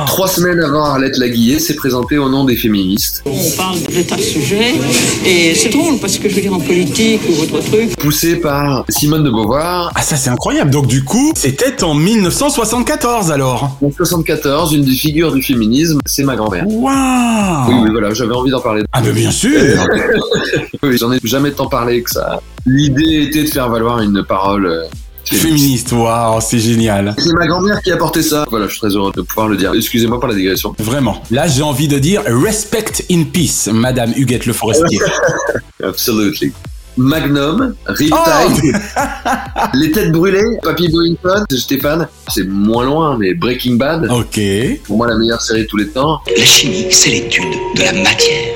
trois 0.07 0.27
semaines 0.27 0.59
avant 0.61 0.85
Arlette 0.85 1.17
Laguillet, 1.19 1.59
s'est 1.61 1.75
présentée 1.77 2.19
au 2.19 2.29
nom 2.29 2.45
des 2.45 2.57
féministes. 2.57 3.23
On 3.27 3.51
parle 3.57 3.79
de 3.83 4.03
tas 4.03 4.17
de 4.17 4.21
sujets 4.23 4.73
et 5.25 5.55
c'est 5.55 5.69
drôle 5.69 5.99
parce 6.01 6.19
que 6.19 6.29
je 6.29 6.35
veux 6.35 6.41
dire 6.41 6.53
en 6.55 6.59
politique 6.61 7.21
ou 7.29 7.43
autre 7.43 7.61
truc. 7.71 7.95
Poussée 7.97 8.37
par 8.37 8.85
Simone 8.89 9.23
de 9.23 9.31
Beauvoir. 9.31 9.93
Ah 9.95 10.03
ça 10.03 10.17
c'est 10.17 10.31
incroyable, 10.31 10.71
donc 10.71 10.87
du 10.89 11.05
coup, 11.05 11.33
c'était 11.37 11.85
en 11.85 11.95
1974 11.95 13.31
alors 13.31 13.77
En 13.83 13.91
74, 13.93 14.73
une 14.75 14.85
des 14.85 14.93
figures 14.95 15.33
du 15.33 15.43
féminisme, 15.43 16.01
c'est 16.07 16.25
ma 16.25 16.35
grand-mère. 16.39 16.65
Waouh 16.67 17.69
Oui, 17.69 17.75
oui, 17.85 17.91
voilà, 17.93 18.15
j'avais 18.15 18.35
envie 18.35 18.51
d'en 18.51 18.61
parler. 18.61 18.83
Ah 18.93 19.01
mais 19.03 19.13
bien 19.13 19.31
sûr 19.31 19.51
oui, 20.83 20.97
j'en 20.99 21.13
ai 21.13 21.19
jamais 21.25 21.51
tant 21.51 21.69
parlé 21.69 22.03
que 22.03 22.11
ça. 22.11 22.41
L'idée 22.67 23.25
était 23.25 23.45
de 23.45 23.49
faire 23.49 23.69
valoir 23.69 24.01
une 24.01 24.25
parole 24.25 24.67
euh, 24.67 24.85
Féministe, 25.25 25.93
waouh, 25.93 26.41
c'est 26.41 26.59
génial. 26.59 27.15
C'est 27.19 27.33
ma 27.35 27.47
grand-mère 27.47 27.83
qui 27.83 27.93
a 27.93 27.97
porté 27.97 28.23
ça. 28.23 28.47
Voilà, 28.51 28.67
je 28.67 28.73
suis 28.73 28.81
très 28.81 28.89
heureux 28.89 29.13
de 29.15 29.23
pouvoir 29.23 29.49
le 29.49 29.57
dire. 29.57 29.73
Excusez-moi 29.75 30.19
pour 30.19 30.29
la 30.29 30.35
digression. 30.35 30.75
Vraiment. 30.79 31.23
Là, 31.31 31.47
j'ai 31.47 31.63
envie 31.63 31.89
de 31.89 31.99
dire 31.99 32.23
respect 32.25 33.05
in 33.11 33.25
peace, 33.25 33.69
Madame 33.71 34.13
Huguette 34.17 34.47
Le 34.47 34.55
Forestier. 34.55 35.01
Absolutely. 35.83 36.53
Magnum, 36.99 37.75
Oh 37.89 37.93
Riptide, 37.93 38.75
Les 39.75 39.91
Têtes 39.93 40.11
Brûlées, 40.11 40.59
Papy 40.63 40.89
Boyington, 40.89 41.45
j'étais 41.51 41.79
fan. 41.79 42.09
C'est 42.29 42.47
moins 42.47 42.85
loin, 42.85 43.17
mais 43.17 43.35
Breaking 43.35 43.75
Bad. 43.77 44.11
Ok. 44.11 44.41
Pour 44.85 44.97
moi, 44.97 45.07
la 45.07 45.17
meilleure 45.17 45.41
série 45.41 45.63
de 45.63 45.67
tous 45.67 45.77
les 45.77 45.89
temps. 45.89 46.21
La 46.37 46.45
chimie, 46.45 46.87
c'est 46.91 47.11
l'étude 47.11 47.55
de 47.77 47.83
la 47.83 47.93
matière. 47.93 48.55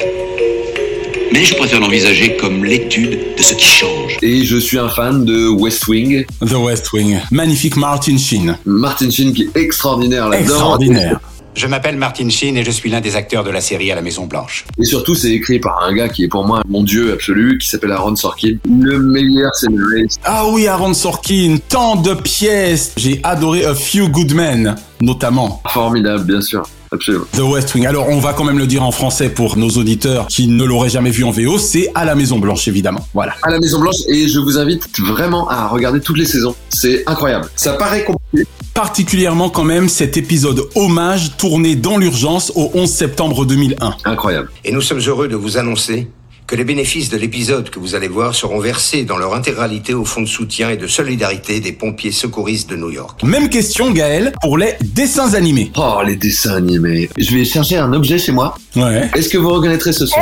Mais 1.33 1.45
je 1.45 1.55
préfère 1.55 1.81
l'envisager 1.81 2.37
comme 2.37 2.63
l'étude 2.65 3.19
de 3.39 3.43
ce 3.43 3.55
qui 3.55 3.65
change. 3.65 4.19
Et 4.21 4.45
je 4.45 4.57
suis 4.59 4.79
un 4.79 4.89
fan 4.89 5.25
de 5.25 5.49
West 5.49 5.87
Wing. 5.87 6.27
The 6.47 6.53
West 6.55 6.93
Wing. 6.93 7.21
Magnifique 7.31 7.77
Martin 7.77 8.19
Sheen. 8.19 8.59
Martin 8.67 9.09
Sheen 9.09 9.33
qui 9.33 9.45
est 9.45 9.57
extraordinaire 9.59 10.29
là-dedans. 10.29 10.51
Extraordinaire. 10.51 11.21
Je 11.55 11.67
m'appelle 11.67 11.97
Martin 11.97 12.29
Sheen 12.31 12.57
et 12.57 12.65
je 12.65 12.71
suis 12.71 12.91
l'un 12.91 13.01
des 13.01 13.15
acteurs 13.15 13.45
de 13.45 13.51
la 13.51 13.61
série 13.61 13.93
à 13.93 13.95
la 13.95 14.01
Maison 14.01 14.27
Blanche. 14.27 14.65
Et 14.79 14.85
surtout, 14.85 15.15
c'est 15.15 15.31
écrit 15.31 15.59
par 15.59 15.85
un 15.85 15.93
gars 15.93 16.09
qui 16.09 16.25
est 16.25 16.29
pour 16.29 16.47
moi 16.47 16.63
mon 16.67 16.83
dieu 16.83 17.13
absolu, 17.13 17.59
qui 17.59 17.69
s'appelle 17.69 17.93
Aaron 17.93 18.17
Sorkin. 18.17 18.57
Le 18.65 18.99
meilleur 18.99 19.55
scénariste. 19.55 20.21
Ah 20.25 20.47
oui, 20.49 20.67
Aaron 20.67 20.95
Sorkin, 20.95 21.59
tant 21.69 21.97
de 21.97 22.15
pièces. 22.15 22.93
J'ai 22.97 23.21
adoré 23.23 23.67
A 23.67 23.75
Few 23.75 24.09
Good 24.09 24.33
Men, 24.33 24.77
notamment. 25.03 25.61
Formidable, 25.69 26.25
bien 26.25 26.41
sûr. 26.41 26.63
Absolument. 26.93 27.25
The 27.33 27.41
West 27.41 27.75
Wing. 27.75 27.87
Alors, 27.87 28.09
on 28.09 28.19
va 28.19 28.33
quand 28.35 28.45
même 28.45 28.59
le 28.59 28.67
dire 28.67 28.83
en 28.83 28.93
français 28.93 29.31
pour 29.31 29.57
nos 29.57 29.71
auditeurs 29.71 30.27
qui 30.27 30.47
ne 30.47 30.65
l'auraient 30.65 30.91
jamais 30.91 31.11
vu 31.11 31.25
en 31.25 31.31
VO, 31.31 31.59
c'est 31.59 31.91
à 31.95 32.05
la 32.05 32.15
Maison 32.15 32.39
Blanche, 32.39 32.69
évidemment. 32.69 33.07
Voilà. 33.15 33.35
À 33.43 33.51
la 33.51 33.59
Maison 33.59 33.81
Blanche, 33.81 33.97
et 34.09 34.29
je 34.29 34.39
vous 34.39 34.59
invite 34.59 34.89
vraiment 35.01 35.49
à 35.49 35.67
regarder 35.69 36.01
toutes 36.01 36.19
les 36.19 36.27
saisons. 36.27 36.55
C'est 36.69 37.03
incroyable. 37.07 37.49
Ça 37.57 37.73
paraît 37.75 38.05
compliqué. 38.05 38.47
Particulièrement 38.75 39.51
quand 39.51 39.65
même 39.65 39.89
cet 39.89 40.17
épisode 40.17 40.69
hommage 40.75 41.37
tourné 41.37 41.77
dans 41.77 41.99
l'urgence 41.99 42.53
au 42.55 42.71
11 42.75 42.89
septembre 42.89 43.45
2001. 43.45 43.97
Incroyable. 44.05 44.51
Et 44.65 44.73
nous 44.73 44.81
sommes 44.81 45.01
heureux 45.01 45.29
de 45.29 45.37
vous 45.37 45.59
annoncer 45.59 46.09
que 46.53 46.57
les 46.59 46.65
bénéfices 46.65 47.09
de 47.09 47.17
l'épisode 47.17 47.71
que 47.71 47.79
vous 47.79 47.95
allez 47.95 48.09
voir 48.09 48.35
seront 48.35 48.59
versés 48.59 49.05
dans 49.05 49.17
leur 49.17 49.35
intégralité 49.35 49.95
au 49.95 50.05
fonds 50.05 50.21
de 50.21 50.27
soutien 50.27 50.69
et 50.69 50.77
de 50.77 50.87
solidarité 50.87 51.61
des 51.61 51.73
pompiers 51.73 52.13
secouristes 52.13 52.69
de 52.69 52.77
New 52.77 52.91
York. 52.91 53.23
Même 53.23 53.49
question, 53.49 53.91
Gaël, 53.91 54.35
pour 54.43 54.59
les 54.59 54.75
dessins 54.83 55.33
animés. 55.33 55.73
Oh, 55.79 56.03
les 56.05 56.17
dessins 56.17 56.57
animés. 56.57 57.09
Je 57.17 57.35
vais 57.35 57.47
chercher 57.47 57.79
un 57.79 57.95
objet 57.95 58.19
chez 58.19 58.33
moi. 58.33 58.55
Ouais. 58.77 59.11
Est-ce 59.17 59.31
que 59.31 59.39
vous 59.39 59.49
reconnaîtrez 59.49 59.95
ce 59.95 60.05
son? 60.05 60.21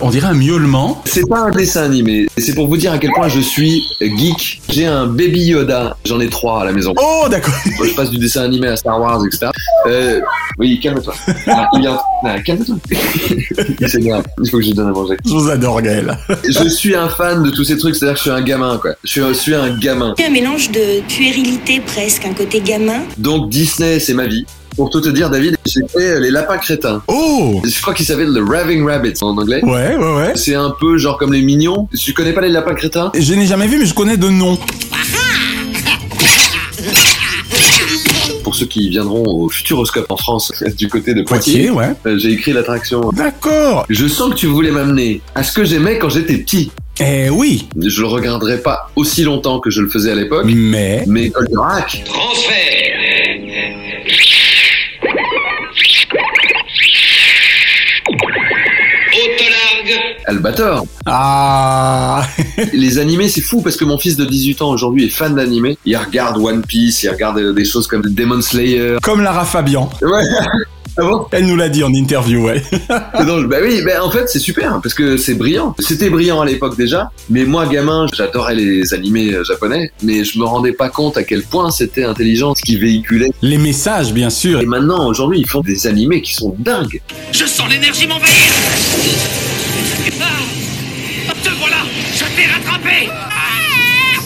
On 0.00 0.10
dirait 0.10 0.26
un 0.28 0.34
miaulement. 0.34 1.02
C'est 1.06 1.26
pas 1.26 1.40
un 1.40 1.50
dessin 1.50 1.82
animé, 1.84 2.26
c'est 2.36 2.54
pour 2.54 2.68
vous 2.68 2.76
dire 2.76 2.92
à 2.92 2.98
quel 2.98 3.10
point 3.12 3.28
je 3.28 3.40
suis 3.40 3.82
geek. 4.00 4.60
J'ai 4.68 4.84
un 4.84 5.06
Baby 5.06 5.44
Yoda, 5.46 5.96
j'en 6.04 6.20
ai 6.20 6.28
trois 6.28 6.62
à 6.62 6.64
la 6.66 6.72
maison. 6.72 6.92
Oh, 7.00 7.26
d'accord. 7.30 7.54
Je 7.82 7.94
passe 7.94 8.10
du 8.10 8.18
dessin 8.18 8.42
animé 8.42 8.68
à 8.68 8.76
Star 8.76 9.00
Wars, 9.00 9.24
etc. 9.26 9.50
Euh, 9.86 10.20
oui, 10.58 10.78
calme-toi. 10.80 11.14
Ah, 11.46 11.68
il 11.72 11.80
vient- 11.80 11.98
ah, 12.24 12.38
calme-toi. 12.40 12.76
il 13.80 13.88
s'énerve. 13.88 14.24
Il 14.42 14.50
faut 14.50 14.58
que 14.58 14.64
je 14.64 14.68
lui 14.68 14.74
donne 14.74 14.88
à 14.88 14.92
manger. 14.92 15.16
Je 15.24 15.30
vous 15.32 15.48
adore, 15.48 15.80
Gaël. 15.80 16.18
Je 16.46 16.68
suis 16.68 16.94
un 16.94 17.08
fan 17.08 17.42
de 17.42 17.50
tous 17.50 17.64
ces 17.64 17.78
trucs, 17.78 17.94
c'est-à-dire 17.96 18.14
que 18.14 18.18
je 18.18 18.30
suis 18.30 18.38
un 18.38 18.42
gamin, 18.42 18.78
quoi. 18.78 18.90
Je 19.02 19.10
suis, 19.10 19.20
je 19.22 19.32
suis 19.32 19.54
un 19.54 19.78
gamin. 19.78 20.14
Un 20.24 20.30
mélange 20.30 20.70
de 20.72 21.00
puérilité 21.08 21.80
presque, 21.80 22.26
un 22.26 22.34
côté 22.34 22.60
gamin. 22.60 23.00
Donc 23.16 23.48
Disney, 23.48 23.98
c'est 23.98 24.14
ma 24.14 24.26
vie. 24.26 24.44
Pour 24.76 24.90
tout 24.90 25.00
te 25.00 25.08
dire, 25.08 25.30
David, 25.30 25.56
j'ai 25.66 25.80
fait 25.88 26.20
les 26.20 26.30
lapins 26.30 26.58
crétins. 26.58 27.02
Oh 27.08 27.62
Je 27.64 27.80
crois 27.80 27.94
qu'ils 27.94 28.04
s'appellent 28.04 28.34
The 28.34 28.46
Raving 28.46 28.84
Rabbits 28.86 29.14
en 29.22 29.36
anglais. 29.38 29.64
Ouais, 29.64 29.96
ouais, 29.96 30.14
ouais. 30.16 30.32
C'est 30.34 30.54
un 30.54 30.74
peu 30.78 30.98
genre 30.98 31.16
comme 31.16 31.32
les 31.32 31.40
mignons. 31.40 31.88
Tu 31.98 32.12
connais 32.12 32.34
pas 32.34 32.42
les 32.42 32.50
lapins 32.50 32.74
crétins? 32.74 33.10
Je 33.18 33.32
n'ai 33.34 33.46
jamais 33.46 33.66
vu, 33.68 33.78
mais 33.78 33.86
je 33.86 33.94
connais 33.94 34.18
de 34.18 34.28
nom. 34.28 34.58
Pour 38.44 38.54
ceux 38.54 38.66
qui 38.66 38.90
viendront 38.90 39.24
au 39.24 39.48
Futuroscope 39.48 40.10
en 40.10 40.16
France, 40.18 40.52
du 40.76 40.88
côté 40.88 41.14
de 41.14 41.22
Poitiers, 41.22 41.68
Poitiers, 41.68 41.70
ouais. 41.70 41.94
euh, 42.06 42.18
j'ai 42.18 42.32
écrit 42.32 42.52
l'attraction. 42.52 43.10
D'accord. 43.14 43.86
Je 43.88 44.06
sens 44.06 44.30
que 44.30 44.36
tu 44.36 44.46
voulais 44.46 44.70
m'amener 44.70 45.20
à 45.34 45.42
ce 45.42 45.52
que 45.52 45.64
j'aimais 45.64 45.98
quand 45.98 46.10
j'étais 46.10 46.36
petit. 46.36 46.70
Eh 47.00 47.28
oui. 47.30 47.68
Je 47.78 48.00
le 48.02 48.06
regarderai 48.06 48.58
pas 48.58 48.90
aussi 48.94 49.22
longtemps 49.24 49.58
que 49.60 49.70
je 49.70 49.80
le 49.82 49.88
faisais 49.88 50.12
à 50.12 50.14
l'époque. 50.14 50.44
Mais. 50.46 51.02
Mais 51.06 51.28
Goldorak, 51.30 52.04
Transfert 52.06 52.95
Albator. 60.26 60.86
Ah. 61.06 62.26
Les 62.72 62.98
animés, 62.98 63.28
c'est 63.28 63.40
fou 63.40 63.62
parce 63.62 63.76
que 63.76 63.84
mon 63.84 63.98
fils 63.98 64.16
de 64.16 64.24
18 64.24 64.62
ans 64.62 64.70
aujourd'hui 64.70 65.06
est 65.06 65.10
fan 65.10 65.34
d'animés. 65.34 65.78
Il 65.84 65.96
regarde 65.96 66.38
One 66.38 66.62
Piece, 66.62 67.02
il 67.02 67.10
regarde 67.10 67.38
euh, 67.38 67.52
des 67.52 67.64
choses 67.64 67.86
comme 67.86 68.02
Demon 68.02 68.42
Slayer. 68.42 68.96
Comme 69.02 69.22
Lara 69.22 69.44
Fabian. 69.44 69.90
Ouais. 70.02 70.22
Ah 70.98 71.02
bon? 71.02 71.26
Elle 71.30 71.44
nous 71.44 71.56
l'a 71.56 71.68
dit 71.68 71.84
en 71.84 71.92
interview, 71.92 72.46
ouais. 72.46 72.62
Bah 72.88 73.58
oui, 73.62 73.82
bah 73.84 74.02
en 74.02 74.10
fait 74.10 74.28
c'est 74.28 74.38
super 74.38 74.80
parce 74.82 74.94
que 74.94 75.18
c'est 75.18 75.34
brillant. 75.34 75.74
C'était 75.78 76.08
brillant 76.08 76.40
à 76.40 76.46
l'époque 76.46 76.76
déjà, 76.76 77.10
mais 77.28 77.44
moi 77.44 77.66
gamin, 77.66 78.06
j'adorais 78.14 78.54
les 78.54 78.94
animés 78.94 79.34
euh, 79.34 79.44
japonais, 79.44 79.92
mais 80.02 80.24
je 80.24 80.38
me 80.38 80.44
rendais 80.44 80.72
pas 80.72 80.88
compte 80.88 81.18
à 81.18 81.22
quel 81.22 81.42
point 81.42 81.70
c'était 81.70 82.04
intelligent 82.04 82.54
ce 82.54 82.62
qu'ils 82.62 82.78
véhiculaient. 82.78 83.30
Les 83.42 83.58
messages, 83.58 84.14
bien 84.14 84.30
sûr. 84.30 84.60
Et 84.60 84.66
maintenant, 84.66 85.06
aujourd'hui, 85.06 85.40
ils 85.40 85.48
font 85.48 85.60
des 85.60 85.86
animés 85.86 86.22
qui 86.22 86.32
sont 86.32 86.56
dingues. 86.58 87.02
Je 87.30 87.44
sens 87.44 87.68
l'énergie 87.68 88.06
m'envahir 88.06 88.32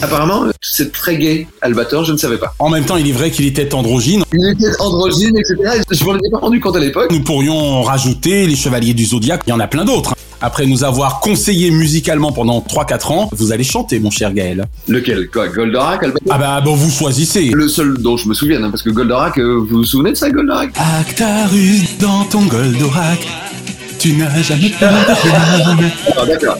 Apparemment, 0.03 0.45
c'est 0.61 0.91
très 0.91 1.15
gay, 1.17 1.47
Albator, 1.61 2.03
je 2.05 2.11
ne 2.13 2.17
savais 2.17 2.37
pas. 2.37 2.55
En 2.57 2.69
même 2.69 2.85
temps, 2.85 2.97
il 2.97 3.07
est 3.07 3.11
vrai 3.11 3.29
qu'il 3.29 3.45
était 3.45 3.71
androgyne. 3.75 4.23
Il 4.33 4.51
était 4.53 4.75
androgyne, 4.81 5.37
etc. 5.37 5.83
Je 5.91 6.03
m'en 6.03 6.15
étais 6.15 6.29
pas 6.31 6.39
rendu 6.39 6.59
compte 6.59 6.75
à 6.75 6.79
l'époque. 6.79 7.11
Nous 7.11 7.21
pourrions 7.21 7.83
rajouter 7.83 8.47
les 8.47 8.55
Chevaliers 8.55 8.95
du 8.95 9.05
Zodiaque, 9.05 9.43
il 9.45 9.51
y 9.51 9.53
en 9.53 9.59
a 9.59 9.67
plein 9.67 9.85
d'autres. 9.85 10.15
Après 10.43 10.65
nous 10.65 10.83
avoir 10.83 11.19
conseillé 11.19 11.69
musicalement 11.69 12.31
pendant 12.31 12.61
3-4 12.61 13.11
ans, 13.13 13.29
vous 13.31 13.51
allez 13.51 13.63
chanter, 13.63 13.99
mon 13.99 14.09
cher 14.09 14.33
Gaël. 14.33 14.65
Lequel? 14.87 15.29
Quoi 15.29 15.49
Goldorak, 15.49 16.01
Albator? 16.01 16.33
Ah 16.33 16.39
bah, 16.39 16.61
bon, 16.65 16.73
vous 16.73 16.89
choisissez. 16.89 17.51
Le 17.53 17.67
seul 17.67 17.99
dont 17.99 18.17
je 18.17 18.27
me 18.27 18.33
souviens, 18.33 18.63
hein, 18.63 18.71
parce 18.71 18.81
que 18.81 18.89
Goldorak, 18.89 19.37
euh, 19.37 19.57
vous 19.59 19.67
vous 19.77 19.83
souvenez 19.83 20.11
de 20.13 20.17
ça, 20.17 20.31
Goldorak? 20.31 20.71
Actarus 20.99 21.99
dans 21.99 22.23
ton 22.23 22.41
Goldorak, 22.47 23.19
tu 23.99 24.13
n'as 24.13 24.41
jamais 24.41 24.69
peur 24.79 24.91
de 24.91 25.77
rien. 25.77 25.91
Ah, 26.17 26.25
d'accord. 26.25 26.57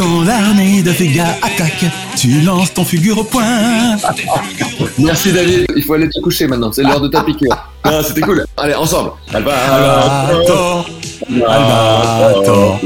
Quand 0.00 0.22
l'armée 0.22 0.82
de 0.82 0.92
Vega 0.92 1.26
attaque, 1.42 1.84
tu 2.16 2.40
lances 2.40 2.72
ton 2.72 2.86
figure 2.86 3.18
au 3.18 3.24
point. 3.24 3.98
Merci 4.98 5.30
David, 5.30 5.66
il 5.76 5.82
faut 5.82 5.92
aller 5.92 6.08
te 6.08 6.18
coucher 6.20 6.46
maintenant, 6.46 6.72
c'est 6.72 6.82
l'heure 6.82 7.02
de 7.02 7.08
ta 7.08 7.22
piqûre. 7.22 7.54
Ah, 7.84 8.00
c'était 8.02 8.22
cool. 8.22 8.46
Allez, 8.56 8.74
ensemble. 8.74 9.10
Albator, 9.34 10.88
Albator, 11.28 12.80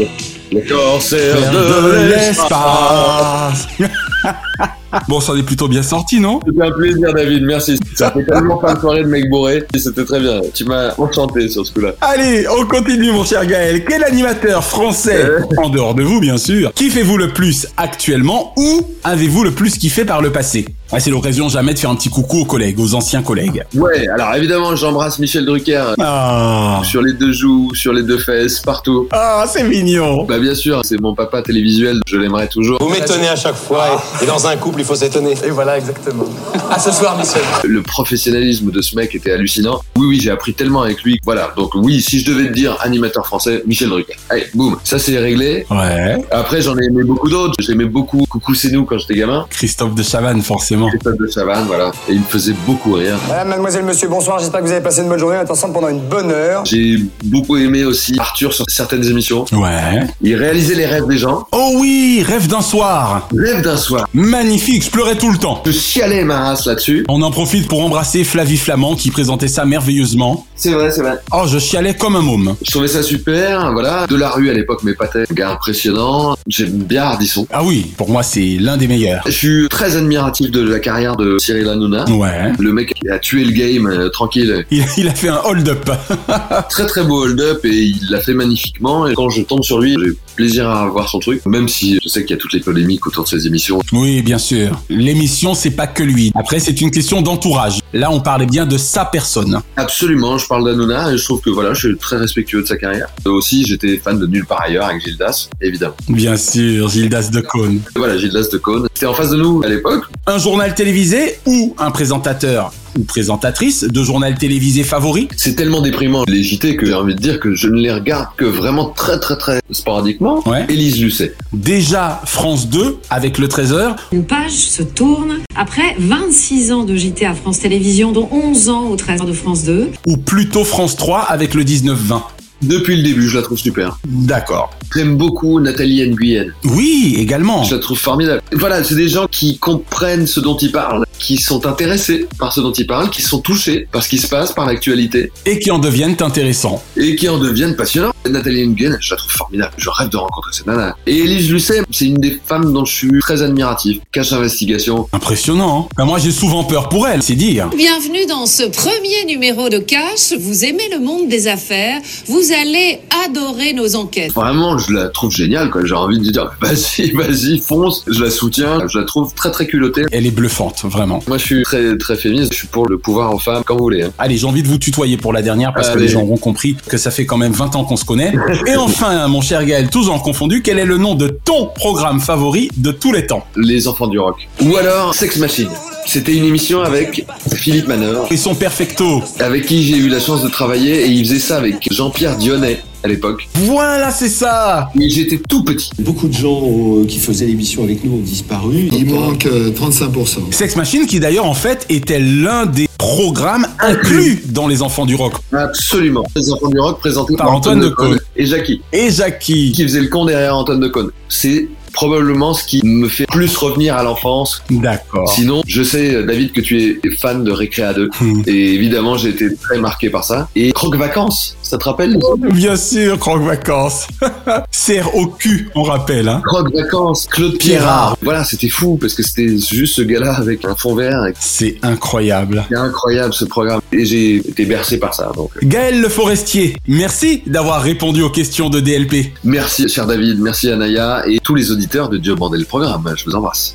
Le 0.50 0.68
corsaire 0.68 1.53
de 1.53 2.09
l'espace. 2.09 3.68
Bon, 5.09 5.21
ça 5.21 5.33
en 5.33 5.37
est 5.37 5.43
plutôt 5.43 5.69
bien 5.69 5.83
sorti, 5.83 6.21
non? 6.21 6.41
C'était 6.47 6.63
un 6.63 6.71
plaisir, 6.73 7.13
David, 7.15 7.43
merci. 7.45 7.79
Ça 7.95 8.11
fait 8.11 8.25
tellement 8.25 8.57
pas 8.59 8.75
de 8.75 8.81
soirée 8.81 9.03
de 9.03 9.09
mec 9.09 9.29
bourré, 9.29 9.65
c'était 9.77 10.05
très 10.05 10.21
bien. 10.21 10.41
Tu 10.53 10.65
m'as 10.65 10.95
enchanté 10.99 11.49
sur 11.49 11.67
ce 11.67 11.73
coup-là. 11.73 11.95
Allez, 12.01 12.47
on 12.49 12.65
continue, 12.67 13.13
mon 13.13 13.25
cher 13.25 13.47
Gaël. 13.47 13.85
Quel 13.85 14.05
animateur 14.05 14.65
français, 14.65 15.27
en 15.59 15.69
dehors 15.69 15.95
de 15.95 16.03
vous, 16.03 16.21
bien 16.21 16.37
sûr, 16.37 16.73
kiffez-vous 16.75 17.17
le 17.17 17.29
plus 17.29 17.67
actuellement 17.77 18.53
ou 18.57 18.83
avez-vous 19.05 19.45
le 19.45 19.51
plus 19.51 19.79
kiffé 19.79 20.05
par 20.05 20.23
le 20.23 20.31
passé? 20.31 20.67
Ouais, 20.92 21.01
C'est 21.01 21.11
l'occasion 21.11 21.49
jamais 21.49 21.75
de 21.75 21.79
faire 21.79 21.90
un 21.90 21.97
petit 21.97 22.11
coucou 22.11 22.40
aux 22.40 22.44
collègues, 22.44 22.79
aux 22.79 22.94
anciens 22.94 23.23
collègues. 23.23 23.64
Ouais, 23.75 24.07
alors 24.09 24.35
évidemment, 24.35 24.77
j'embrasse 24.77 25.18
Michel 25.18 25.44
Drucker. 25.44 25.94
Ah, 26.01 26.81
Sur 26.85 27.03
les 27.03 27.14
deux 27.14 27.33
joues, 27.33 27.75
sur 27.75 27.92
les 27.92 28.03
deux 28.03 28.18
fesses, 28.18 28.61
partout. 28.61 29.09
ah 29.11 29.44
c'est 29.49 29.64
mignon. 29.64 30.25
Bah 30.25 30.38
bien 30.38 30.55
sûr, 30.55 30.83
c'est 30.85 31.01
mon 31.01 31.14
papa 31.14 31.42
télévisuel, 31.42 32.01
je 32.07 32.16
l'aimerai 32.16 32.49
toujours. 32.49 32.79
Vous 32.81 32.88
m'étonnez 32.90 33.29
à 33.29 33.37
chaque 33.37 33.55
fois, 33.57 34.03
et, 34.20 34.25
et 34.25 34.27
dans 34.27 34.47
un 34.47 34.57
couple, 34.57 34.81
il 34.81 34.85
faut 34.85 34.94
s'étonner. 34.94 35.35
Et 35.44 35.51
voilà, 35.51 35.79
exactement. 35.79 36.25
À 36.70 36.79
ce 36.79 36.92
soir, 36.92 37.16
Michel. 37.18 37.42
Le 37.64 37.83
professionnalisme 37.83 38.70
de 38.70 38.83
ce 38.83 38.94
mec 38.97 39.14
était 39.14 39.33
hallucinant. 39.33 39.81
Oui, 39.97 40.07
oui, 40.07 40.20
j'ai 40.20 40.31
appris 40.31 40.55
tellement 40.55 40.83
avec 40.83 41.03
lui. 41.03 41.18
Voilà, 41.25 41.53
donc 41.57 41.75
oui, 41.75 42.01
si 42.03 42.20
je 42.20 42.31
devais 42.31 42.49
te 42.49 42.53
dire 42.53 42.77
animateur 42.83 43.27
français, 43.27 43.62
Michel 43.66 43.88
Drucker. 43.88 44.16
Allez, 44.29 44.47
boum, 44.55 44.77
ça 44.85 44.99
c'est 44.99 45.18
réglé. 45.18 45.66
Ouais. 45.70 46.16
Après, 46.31 46.61
j'en 46.61 46.77
ai 46.79 46.85
aimé 46.85 47.03
beaucoup 47.05 47.29
d'autres. 47.31 47.55
J'aimais 47.59 47.85
beaucoup 47.87 48.25
Coucou 48.29 48.55
c'est 48.55 48.70
nous 48.70 48.85
quand 48.85 48.99
j'étais 48.99 49.14
gamin. 49.14 49.47
Christophe 49.51 49.94
de 49.94 50.03
Chavannes, 50.03 50.42
forcément. 50.42 50.84
Christophe 50.88 51.18
de 51.18 51.27
Chavannes, 51.27 51.64
voilà. 51.66 51.92
Et 52.09 52.12
il 52.12 52.20
me 52.20 52.25
faisait 52.25 52.55
beaucoup 52.66 52.92
rire. 52.94 53.16
Madame, 53.29 53.49
mademoiselle, 53.49 53.85
monsieur, 53.85 54.09
bonsoir. 54.09 54.38
J'espère 54.38 54.61
que 54.61 54.66
vous 54.66 54.73
avez 54.73 54.83
passé 54.83 55.03
une 55.03 55.09
bonne 55.09 55.18
journée. 55.18 55.37
On 55.38 55.47
est 55.47 55.51
ensemble 55.51 55.75
pendant 55.75 55.88
une 55.88 56.01
bonne 56.01 56.31
heure. 56.31 56.64
J'ai 56.64 56.99
beaucoup 57.25 57.57
aimé 57.57 57.85
aussi 57.85 58.16
Arthur 58.18 58.53
sur 58.53 58.64
certaines 58.68 59.05
émissions. 59.05 59.44
Ouais. 59.53 60.07
Il 60.20 60.35
réalisait 60.37 60.75
les 60.75 60.87
rêves 60.87 61.07
des 61.07 61.18
gens. 61.18 61.47
Oh 61.53 61.73
oui, 61.77 62.25
rêve 62.27 62.47
d'un 62.47 62.61
soir. 62.61 63.29
Rêve 63.37 63.62
d'un 63.62 63.77
soir. 63.77 64.09
Magnifique 64.12 64.85
je 64.85 64.90
pleurais 64.90 65.16
tout 65.16 65.31
le 65.31 65.38
temps. 65.38 65.62
Je 65.64 65.73
chialais 65.73 66.25
ma 66.25 66.40
race 66.40 66.66
là-dessus. 66.66 67.05
On 67.09 67.23
en 67.23 67.31
profite 67.31 67.68
pour 67.68 67.85
embrasser 67.85 68.25
Flavie 68.25 68.57
Flamand 68.57 68.94
qui 68.97 69.11
présentait 69.11 69.49
ça 69.49 69.64
merveilleusement. 69.64 70.47
C'est 70.57 70.73
vrai, 70.73 70.90
c'est 70.90 71.03
vrai. 71.03 71.18
Oh, 71.33 71.44
je 71.47 71.59
chialais 71.59 71.94
comme 71.94 72.16
un 72.16 72.23
môme. 72.23 72.57
Je 72.62 72.70
trouvais 72.70 72.88
ça 72.88 73.03
super, 73.03 73.73
voilà. 73.73 74.07
De 74.07 74.16
la 74.16 74.31
rue 74.31 74.51
à 74.51 74.53
l'époque, 74.53 74.81
mais 74.83 74.94
pas 74.94 75.09
tel 75.09 75.27
gars 75.33 75.51
impressionnant. 75.51 76.37
J'aime 76.47 76.70
bien 76.70 77.05
Ardisson. 77.05 77.47
Ah 77.53 77.62
oui, 77.62 77.92
pour 77.97 78.11
moi 78.11 78.23
c'est 78.23 78.57
l'un 78.61 78.77
des 78.77 78.88
meilleurs. 78.88 79.23
Je 79.27 79.33
suis 79.33 79.68
très 79.68 79.97
admiratif 79.97 80.51
de 80.51 80.61
la 80.68 80.79
carrière 80.79 81.16
de 81.16 81.38
Cyril 81.38 81.68
Hanouna. 81.68 82.05
Ouais. 82.11 82.53
Le 82.59 82.72
mec 82.72 82.94
qui 82.94 83.09
a 83.09 83.18
tué 83.18 83.44
le 83.44 83.53
game 83.53 83.87
euh, 83.87 84.09
tranquille. 84.09 84.64
Il, 84.70 84.85
il 84.96 85.09
a 85.09 85.14
fait 85.14 85.29
un 85.29 85.40
hold-up. 85.44 85.90
très 86.70 86.87
très 86.87 87.05
beau 87.05 87.24
hold-up 87.24 87.64
et 87.64 87.68
il 87.68 88.11
l'a 88.11 88.20
fait 88.20 88.35
magnifiquement. 88.35 89.07
Et 89.07 89.14
quand 89.14 89.31
je 89.31 89.42
tombe 89.42 89.62
sur 89.62 89.81
lui, 89.81 89.96
j'ai 90.03 90.12
plaisir 90.37 90.68
à 90.68 90.87
voir 90.87 91.09
son 91.09 91.18
truc. 91.18 91.44
Même 91.46 91.68
si 91.68 91.98
je 92.03 92.09
sais 92.09 92.24
qu'il 92.24 92.35
y 92.37 92.38
a 92.38 92.40
toutes 92.40 92.53
les 92.53 92.61
polémiques 92.61 93.07
autour 93.07 93.24
de 93.24 93.29
ses 93.29 93.46
émissions. 93.46 93.81
Oui, 93.92 94.22
bien 94.22 94.38
sûr. 94.38 94.81
L'émission, 94.88 95.55
c'est 95.55 95.70
pas 95.70 95.87
que 95.87 96.03
lui. 96.03 96.33
Après, 96.35 96.61
c'est 96.61 96.81
une 96.81 96.90
question 96.90 97.22
d'entourage. 97.22 97.81
Là, 97.92 98.11
on 98.11 98.20
parlait 98.20 98.46
bien 98.46 98.66
de 98.66 98.77
sa 98.77 99.05
personne. 99.05 99.61
Absolument, 99.77 100.38
je 100.38 100.46
parle 100.46 100.64
d'Hanouna 100.64 101.12
et 101.12 101.16
je 101.16 101.24
trouve 101.24 101.40
que 101.40 101.50
voilà, 101.50 101.74
je 101.74 101.88
suis 101.88 101.96
très 101.96 102.16
respectueux 102.16 102.62
de 102.62 102.66
sa 102.66 102.77
carrière. 102.77 103.09
Aussi, 103.27 103.64
j'étais 103.64 103.96
fan 103.98 104.18
de 104.18 104.27
Nulle 104.27 104.46
part 104.46 104.62
ailleurs 104.62 104.87
avec 104.87 105.03
Gildas, 105.03 105.48
évidemment. 105.61 105.94
Bien 106.09 106.37
sûr, 106.37 106.88
Gildas 106.88 107.31
de 107.33 107.40
Cône. 107.40 107.81
Voilà, 107.94 108.16
Gildas 108.18 108.48
de 108.53 108.59
Cône. 108.59 108.88
C'était 108.94 109.07
en 109.07 109.14
face 109.14 109.31
de 109.31 109.37
nous 109.37 109.62
à 109.64 109.68
l'époque. 109.68 110.05
Un 110.27 110.38
journal 110.55 110.73
télévisé 110.73 111.40
ou 111.47 111.75
un 111.79 111.90
présentateur 111.90 112.73
ou 112.97 113.03
présentatrice 113.03 113.83
de 113.83 114.03
journal 114.05 114.38
télévisé 114.38 114.85
favori 114.85 115.27
C'est 115.37 115.57
tellement 115.57 115.81
déprimant 115.81 116.23
les 116.29 116.45
JT 116.45 116.77
que 116.77 116.87
j'ai 116.87 116.95
envie 116.95 117.17
de 117.17 117.21
dire 117.21 117.40
que 117.40 117.57
je 117.57 117.67
ne 117.67 117.81
les 117.81 117.93
regarde 117.93 118.29
que 118.37 118.45
vraiment 118.45 118.90
très 118.90 119.19
très 119.19 119.37
très 119.37 119.61
sporadiquement. 119.73 120.49
Ouais. 120.49 120.64
Élise 120.69 121.01
Lucet. 121.01 121.35
Déjà 121.53 122.21
France 122.25 122.69
2 122.69 122.99
avec 123.11 123.38
le 123.38 123.49
13h. 123.49 123.97
Une 124.12 124.25
page 124.25 124.53
se 124.53 124.85
tourne 124.85 125.40
après 125.57 125.97
26 125.99 126.71
ans 126.71 126.85
de 126.85 126.95
JT 126.95 127.27
à 127.27 127.35
France 127.35 127.59
Télévisions, 127.59 128.12
dont 128.12 128.29
11 128.31 128.69
ans 128.69 128.85
au 128.90 128.95
13 128.95 129.23
de 129.23 129.33
France 129.33 129.64
2. 129.64 129.90
Ou 130.07 130.17
plutôt 130.17 130.62
France 130.62 130.95
3 130.95 131.23
avec 131.23 131.55
le 131.55 131.64
19-20. 131.64 132.23
Depuis 132.64 132.96
le 132.96 133.03
début, 133.03 133.29
je 133.29 133.37
la 133.37 133.42
trouve 133.42 133.59
super. 133.59 133.98
D'accord. 134.07 134.70
J'aime 134.94 135.18
beaucoup 135.18 135.61
Nathalie 135.61 136.09
Nguyen. 136.09 136.46
Oui, 136.64 137.14
également. 137.18 137.62
Je 137.62 137.74
la 137.74 137.81
trouve 137.81 137.98
formidable. 137.98 138.40
Voilà, 138.53 138.83
c'est 138.83 138.94
des 138.94 139.09
gens 139.09 139.27
qui 139.31 139.59
comprennent 139.59 140.27
ce 140.27 140.40
dont 140.40 140.57
ils 140.57 140.72
parlent, 140.72 141.05
qui 141.18 141.37
sont 141.37 141.66
intéressés 141.66 142.27
par 142.38 142.55
ce 142.55 142.62
dont 142.62 142.72
ils 142.72 142.87
parlent, 142.87 143.11
qui 143.11 143.20
sont 143.20 143.40
touchés 143.40 143.87
par 143.92 144.03
ce 144.03 144.09
qui 144.09 144.16
se 144.16 144.29
passe, 144.29 144.53
par 144.53 144.64
l'actualité. 144.64 145.31
Et 145.44 145.59
qui 145.59 145.70
en 145.70 145.79
deviennent 145.79 146.16
intéressants. 146.20 146.83
Et 146.96 147.16
qui 147.16 147.29
en 147.29 147.38
deviennent 147.38 147.77
passionnants. 147.77 148.13
Nathalie 148.31 148.67
Nguyen, 148.67 148.97
je 149.01 149.11
la 149.13 149.17
trouve 149.19 149.31
formidable. 149.33 149.73
Je 149.77 149.91
rêve 149.91 150.09
de 150.09 150.17
rencontrer 150.17 150.51
cette 150.53 150.67
nana. 150.67 150.97
Et 151.07 151.19
Élise 151.19 151.51
Lucet, 151.51 151.83
c'est 151.91 152.07
une 152.07 152.17
des 152.17 152.41
femmes 152.47 152.73
dont 152.73 152.85
je 152.87 152.93
suis 152.95 153.19
très 153.21 153.43
admiratif. 153.43 153.99
Cache 154.13 154.33
Investigation. 154.33 155.09
Impressionnant. 155.13 155.89
Hein 155.91 155.95
ben 155.99 156.05
moi, 156.07 156.19
j'ai 156.19 156.31
souvent 156.31 156.65
peur 156.65 156.89
pour 156.89 157.07
elle, 157.07 157.23
c'est 157.23 157.35
dire. 157.35 157.69
Bienvenue 157.77 158.25
dans 158.27 158.47
ce 158.47 158.63
premier 158.63 159.25
numéro 159.27 159.69
de 159.69 159.77
Cash. 159.79 160.33
Vous 160.41 160.65
aimez 160.65 160.89
le 160.91 161.01
monde 161.01 161.29
des 161.29 161.49
affaires. 161.49 162.01
Vous 162.27 162.41
allez 162.59 163.01
adorer 163.27 163.75
nos 163.75 163.95
enquêtes. 163.95 164.33
Vraiment, 164.33 164.79
je 164.79 164.93
la 164.95 165.09
trouve 165.09 165.31
géniale, 165.35 165.71
quoi. 165.71 165.85
J'ai 165.85 165.95
envie 165.95 166.19
de 166.19 166.31
dire, 166.31 166.51
vas-y, 166.63 167.11
vas-y, 167.11 167.59
fonce. 167.59 168.05
Je 168.07 168.23
la 168.25 168.31
soutiens. 168.31 168.87
Je 168.89 168.99
la 168.99 169.05
trouve 169.05 169.35
très, 169.35 169.51
très 169.51 169.67
culottée. 169.67 170.05
Elle 170.13 170.25
est 170.27 170.31
bluffante, 170.31 170.83
vraiment. 170.85 171.23
Moi, 171.29 171.37
je 171.37 171.45
suis 171.45 171.63
très, 171.63 171.99
très 171.99 172.17
féministe. 172.17 172.53
Je 172.55 172.59
suis 172.59 172.69
pour 172.69 172.87
le 172.89 172.97
pouvoir 172.97 173.31
en 173.33 173.39
femme, 173.39 173.65
comme 173.65 173.77
vous 173.77 173.85
voulez. 173.85 174.05
hein. 174.05 174.13
Allez, 174.19 174.39
j'ai 174.39 174.47
envie 174.47 174.63
de 174.63 174.69
vous 174.69 174.79
tutoyer 174.79 175.19
pour 175.19 175.35
la 175.35 175.43
dernière 175.43 175.75
parce 175.75 175.91
que 175.91 175.99
les 175.99 176.09
gens 176.09 176.23
auront 176.23 176.39
compris 176.39 176.75
que 176.89 176.97
ça 176.97 177.11
fait 177.11 177.27
quand 177.27 177.37
même 177.37 177.53
20 177.53 177.77
ans 177.77 177.85
qu'on 177.85 177.97
se 177.97 178.05
connaît. 178.05 178.13
Et 178.66 178.77
enfin, 178.77 179.29
mon 179.29 179.40
cher 179.40 179.64
Gaël, 179.64 179.88
tous 179.90 180.09
en 180.09 180.18
confondu, 180.18 180.62
quel 180.62 180.79
est 180.79 180.85
le 180.85 180.98
nom 180.98 181.14
de 181.14 181.29
ton 181.29 181.66
programme 181.66 182.20
favori 182.20 182.70
de 182.77 182.90
tous 182.90 183.12
les 183.12 183.27
temps 183.27 183.46
Les 183.57 183.88
enfants 183.88 184.07
du 184.07 184.18
rock. 184.18 184.48
Ou 184.62 184.77
alors, 184.77 185.14
Sex 185.14 185.37
Machine. 185.38 185.70
C'était 186.07 186.35
une 186.35 186.44
émission 186.44 186.83
avec 186.83 187.24
Philippe 187.55 187.88
Manœuvre. 187.88 188.27
Et 188.31 188.37
son 188.37 188.55
perfecto. 188.55 189.22
Avec 189.40 189.66
qui 189.66 189.83
j'ai 189.83 189.96
eu 189.96 190.09
la 190.09 190.20
chance 190.20 190.42
de 190.42 190.48
travailler 190.48 191.07
et 191.07 191.09
il 191.09 191.24
faisait 191.24 191.38
ça 191.38 191.57
avec 191.57 191.88
Jean-Pierre 191.90 192.37
Dionnet 192.37 192.81
à 193.05 193.09
l'époque. 193.09 193.47
Voilà, 193.55 194.11
c'est 194.11 194.31
ça 194.31 194.88
Et 194.99 195.09
j'étais 195.11 195.38
tout 195.49 195.62
petit. 195.62 195.90
Beaucoup 195.99 196.27
de 196.27 196.33
gens 196.33 196.62
euh, 196.64 197.05
qui 197.07 197.19
faisaient 197.19 197.45
l'émission 197.45 197.85
avec 197.85 198.03
nous 198.03 198.14
ont 198.14 198.23
disparu. 198.23 198.88
Il 198.93 199.11
manque 199.11 199.45
euh, 199.47 199.71
35%. 199.73 200.51
Sex 200.53 200.75
Machine 200.77 201.07
qui 201.07 201.21
d'ailleurs 201.21 201.45
en 201.45 201.55
fait 201.55 201.85
était 201.90 202.19
l'un 202.19 202.64
des 202.64 202.88
programmes 202.97 203.67
inclus 203.79 204.43
dans 204.47 204.67
Les 204.67 204.81
Enfants 204.81 205.05
du 205.05 205.14
Rock. 205.14 205.35
Absolument. 205.53 206.25
Les 206.35 206.51
enfants 206.51 206.69
du 206.69 206.81
rock 206.81 206.99
présentés 206.99 207.37
Par 207.37 207.53
Antoine 207.53 207.81
Decaune. 207.81 208.19
et 208.37 208.47
Jackie. 208.47 208.81
Et 208.93 209.11
Jackie. 209.11 209.73
Qui 209.73 209.83
faisait 209.83 210.01
le 210.01 210.09
con 210.09 210.25
derrière 210.25 210.57
Antoine 210.57 210.81
Decaune. 210.81 211.11
C'est 211.29 211.69
probablement 211.95 212.53
ce 212.53 212.65
qui 212.65 212.85
me 212.85 213.09
fait 213.09 213.27
plus 213.27 213.57
revenir 213.57 213.97
à 213.97 214.03
l'enfance. 214.03 214.63
D'accord. 214.69 215.33
Sinon, 215.33 215.63
je 215.67 215.83
sais, 215.83 216.23
David, 216.25 216.53
que 216.53 216.61
tu 216.61 217.01
es 217.03 217.11
fan 217.17 217.45
de 217.45 217.51
Récréa 217.51 217.95
2. 217.95 218.11
Hmm. 218.21 218.43
Et 218.47 218.75
évidemment, 218.75 219.17
j'ai 219.17 219.31
été 219.31 219.55
très 219.55 219.79
marqué 219.79 220.11
par 220.11 220.25
ça. 220.25 220.49
Et 220.55 220.73
Croque 220.73 220.97
Vacances, 220.97 221.57
ça 221.63 221.79
te 221.79 221.85
rappelle? 221.85 222.19
Bien 222.53 222.77
sûr, 222.77 223.19
Croque 223.19 223.43
Vacances. 223.43 224.07
Serre 224.85 225.16
au 225.16 225.29
cul, 225.29 225.70
on 225.75 225.83
rappelle. 225.83 226.29
Hein. 226.29 226.42
Croque 226.44 226.70
Vacances, 226.75 227.27
Claude 227.31 227.57
Pierrard. 227.57 228.18
Voilà, 228.20 228.44
c'était 228.44 228.68
fou 228.68 228.99
parce 229.01 229.14
que 229.14 229.23
c'était 229.23 229.57
juste 229.57 229.94
ce 229.94 230.03
gars-là 230.03 230.35
avec 230.35 230.62
un 230.66 230.75
fond 230.77 230.94
vert. 230.94 231.25
et 231.25 231.33
C'est 231.40 231.79
incroyable. 231.81 232.66
C'est 232.68 232.77
incroyable 232.77 233.33
ce 233.33 233.47
programme. 233.47 233.81
Et 233.92 234.05
j'ai 234.05 234.37
été 234.37 234.66
bercé 234.66 234.99
par 234.99 235.14
ça. 235.14 235.33
Donc, 235.35 235.53
Gaël 235.62 236.03
Le 236.03 236.09
Forestier, 236.11 236.77
merci 236.87 237.42
d'avoir 237.47 237.81
répondu 237.81 238.20
aux 238.20 238.29
questions 238.29 238.68
de 238.68 238.81
DLP. 238.81 239.33
merci, 239.42 239.88
cher 239.88 240.07
David. 240.07 240.38
Merci, 240.38 240.68
Anaya. 240.68 241.23
Et 241.29 241.38
tous 241.42 241.55
les 241.55 241.70
auditeurs 241.70 242.11
de 242.11 242.18
Dieu 242.18 242.35
Bandel 242.35 242.61
le 242.61 242.66
programme. 242.66 243.11
Je 243.16 243.25
vous 243.25 243.35
embrasse. 243.35 243.75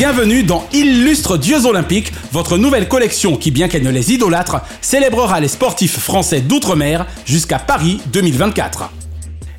Bienvenue 0.00 0.44
dans 0.44 0.66
Illustre 0.72 1.36
Dieux 1.36 1.66
Olympiques, 1.66 2.10
votre 2.32 2.56
nouvelle 2.56 2.88
collection 2.88 3.36
qui, 3.36 3.50
bien 3.50 3.68
qu'elle 3.68 3.82
ne 3.82 3.90
les 3.90 4.14
idolâtre, 4.14 4.62
célébrera 4.80 5.40
les 5.40 5.48
sportifs 5.48 5.98
français 5.98 6.40
d'outre-mer 6.40 7.04
jusqu'à 7.26 7.58
Paris 7.58 8.00
2024. 8.10 8.90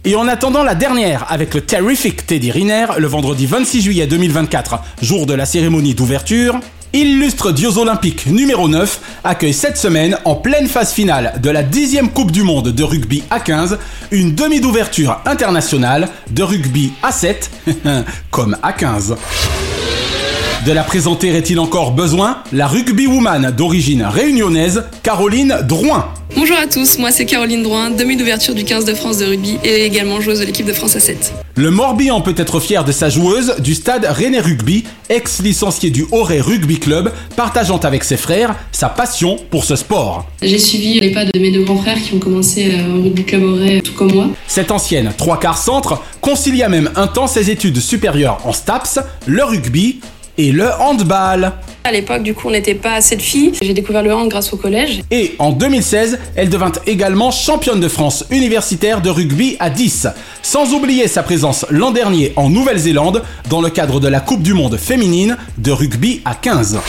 Et 0.03 0.15
en 0.15 0.27
attendant 0.27 0.63
la 0.63 0.73
dernière 0.73 1.27
avec 1.29 1.53
le 1.53 1.61
Terrific 1.61 2.25
Teddy 2.25 2.49
Riner 2.49 2.87
le 2.97 3.05
vendredi 3.05 3.45
26 3.45 3.83
juillet 3.83 4.07
2024, 4.07 4.79
jour 5.03 5.27
de 5.27 5.35
la 5.35 5.45
cérémonie 5.45 5.93
d'ouverture, 5.93 6.59
Illustre 6.91 7.51
Dieux 7.51 7.77
Olympiques 7.77 8.25
numéro 8.25 8.67
9 8.67 8.99
accueille 9.23 9.53
cette 9.53 9.77
semaine, 9.77 10.17
en 10.25 10.33
pleine 10.33 10.67
phase 10.67 10.91
finale 10.91 11.39
de 11.39 11.51
la 11.51 11.61
10e 11.61 12.09
Coupe 12.09 12.31
du 12.31 12.41
Monde 12.41 12.69
de 12.69 12.83
rugby 12.83 13.21
A15, 13.29 13.77
une 14.09 14.33
demi 14.33 14.59
d'ouverture 14.59 15.21
internationale 15.25 16.09
de 16.31 16.41
rugby 16.41 16.93
A7, 17.03 17.51
comme 18.31 18.57
A15. 18.63 19.15
De 20.63 20.71
la 20.71 20.83
présenter 20.83 21.29
est-il 21.29 21.59
encore 21.59 21.89
besoin? 21.89 22.43
La 22.53 22.67
rugby 22.67 23.07
woman 23.07 23.49
d'origine 23.49 24.03
réunionnaise, 24.03 24.83
Caroline 25.01 25.57
Drouin. 25.67 26.13
Bonjour 26.35 26.55
à 26.55 26.67
tous, 26.67 26.99
moi 26.99 27.11
c'est 27.11 27.25
Caroline 27.25 27.63
Drouin, 27.63 27.89
demi 27.89 28.15
d'ouverture 28.15 28.53
du 28.53 28.63
15 28.63 28.85
de 28.85 28.93
France 28.93 29.17
de 29.17 29.25
rugby 29.25 29.57
et 29.63 29.85
également 29.85 30.21
joueuse 30.21 30.39
de 30.39 30.45
l'équipe 30.45 30.67
de 30.67 30.73
France 30.73 30.95
à 30.95 30.99
7. 30.99 31.33
Le 31.55 31.71
Morbihan 31.71 32.21
peut 32.21 32.35
être 32.37 32.59
fier 32.59 32.85
de 32.85 32.91
sa 32.91 33.09
joueuse 33.09 33.55
du 33.57 33.73
stade 33.73 34.05
René 34.05 34.39
Rugby, 34.39 34.83
ex-licencié 35.09 35.89
du 35.89 36.05
Auray 36.11 36.41
Rugby 36.41 36.77
Club, 36.77 37.11
partageant 37.35 37.79
avec 37.79 38.03
ses 38.03 38.17
frères 38.17 38.55
sa 38.71 38.87
passion 38.87 39.37
pour 39.49 39.63
ce 39.63 39.75
sport. 39.75 40.27
J'ai 40.43 40.59
suivi 40.59 40.99
les 40.99 41.09
pas 41.09 41.25
de 41.25 41.39
mes 41.39 41.49
deux 41.49 41.63
grands 41.63 41.77
frères 41.77 41.99
qui 41.99 42.13
ont 42.13 42.19
commencé 42.19 42.71
euh, 42.71 42.99
au 42.99 43.01
rugby 43.01 43.23
club 43.23 43.41
Auray 43.41 43.81
tout 43.81 43.93
comme 43.93 44.13
moi. 44.13 44.27
Cette 44.47 44.69
ancienne 44.69 45.11
trois 45.17 45.39
quarts 45.39 45.57
centre 45.57 46.03
concilia 46.21 46.69
même 46.69 46.91
un 46.95 47.07
temps 47.07 47.25
ses 47.25 47.49
études 47.49 47.79
supérieures 47.79 48.37
en 48.45 48.53
STAPS, 48.53 48.99
le 49.25 49.43
rugby 49.43 50.01
et 50.41 50.51
le 50.51 50.69
handball. 50.79 51.51
À 51.83 51.91
l'époque 51.91 52.23
du 52.23 52.33
coup 52.33 52.47
on 52.47 52.51
n'était 52.51 52.75
pas 52.75 52.93
assez 52.93 53.15
de 53.15 53.21
filles, 53.21 53.53
j'ai 53.61 53.73
découvert 53.73 54.03
le 54.03 54.13
hand 54.13 54.27
grâce 54.27 54.53
au 54.53 54.57
collège. 54.57 55.01
Et 55.11 55.35
en 55.39 55.51
2016, 55.51 56.19
elle 56.35 56.49
devint 56.49 56.71
également 56.87 57.31
championne 57.31 57.79
de 57.79 57.87
France 57.87 58.25
universitaire 58.31 59.01
de 59.01 59.09
rugby 59.09 59.55
à 59.59 59.69
10, 59.69 60.07
sans 60.41 60.73
oublier 60.73 61.07
sa 61.07 61.23
présence 61.23 61.65
l'an 61.69 61.91
dernier 61.91 62.33
en 62.35 62.49
Nouvelle-Zélande 62.49 63.23
dans 63.49 63.61
le 63.61 63.69
cadre 63.69 63.99
de 63.99 64.07
la 64.07 64.19
Coupe 64.19 64.41
du 64.41 64.53
Monde 64.53 64.77
féminine 64.77 65.37
de 65.57 65.71
rugby 65.71 66.21
à 66.25 66.35
15. 66.35 66.79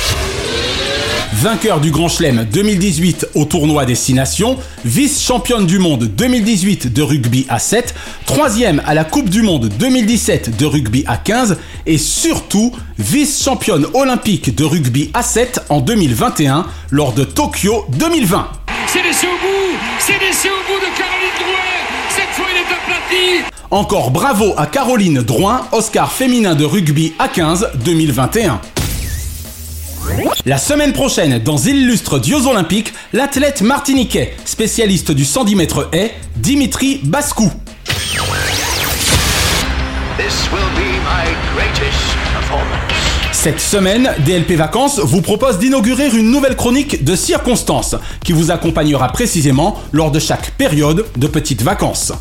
Vainqueur 1.34 1.80
du 1.80 1.90
Grand 1.90 2.08
Chelem 2.08 2.44
2018 2.44 3.28
au 3.34 3.46
tournoi 3.46 3.86
Destination, 3.86 4.58
vice-championne 4.84 5.66
du 5.66 5.78
monde 5.78 6.04
2018 6.04 6.92
de 6.92 7.02
rugby 7.02 7.46
à 7.48 7.58
7, 7.58 7.94
troisième 8.26 8.82
à 8.84 8.92
la 8.92 9.04
Coupe 9.04 9.30
du 9.30 9.42
Monde 9.42 9.68
2017 9.78 10.56
de 10.56 10.66
rugby 10.66 11.04
à 11.06 11.16
15 11.16 11.58
et 11.86 11.96
surtout 11.96 12.72
vice-championne 12.98 13.86
olympique 13.94 14.54
de 14.54 14.62
rugby 14.62 15.10
à 15.14 15.22
7 15.22 15.62
en 15.70 15.80
2021 15.80 16.66
lors 16.90 17.12
de 17.14 17.24
Tokyo 17.24 17.86
2020. 17.88 18.48
C'est 18.86 19.02
laissé 19.02 19.26
au 19.26 19.30
bout 19.30 19.78
C'est 19.98 20.20
laissé 20.20 20.48
au 20.48 20.62
bout 20.70 20.80
de 20.80 20.98
Caroline 20.98 21.32
Drouin 21.38 22.10
Cette 22.10 22.28
fois, 22.34 22.46
il 22.52 22.58
est 22.58 23.40
aplati 23.40 23.54
Encore 23.70 24.10
bravo 24.10 24.52
à 24.58 24.66
Caroline 24.66 25.22
Drouin, 25.22 25.62
Oscar 25.72 26.12
féminin 26.12 26.54
de 26.54 26.66
rugby 26.66 27.14
à 27.18 27.28
15 27.28 27.70
2021. 27.84 28.60
La 30.46 30.58
semaine 30.58 30.92
prochaine, 30.92 31.38
dans 31.38 31.56
Illustre 31.56 32.18
Dieux 32.18 32.46
Olympiques, 32.46 32.92
l'athlète 33.12 33.62
martiniquais, 33.62 34.34
spécialiste 34.44 35.12
du 35.12 35.24
110 35.24 35.54
mètres 35.54 35.88
haies, 35.92 36.12
Dimitri 36.36 37.00
Bascou. 37.04 37.50
Cette 43.32 43.60
semaine, 43.60 44.12
DLP 44.24 44.52
Vacances 44.52 45.00
vous 45.00 45.20
propose 45.20 45.58
d'inaugurer 45.58 46.08
une 46.08 46.30
nouvelle 46.30 46.56
chronique 46.56 47.04
de 47.04 47.16
circonstances 47.16 47.96
qui 48.24 48.32
vous 48.32 48.50
accompagnera 48.50 49.08
précisément 49.08 49.80
lors 49.92 50.10
de 50.10 50.18
chaque 50.18 50.52
période 50.52 51.06
de 51.16 51.26
petites 51.26 51.62
vacances. 51.62 52.12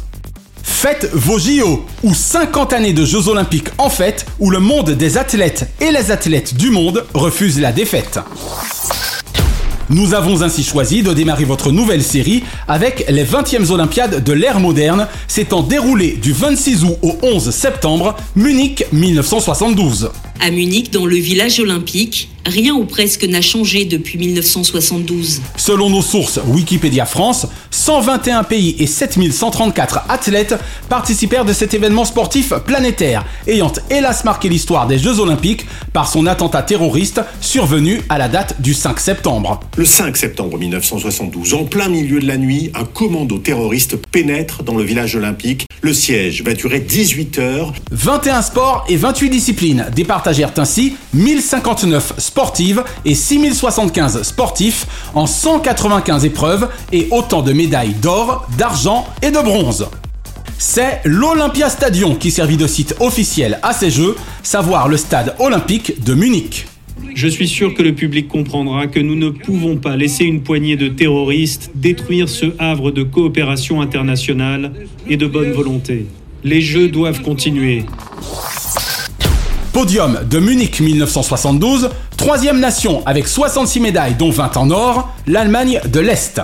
Faites 0.64 1.10
vos 1.14 1.40
JO 1.40 1.86
ou 2.04 2.14
50 2.14 2.74
années 2.74 2.94
de 2.94 3.06
Jeux 3.06 3.28
Olympiques 3.28 3.70
en 3.78 3.90
fête 3.90 4.26
où 4.40 4.50
le 4.50 4.60
monde 4.60 4.92
des 4.92 5.18
athlètes 5.18 5.70
et 5.80 5.92
les 5.92 6.12
athlètes 6.12 6.56
du 6.56 6.70
monde 6.70 7.06
refusent 7.14 7.60
la 7.60 7.72
défaite. 7.72 8.20
Nous 9.90 10.14
avons 10.14 10.42
ainsi 10.42 10.64
choisi 10.64 11.04
de 11.04 11.14
démarrer 11.14 11.44
votre 11.44 11.72
nouvelle 11.72 12.02
série 12.02 12.44
avec 12.68 13.06
les 13.10 13.26
20e 13.26 13.72
Olympiades 13.72 14.24
de 14.24 14.32
l'ère 14.34 14.60
moderne 14.62 15.08
s'étant 15.28 15.64
déroulées 15.64 16.14
du 16.14 16.32
26 16.32 16.86
août 16.86 16.98
au 17.02 17.18
11 17.24 17.50
septembre, 17.52 18.16
Munich 18.38 18.86
1972. 18.94 20.12
À 20.40 20.50
Munich, 20.50 20.92
dans 20.92 21.06
le 21.06 21.18
village 21.18 21.60
olympique, 21.60 22.30
rien 22.46 22.74
ou 22.74 22.86
presque 22.86 23.24
n'a 23.24 23.42
changé 23.42 23.86
depuis 23.86 24.18
1972. 24.18 25.42
Selon 25.58 25.90
nos 25.90 26.02
sources 26.02 26.40
Wikipédia 26.48 27.06
France, 27.06 27.48
121 27.72 28.44
pays 28.44 28.76
et 28.80 28.88
7134 28.88 30.06
athlètes 30.10 30.56
participèrent 30.90 31.46
de 31.46 31.54
cet 31.54 31.74
événement 31.74 32.06
sportif 32.06 32.54
planétaire, 32.66 33.26
ayant 33.48 33.72
hélas 33.90 34.24
marqué 34.24 34.50
l'histoire 34.50 34.88
des 34.88 34.98
Jeux 34.98 35.20
Olympiques 35.20 35.66
par 35.94 36.10
son 36.10 36.26
attentat 36.26 36.64
terroriste 36.64 37.22
survenu 37.40 38.02
à 38.10 38.18
la 38.18 38.28
date 38.28 38.62
du 38.62 38.74
5 38.74 39.00
septembre. 39.00 39.60
Le 39.78 39.86
5 39.86 40.18
septembre 40.18 40.58
1972, 40.58 41.54
en 41.54 41.66
plein 41.66 41.90
milieu 41.90 42.20
de 42.20 42.28
la 42.28 42.38
nuit, 42.38 42.72
un 42.76 42.86
commando 42.86 43.38
terroriste 43.38 43.96
pénètre 44.12 44.64
dans 44.64 44.76
le 44.76 44.84
village 44.84 45.16
olympique. 45.16 45.66
Le 45.82 45.94
siège 45.94 46.44
va 46.44 46.54
durer 46.54 46.80
18 46.80 47.40
heures. 47.40 47.74
21 47.92 48.42
sports 48.42 48.86
et 48.88 48.98
28 48.98 49.30
disciplines 49.30 49.86
départagèrent 49.96 50.54
ainsi 50.58 50.96
1059 51.14 52.14
sportives 52.32 52.82
et 53.04 53.14
6075 53.14 54.22
sportifs 54.22 54.88
en 55.14 55.26
195 55.26 56.24
épreuves 56.24 56.70
et 56.94 57.10
autant 57.12 57.42
de 57.42 57.52
médailles 57.52 57.94
d'or, 58.02 58.48
d'argent 58.58 59.06
et 59.22 59.32
de 59.32 59.40
bronze. 59.40 59.90
C'est 60.58 61.02
l'Olympia 61.04 61.70
Stadion 61.70 62.16
qui 62.16 62.32
servit 62.32 62.56
de 62.56 62.68
site 62.68 62.96
officiel 63.02 63.60
à 63.64 63.74
ces 63.74 63.92
Jeux, 63.92 64.16
savoir 64.44 64.88
le 64.88 64.96
stade 64.96 65.36
olympique 65.40 66.02
de 66.06 66.14
Munich. 66.14 66.68
Je 67.16 67.28
suis 67.28 67.50
sûr 67.50 67.74
que 67.74 67.84
le 67.84 67.94
public 67.94 68.30
comprendra 68.30 68.88
que 68.88 69.02
nous 69.02 69.18
ne 69.18 69.30
pouvons 69.30 69.76
pas 69.76 69.98
laisser 69.98 70.24
une 70.24 70.42
poignée 70.42 70.78
de 70.78 70.88
terroristes 70.88 71.72
détruire 71.76 72.30
ce 72.30 72.46
havre 72.60 72.92
de 72.92 73.04
coopération 73.04 73.82
internationale 73.82 74.72
et 75.10 75.18
de 75.18 75.28
bonne 75.28 75.52
volonté. 75.52 76.06
Les 76.46 76.62
Jeux 76.62 76.88
doivent 76.88 77.24
continuer. 77.24 77.84
Podium 79.74 80.20
de 80.30 80.40
Munich 80.40 80.82
1972, 80.82 81.92
troisième 82.18 82.60
nation 82.60 83.04
avec 83.06 83.26
66 83.26 83.80
médailles 83.80 84.16
dont 84.16 84.30
20 84.30 84.58
en 84.58 84.70
or, 84.70 85.10
l'Allemagne 85.28 85.80
de 85.88 86.02
l'Est. 86.02 86.42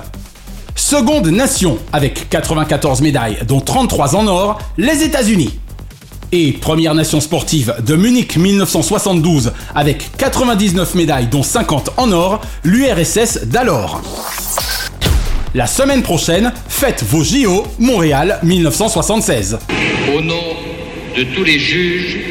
Seconde 0.76 1.28
nation 1.28 1.78
avec 1.92 2.30
94 2.30 3.02
médailles 3.02 3.38
dont 3.46 3.60
33 3.60 4.16
en 4.16 4.28
or, 4.28 4.60
les 4.78 5.04
États-Unis. 5.04 5.60
Et 6.32 6.54
première 6.54 6.96
nation 6.96 7.20
sportive 7.20 7.76
de 7.86 7.96
Munich 7.98 8.38
1972 8.38 9.52
avec 9.76 10.10
99 10.18 10.96
médailles 10.96 11.28
dont 11.28 11.44
50 11.44 11.92
en 11.98 12.12
or, 12.14 12.40
l'URSS 12.64 13.46
d'alors. 13.46 14.02
La 15.54 15.68
semaine 15.68 16.02
prochaine, 16.02 16.54
faites 16.70 17.04
vos 17.04 17.24
JO 17.24 17.66
Montréal 17.78 18.40
1976. 18.44 19.58
Au 20.16 20.22
nom 20.22 20.36
de 21.18 21.24
tous 21.36 21.44
les 21.44 21.60
juges, 21.60 22.27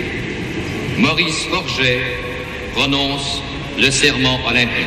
Maurice 0.99 1.45
Forget 1.51 2.01
prononce 2.75 3.43
le 3.79 3.91
serment 3.91 4.39
olympique. 4.49 4.87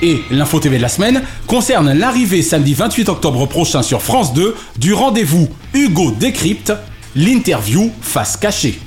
Et 0.00 0.22
l'info 0.30 0.60
TV 0.60 0.78
de 0.78 0.82
la 0.82 0.88
semaine 0.88 1.22
concerne 1.46 1.92
l'arrivée 1.92 2.40
samedi 2.40 2.72
28 2.72 3.10
octobre 3.10 3.44
prochain 3.46 3.82
sur 3.82 4.00
France 4.00 4.32
2 4.32 4.56
du 4.78 4.94
rendez-vous 4.94 5.50
Hugo 5.74 6.10
décrypte 6.12 6.72
l'interview 7.16 7.92
face 8.00 8.38
cachée. 8.38 8.78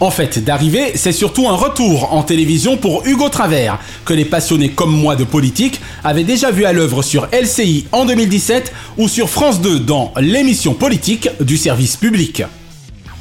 En 0.00 0.10
fait, 0.10 0.42
d'arrivée, 0.42 0.92
c'est 0.94 1.12
surtout 1.12 1.48
un 1.48 1.54
retour 1.54 2.14
en 2.14 2.22
télévision 2.22 2.78
pour 2.78 3.06
Hugo 3.06 3.28
Travers, 3.28 3.78
que 4.06 4.14
les 4.14 4.24
passionnés 4.24 4.70
comme 4.70 4.94
moi 4.94 5.16
de 5.16 5.24
politique 5.24 5.80
avaient 6.02 6.24
déjà 6.24 6.50
vu 6.50 6.64
à 6.64 6.72
l'œuvre 6.72 7.02
sur 7.02 7.28
LCI 7.32 7.86
en 7.92 8.06
2017 8.06 8.72
ou 8.96 9.08
sur 9.08 9.28
France 9.28 9.60
2 9.60 9.80
dans 9.80 10.12
l'émission 10.18 10.72
politique 10.72 11.28
du 11.40 11.58
service 11.58 11.96
public. 11.96 12.42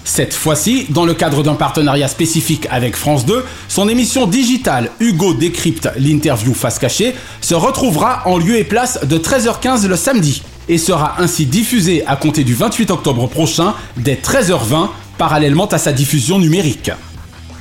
Cette 0.05 0.35
fois-ci, 0.35 0.85
dans 0.89 1.03
le 1.03 1.15
cadre 1.15 1.41
d'un 1.41 1.55
partenariat 1.55 2.07
spécifique 2.07 2.67
avec 2.69 2.95
France 2.95 3.25
2, 3.25 3.43
son 3.67 3.89
émission 3.89 4.27
digitale 4.27 4.91
Hugo 4.99 5.33
décrypte 5.33 5.89
l'interview 5.97 6.53
face 6.53 6.77
cachée 6.77 7.15
se 7.41 7.55
retrouvera 7.55 8.21
en 8.25 8.37
lieu 8.37 8.55
et 8.55 8.63
place 8.63 8.99
de 9.03 9.17
13h15 9.17 9.87
le 9.87 9.95
samedi 9.95 10.43
et 10.69 10.77
sera 10.77 11.15
ainsi 11.19 11.47
diffusée 11.47 12.03
à 12.05 12.15
compter 12.15 12.43
du 12.43 12.53
28 12.53 12.91
octobre 12.91 13.27
prochain 13.27 13.73
dès 13.97 14.13
13h20 14.13 14.89
parallèlement 15.17 15.67
à 15.67 15.79
sa 15.79 15.91
diffusion 15.91 16.37
numérique. 16.37 16.91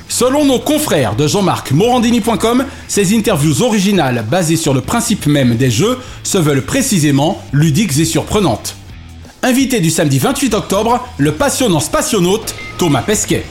Selon 0.07 0.45
nos 0.45 0.59
confrères 0.59 1.15
de 1.15 1.27
Jean-Marc 1.27 1.71
Morandini.com, 1.71 2.63
ces 2.87 3.17
interviews 3.17 3.63
originales 3.63 4.23
basées 4.29 4.55
sur 4.55 4.75
le 4.75 4.81
principe 4.81 5.25
même 5.25 5.55
des 5.55 5.71
jeux 5.71 5.97
se 6.21 6.37
veulent 6.37 6.61
précisément 6.61 7.43
ludiques 7.51 7.97
et 7.97 8.05
surprenantes. 8.05 8.75
Invité 9.45 9.79
du 9.79 9.91
samedi 9.91 10.17
28 10.17 10.55
octobre, 10.55 11.07
le 11.19 11.31
passionnant 11.31 11.79
spationaute 11.79 12.55
Thomas 12.79 13.03
Pesquet. 13.03 13.45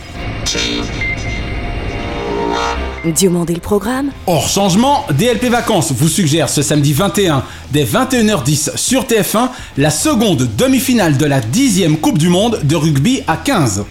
Diomandé 3.14 3.54
le 3.54 3.60
programme 3.60 4.10
Hors 4.26 4.48
changement, 4.48 5.06
DLP 5.16 5.44
Vacances 5.44 5.92
vous 5.92 6.08
suggère 6.08 6.48
ce 6.48 6.62
samedi 6.62 6.92
21 6.92 7.44
dès 7.70 7.84
21h10 7.84 8.76
sur 8.76 9.04
TF1 9.04 9.50
la 9.76 9.90
seconde 9.90 10.48
demi-finale 10.58 11.16
de 11.16 11.26
la 11.26 11.40
10e 11.40 11.96
Coupe 11.98 12.18
du 12.18 12.28
Monde 12.28 12.58
de 12.64 12.74
rugby 12.74 13.22
à 13.28 13.36
15. 13.36 13.84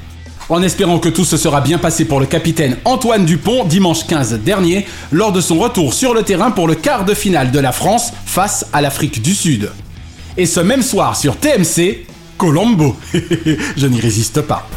En 0.50 0.62
espérant 0.62 1.00
que 1.00 1.08
tout 1.08 1.24
se 1.24 1.38
sera 1.38 1.62
bien 1.62 1.78
passé 1.78 2.04
pour 2.04 2.20
le 2.20 2.26
capitaine 2.26 2.76
Antoine 2.84 3.24
Dupont 3.24 3.64
dimanche 3.64 4.06
15 4.08 4.40
dernier 4.40 4.86
lors 5.14 5.32
de 5.32 5.40
son 5.40 5.58
retour 5.58 5.94
sur 5.94 6.14
le 6.14 6.24
terrain 6.24 6.52
pour 6.52 6.68
le 6.68 6.76
quart 6.76 7.06
de 7.06 7.14
finale 7.14 7.52
de 7.52 7.60
la 7.60 7.72
France 7.72 8.12
face 8.26 8.66
à 8.74 8.82
l'Afrique 8.82 9.22
du 9.22 9.34
Sud. 9.34 9.72
Et 10.38 10.46
ce 10.46 10.60
même 10.60 10.82
soir 10.82 11.16
sur 11.16 11.38
TMC, 11.38 12.06
Colombo. 12.38 12.96
Je 13.78 13.88
n'y 13.88 14.00
résiste 14.00 14.42
pas. 14.42 14.68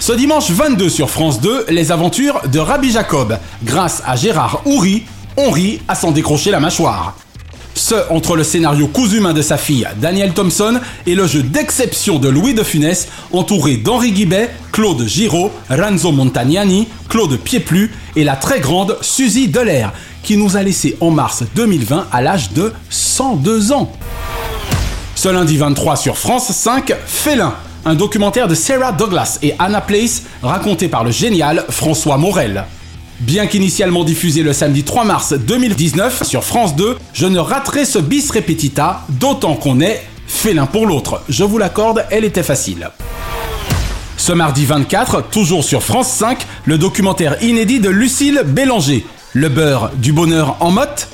Ce 0.00 0.12
dimanche 0.12 0.50
22 0.50 0.88
sur 0.88 1.10
France 1.10 1.40
2, 1.40 1.66
les 1.68 1.92
aventures 1.92 2.40
de 2.50 2.58
Rabbi 2.58 2.92
Jacob. 2.92 3.38
Grâce 3.62 4.02
à 4.06 4.16
Gérard 4.16 4.62
Houry, 4.64 5.02
on 5.36 5.50
rit 5.50 5.80
à 5.86 5.94
s'en 5.94 6.12
décrocher 6.12 6.50
la 6.50 6.60
mâchoire. 6.60 7.14
Ce 7.74 7.94
entre 8.10 8.34
le 8.34 8.42
scénario 8.42 8.88
cousu 8.88 9.20
main 9.20 9.32
de 9.32 9.42
sa 9.42 9.56
fille 9.56 9.86
Danielle 10.00 10.32
Thompson 10.32 10.80
et 11.06 11.14
le 11.14 11.28
jeu 11.28 11.42
d'exception 11.42 12.18
de 12.18 12.28
Louis 12.28 12.54
de 12.54 12.64
Funès, 12.64 13.08
entouré 13.32 13.76
d'Henri 13.76 14.12
Guibet, 14.12 14.50
Claude 14.72 15.06
Giraud, 15.06 15.52
Ranzo 15.70 16.10
Montagnani, 16.10 16.88
Claude 17.08 17.36
Pieplu 17.38 17.92
et 18.16 18.24
la 18.24 18.34
très 18.34 18.60
grande 18.60 18.96
Suzy 19.00 19.48
Delair, 19.48 19.92
qui 20.22 20.36
nous 20.36 20.56
a 20.56 20.62
laissé 20.62 20.96
en 21.00 21.10
mars 21.10 21.44
2020 21.54 22.08
à 22.10 22.22
l'âge 22.22 22.52
de 22.52 22.72
102 22.90 23.72
ans. 23.72 23.92
Ce 25.14 25.28
lundi 25.28 25.56
23 25.56 25.96
sur 25.96 26.16
France 26.16 26.52
5, 26.52 26.94
Félin, 27.06 27.54
un 27.84 27.94
documentaire 27.94 28.48
de 28.48 28.54
Sarah 28.54 28.92
Douglas 28.92 29.38
et 29.42 29.54
Anna 29.58 29.80
Place 29.80 30.22
raconté 30.42 30.88
par 30.88 31.04
le 31.04 31.10
génial 31.10 31.64
François 31.70 32.18
Morel. 32.18 32.64
Bien 33.20 33.48
qu'initialement 33.48 34.04
diffusé 34.04 34.42
le 34.44 34.52
samedi 34.52 34.84
3 34.84 35.04
mars 35.04 35.32
2019 35.32 36.22
sur 36.22 36.44
France 36.44 36.76
2, 36.76 36.96
je 37.12 37.26
ne 37.26 37.40
raterai 37.40 37.84
ce 37.84 37.98
bis 37.98 38.30
repetita, 38.30 39.02
d'autant 39.08 39.54
qu'on 39.54 39.80
est 39.80 40.04
félin 40.28 40.66
pour 40.66 40.86
l'autre. 40.86 41.22
Je 41.28 41.42
vous 41.42 41.58
l'accorde, 41.58 42.04
elle 42.10 42.24
était 42.24 42.44
facile. 42.44 42.90
Ce 44.16 44.32
mardi 44.32 44.66
24, 44.66 45.30
toujours 45.30 45.64
sur 45.64 45.82
France 45.82 46.12
5, 46.12 46.46
le 46.64 46.78
documentaire 46.78 47.42
inédit 47.42 47.80
de 47.80 47.88
Lucille 47.88 48.42
Bélanger, 48.46 49.04
Le 49.34 49.50
beurre 49.50 49.90
du 49.96 50.12
bonheur 50.12 50.56
en 50.60 50.70
motte 50.70 51.08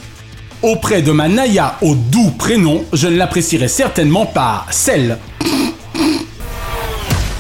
Auprès 0.63 1.03
de 1.03 1.11
ma 1.11 1.29
Naya 1.29 1.77
au 1.83 1.95
doux 1.95 2.31
prénom, 2.31 2.85
je 2.93 3.09
ne 3.09 3.17
l'apprécierai 3.17 3.67
certainement 3.67 4.25
pas 4.25 4.67
celle. 4.71 5.19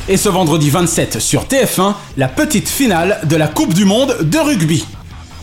Et 0.08 0.16
ce 0.16 0.28
vendredi 0.28 0.70
27 0.70 1.20
sur 1.20 1.44
TF1, 1.44 1.94
la 2.16 2.28
petite 2.28 2.68
finale 2.68 3.20
de 3.24 3.36
la 3.36 3.46
Coupe 3.46 3.72
du 3.72 3.84
Monde 3.84 4.16
de 4.20 4.38
rugby. 4.38 4.84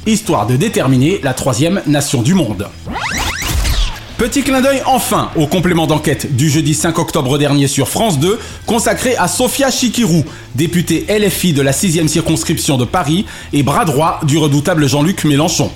Histoire 0.06 0.48
de 0.48 0.58
déterminer 0.58 1.22
la 1.24 1.34
troisième 1.34 1.82
nation 1.88 2.22
du 2.22 2.34
monde. 2.34 2.68
Petit 4.22 4.44
clin 4.44 4.62
d'œil 4.62 4.84
enfin 4.86 5.32
au 5.36 5.48
complément 5.48 5.88
d'enquête 5.88 6.36
du 6.36 6.48
jeudi 6.48 6.76
5 6.76 7.00
octobre 7.00 7.40
dernier 7.40 7.68
sur 7.68 7.90
France 7.90 8.20
2, 8.20 8.40
consacré 8.68 9.16
à 9.16 9.28
Sophia 9.28 9.72
Chikirou, 9.72 10.24
députée 10.54 11.08
LFI 11.10 11.54
de 11.54 11.64
la 11.64 11.72
6e 11.72 12.08
circonscription 12.08 12.78
de 12.78 12.86
Paris 12.86 13.26
et 13.52 13.64
bras 13.64 13.84
droit 13.84 14.20
du 14.22 14.38
redoutable 14.38 14.88
Jean-Luc 14.88 15.24
Mélenchon. 15.24 15.72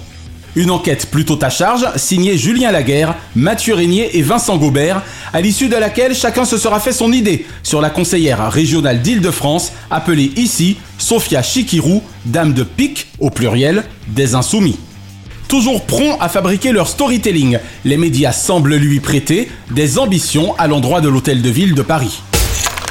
Une 0.55 0.69
enquête 0.69 1.09
plutôt 1.09 1.39
à 1.41 1.49
charge, 1.49 1.87
signée 1.95 2.37
Julien 2.37 2.71
Laguerre, 2.71 3.15
Mathieu 3.35 3.73
Régnier 3.73 4.15
et 4.15 4.21
Vincent 4.21 4.57
Gobert, 4.57 5.01
à 5.33 5.41
l'issue 5.41 5.67
de 5.67 5.75
laquelle 5.75 6.13
chacun 6.13 6.45
se 6.45 6.59
sera 6.59 6.79
fait 6.79 6.93
son 6.93 7.11
idée 7.11 7.47
sur 7.63 7.81
la 7.81 7.89
conseillère 7.89 8.51
régionale 8.51 9.01
d'Île-de-France, 9.01 9.71
appelée 9.89 10.31
ici 10.35 10.77
Sophia 10.99 11.41
Chikirou, 11.41 12.03
dame 12.25 12.53
de 12.53 12.61
pique, 12.61 13.07
au 13.19 13.31
pluriel, 13.31 13.85
des 14.07 14.35
insoumis. 14.35 14.77
Toujours 15.55 15.85
prompt 15.85 16.17
à 16.19 16.27
fabriquer 16.27 16.73
leur 16.73 16.89
storytelling, 16.89 17.59
les 17.85 17.95
médias 17.95 18.33
semblent 18.33 18.75
lui 18.75 18.99
prêter 18.99 19.49
des 19.71 19.97
ambitions 19.97 20.53
à 20.57 20.67
l'endroit 20.67 20.99
de 20.99 21.07
l'hôtel 21.07 21.41
de 21.41 21.49
ville 21.49 21.75
de 21.75 21.81
Paris. 21.81 22.21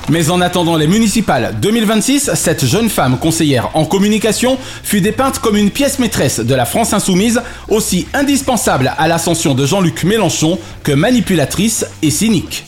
Mais 0.08 0.30
en 0.30 0.40
attendant 0.40 0.78
les 0.78 0.86
municipales 0.86 1.54
2026, 1.60 2.30
cette 2.32 2.64
jeune 2.64 2.88
femme 2.88 3.18
conseillère 3.18 3.68
en 3.74 3.84
communication 3.84 4.56
fut 4.82 5.02
dépeinte 5.02 5.40
comme 5.40 5.56
une 5.56 5.70
pièce 5.70 5.98
maîtresse 5.98 6.40
de 6.40 6.54
la 6.54 6.64
France 6.64 6.94
insoumise, 6.94 7.42
aussi 7.68 8.06
indispensable 8.14 8.94
à 8.96 9.08
l'ascension 9.08 9.54
de 9.54 9.66
Jean-Luc 9.66 10.02
Mélenchon 10.04 10.58
que 10.84 10.92
manipulatrice 10.92 11.84
et 12.00 12.10
cynique. 12.10 12.64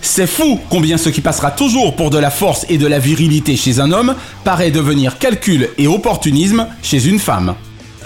C'est 0.00 0.28
fou 0.28 0.60
combien 0.70 0.96
ce 0.96 1.08
qui 1.08 1.22
passera 1.22 1.50
toujours 1.50 1.96
pour 1.96 2.10
de 2.10 2.18
la 2.18 2.30
force 2.30 2.66
et 2.68 2.78
de 2.78 2.86
la 2.86 3.00
virilité 3.00 3.56
chez 3.56 3.80
un 3.80 3.90
homme 3.90 4.14
paraît 4.44 4.70
devenir 4.70 5.18
calcul 5.18 5.70
et 5.76 5.88
opportunisme 5.88 6.68
chez 6.84 7.08
une 7.08 7.18
femme. 7.18 7.56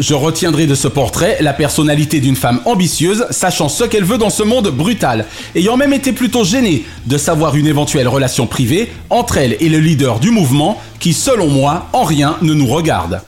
Je 0.00 0.14
retiendrai 0.14 0.66
de 0.66 0.74
ce 0.74 0.88
portrait 0.88 1.38
la 1.40 1.52
personnalité 1.52 2.18
d'une 2.18 2.34
femme 2.34 2.60
ambitieuse, 2.64 3.26
sachant 3.30 3.68
ce 3.68 3.84
qu'elle 3.84 4.04
veut 4.04 4.18
dans 4.18 4.30
ce 4.30 4.42
monde 4.42 4.68
brutal, 4.68 5.26
ayant 5.54 5.76
même 5.76 5.92
été 5.92 6.12
plutôt 6.12 6.42
gênée 6.42 6.84
de 7.06 7.16
savoir 7.16 7.54
une 7.54 7.68
éventuelle 7.68 8.08
relation 8.08 8.48
privée 8.48 8.90
entre 9.08 9.38
elle 9.38 9.56
et 9.60 9.68
le 9.68 9.78
leader 9.78 10.18
du 10.18 10.30
mouvement, 10.30 10.80
qui 10.98 11.12
selon 11.12 11.46
moi, 11.46 11.86
en 11.92 12.02
rien 12.02 12.36
ne 12.42 12.54
nous 12.54 12.66
regarde. 12.66 13.20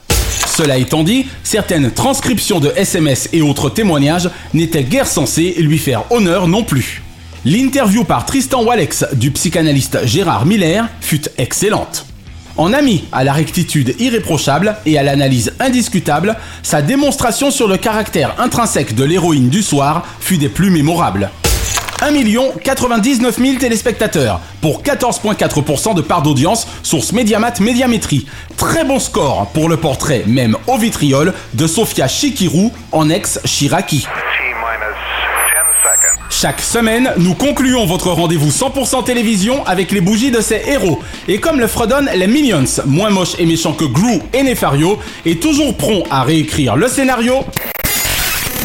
Cela 0.45 0.77
étant 0.77 1.03
dit, 1.03 1.27
certaines 1.43 1.91
transcriptions 1.91 2.59
de 2.59 2.73
SMS 2.75 3.29
et 3.31 3.41
autres 3.41 3.69
témoignages 3.69 4.29
n'étaient 4.53 4.83
guère 4.83 5.07
censées 5.07 5.55
lui 5.59 5.77
faire 5.77 6.03
honneur 6.09 6.49
non 6.49 6.63
plus. 6.63 7.01
L'interview 7.45 8.03
par 8.03 8.25
Tristan 8.25 8.63
Walex 8.63 9.05
du 9.13 9.31
psychanalyste 9.31 10.05
Gérard 10.05 10.45
Miller 10.45 10.89
fut 10.99 11.21
excellente. 11.37 12.05
En 12.57 12.73
ami 12.73 13.03
à 13.11 13.23
la 13.23 13.33
rectitude 13.33 13.95
irréprochable 13.99 14.75
et 14.85 14.97
à 14.97 15.03
l'analyse 15.03 15.53
indiscutable, 15.59 16.35
sa 16.63 16.81
démonstration 16.81 17.51
sur 17.51 17.67
le 17.67 17.77
caractère 17.77 18.33
intrinsèque 18.39 18.95
de 18.95 19.03
l'héroïne 19.03 19.49
du 19.49 19.61
soir 19.61 20.03
fut 20.19 20.37
des 20.37 20.49
plus 20.49 20.71
mémorables. 20.71 21.29
1 22.01 22.13
99 22.63 23.37
000 23.37 23.57
téléspectateurs 23.57 24.39
pour 24.61 24.83
14,4% 24.83 25.95
de 25.95 26.01
part 26.01 26.21
d'audience, 26.21 26.67
source 26.83 27.11
Mediamat 27.11 27.59
Médiamétrie. 27.59 28.27
Très 28.55 28.83
bon 28.83 28.99
score 28.99 29.47
pour 29.53 29.69
le 29.69 29.77
portrait, 29.77 30.23
même 30.27 30.55
au 30.67 30.77
vitriol, 30.77 31.33
de 31.53 31.67
Sofia 31.67 32.07
Chikirou 32.07 32.71
en 32.91 33.09
ex-Chiraki. 33.09 34.05
Chaque 36.39 36.61
semaine, 36.61 37.11
nous 37.17 37.33
concluons 37.33 37.87
votre 37.87 38.11
rendez-vous 38.11 38.51
100% 38.51 39.03
télévision 39.03 39.65
avec 39.65 39.91
les 39.91 40.01
bougies 40.01 40.29
de 40.29 40.39
ces 40.39 40.61
héros. 40.67 40.99
Et 41.27 41.39
comme 41.39 41.59
le 41.59 41.65
fredonnent 41.65 42.11
les 42.13 42.27
Minions, 42.27 42.83
moins 42.85 43.09
moches 43.09 43.33
et 43.39 43.45
méchants 43.47 43.73
que 43.73 43.85
Gru 43.85 44.19
et 44.33 44.43
Nefario, 44.43 44.99
et 45.25 45.37
toujours 45.37 45.75
prompt 45.75 46.03
à 46.11 46.21
réécrire 46.21 46.75
le 46.75 46.87
scénario. 46.89 47.37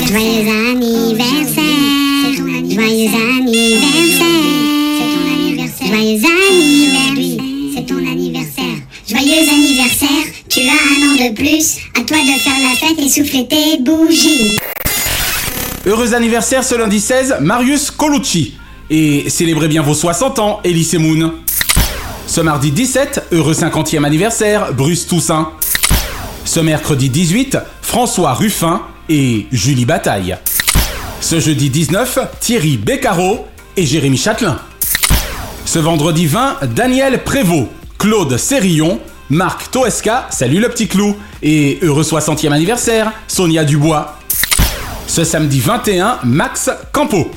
Joyeux 0.07 0.51
anniversaire, 0.71 1.65
joyeux 2.37 2.59
anniversaire, 2.59 2.77
joyeux 2.77 3.09
anniversaire, 5.41 5.89
c'est 7.75 7.87
ton 7.87 7.97
anniversaire, 7.97 8.77
joyeux 9.09 9.49
anniversaire, 9.51 10.25
tu 10.51 10.61
as 10.61 10.73
un 10.73 11.09
an 11.09 11.31
de 11.31 11.35
plus, 11.35 11.79
à 11.99 12.03
toi 12.03 12.19
de 12.19 12.39
faire 12.39 12.53
la 12.61 12.77
fête 12.77 12.99
et 12.99 13.09
souffler 13.09 13.47
tes 13.49 13.79
bougies. 13.81 14.59
Heureux 15.85 16.15
anniversaire 16.15 16.63
ce 16.63 16.77
lundi 16.77 17.01
16, 17.01 17.39
Marius 17.41 17.91
Colucci. 17.91 18.55
Et 18.89 19.29
célébrez 19.29 19.67
bien 19.67 19.83
vos 19.83 19.95
60 19.95 20.39
ans, 20.39 20.61
Elise 20.63 20.95
Moon. 20.95 21.33
Ce 22.29 22.41
mardi 22.41 22.71
17, 22.71 23.25
heureux 23.33 23.53
50e 23.53 24.05
anniversaire, 24.05 24.73
Bruce 24.73 25.09
Toussaint. 25.09 25.51
Ce 26.45 26.61
mercredi 26.61 27.11
18, 27.11 27.59
François 27.81 28.33
Ruffin 28.33 28.83
et 29.09 29.49
Julie 29.51 29.85
Bataille. 29.85 30.37
Ce 31.21 31.41
jeudi 31.41 31.69
19, 31.69 32.19
Thierry 32.39 32.77
Beccaro 32.77 33.49
et 33.77 33.85
Jérémy 33.85 34.19
Châtelain. 34.19 34.61
Ce 35.65 35.81
vendredi 35.81 36.27
20, 36.27 36.59
Daniel 36.77 37.25
Prévost, 37.25 37.67
Claude 37.99 38.37
Sérillon, 38.37 39.01
Marc 39.31 39.73
Toesca, 39.73 40.29
salut 40.31 40.61
le 40.61 40.69
petit 40.69 40.87
clou, 40.87 41.17
et 41.43 41.81
heureux 41.83 42.05
60e 42.05 42.53
anniversaire, 42.53 43.11
Sonia 43.27 43.65
Dubois. 43.65 44.22
Ce 45.15 45.25
samedi 45.25 45.61
21, 45.61 46.21
Max 46.25 46.71
Campo. 46.91 47.31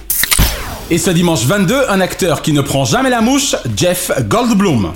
Et 0.90 0.98
ce 0.98 1.10
dimanche 1.10 1.44
22, 1.44 1.90
un 1.90 2.00
acteur 2.00 2.42
qui 2.42 2.54
ne 2.54 2.62
prend 2.62 2.86
jamais 2.86 3.10
la 3.10 3.20
mouche, 3.20 3.54
Jeff 3.76 4.12
Goldblum. 4.30 4.94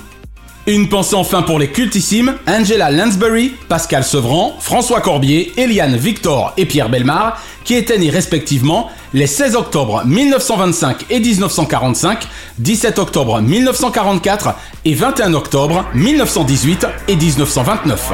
Une 0.66 0.88
pensée 0.88 1.16
enfin 1.16 1.42
pour 1.42 1.60
les 1.60 1.68
cultissimes 1.72 2.36
Angela 2.48 2.90
Lansbury, 2.90 3.52
Pascal 3.68 4.06
Sevran, 4.06 4.56
François 4.62 5.02
Corbier, 5.02 5.52
Eliane 5.58 5.98
Victor 5.98 6.54
et 6.56 6.66
Pierre 6.66 6.88
Belmar, 6.88 7.44
qui 7.66 7.76
étaient 7.76 7.98
nés 7.98 8.12
respectivement 8.12 8.90
les 9.14 9.28
16 9.28 9.58
octobre 9.58 10.06
1925 10.06 11.08
et 11.10 11.20
1945, 11.20 12.30
17 12.60 12.98
octobre 12.98 13.42
1944 13.42 14.56
et 14.86 14.94
21 14.94 15.34
octobre 15.34 15.84
1918 15.96 16.88
et 17.10 17.18
1929. 17.18 18.14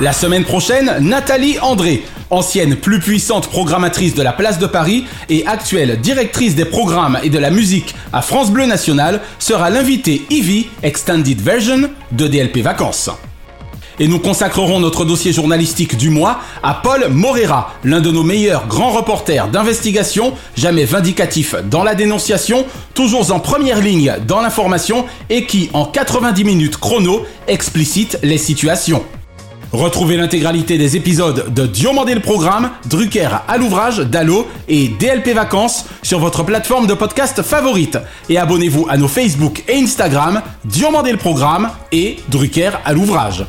La 0.00 0.12
semaine 0.12 0.44
prochaine, 0.44 0.98
Nathalie 1.00 1.58
André, 1.58 2.04
ancienne 2.30 2.76
plus 2.76 3.00
puissante 3.00 3.48
programmatrice 3.48 4.14
de 4.14 4.22
la 4.22 4.32
place 4.32 4.60
de 4.60 4.66
Paris 4.66 5.04
et 5.28 5.44
actuelle 5.44 6.00
directrice 6.00 6.54
des 6.54 6.66
programmes 6.66 7.18
et 7.24 7.30
de 7.30 7.38
la 7.38 7.50
musique 7.50 7.96
à 8.12 8.22
France 8.22 8.52
Bleu 8.52 8.66
National, 8.66 9.20
sera 9.40 9.70
l'invitée 9.70 10.22
Ivy 10.30 10.68
Extended 10.84 11.40
Version 11.40 11.90
de 12.12 12.28
DLP 12.28 12.58
Vacances. 12.58 13.10
Et 13.98 14.06
nous 14.06 14.20
consacrerons 14.20 14.78
notre 14.78 15.04
dossier 15.04 15.32
journalistique 15.32 15.96
du 15.96 16.10
mois 16.10 16.38
à 16.62 16.74
Paul 16.74 17.08
Morera, 17.10 17.74
l'un 17.82 18.00
de 18.00 18.12
nos 18.12 18.22
meilleurs 18.22 18.68
grands 18.68 18.92
reporters 18.92 19.48
d'investigation, 19.48 20.32
jamais 20.56 20.84
vindicatif 20.84 21.56
dans 21.68 21.82
la 21.82 21.96
dénonciation, 21.96 22.66
toujours 22.94 23.32
en 23.32 23.40
première 23.40 23.80
ligne 23.80 24.14
dans 24.28 24.42
l'information 24.42 25.06
et 25.28 25.44
qui, 25.44 25.70
en 25.72 25.86
90 25.86 26.44
minutes 26.44 26.76
chrono, 26.76 27.26
explicite 27.48 28.20
les 28.22 28.38
situations. 28.38 29.02
Retrouvez 29.72 30.16
l'intégralité 30.16 30.78
des 30.78 30.96
épisodes 30.96 31.52
de 31.52 31.66
Diomandé 31.66 32.14
le 32.14 32.20
Programme, 32.20 32.70
Drucker 32.86 33.28
à 33.46 33.58
l'ouvrage, 33.58 33.98
Dallo 33.98 34.46
et 34.66 34.88
DLP 34.88 35.34
Vacances 35.34 35.84
sur 36.02 36.20
votre 36.20 36.42
plateforme 36.42 36.86
de 36.86 36.94
podcast 36.94 37.42
favorite. 37.42 37.98
Et 38.30 38.38
abonnez-vous 38.38 38.86
à 38.88 38.96
nos 38.96 39.08
Facebook 39.08 39.62
et 39.68 39.76
Instagram, 39.76 40.40
Diomandé 40.64 41.12
le 41.12 41.18
Programme 41.18 41.70
et 41.92 42.16
Drucker 42.28 42.70
à 42.84 42.94
l'ouvrage. 42.94 43.44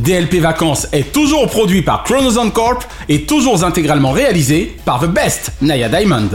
DLP 0.00 0.36
Vacances 0.36 0.86
est 0.92 1.12
toujours 1.12 1.46
produit 1.48 1.82
par 1.82 2.02
Chronozone 2.04 2.50
Corp 2.50 2.82
et 3.08 3.24
toujours 3.24 3.62
intégralement 3.62 4.12
réalisé 4.12 4.74
par 4.86 5.00
The 5.00 5.06
Best, 5.06 5.52
Naya 5.60 5.88
Diamond. 5.90 6.30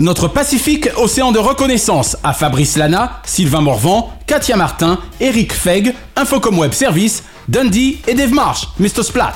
Notre 0.00 0.28
Pacifique 0.28 0.88
Océan 0.96 1.32
de 1.32 1.40
reconnaissance 1.40 2.16
à 2.22 2.32
Fabrice 2.32 2.76
Lana, 2.76 3.20
Sylvain 3.24 3.62
Morvan, 3.62 4.12
Katia 4.28 4.54
Martin, 4.54 5.00
Eric 5.18 5.52
Feg, 5.52 5.92
Infocom 6.14 6.56
Web 6.56 6.72
Service, 6.72 7.24
Dundee 7.48 7.98
et 8.06 8.14
Dave 8.14 8.32
Marsh, 8.32 8.68
Mr. 8.78 9.02
Splat. 9.02 9.34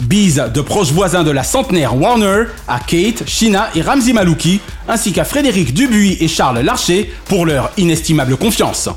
Bise 0.00 0.50
de 0.52 0.60
proches 0.60 0.90
voisins 0.90 1.22
de 1.22 1.30
la 1.30 1.44
centenaire 1.44 1.96
Warner 1.96 2.46
à 2.66 2.80
Kate, 2.80 3.22
Shina 3.28 3.70
et 3.76 3.82
Ramzi 3.82 4.12
Malouki, 4.12 4.60
ainsi 4.88 5.12
qu'à 5.12 5.24
Frédéric 5.24 5.72
Dubuis 5.72 6.16
et 6.18 6.26
Charles 6.26 6.58
Larcher 6.58 7.12
pour 7.26 7.46
leur 7.46 7.70
inestimable 7.76 8.36
confiance. 8.36 8.88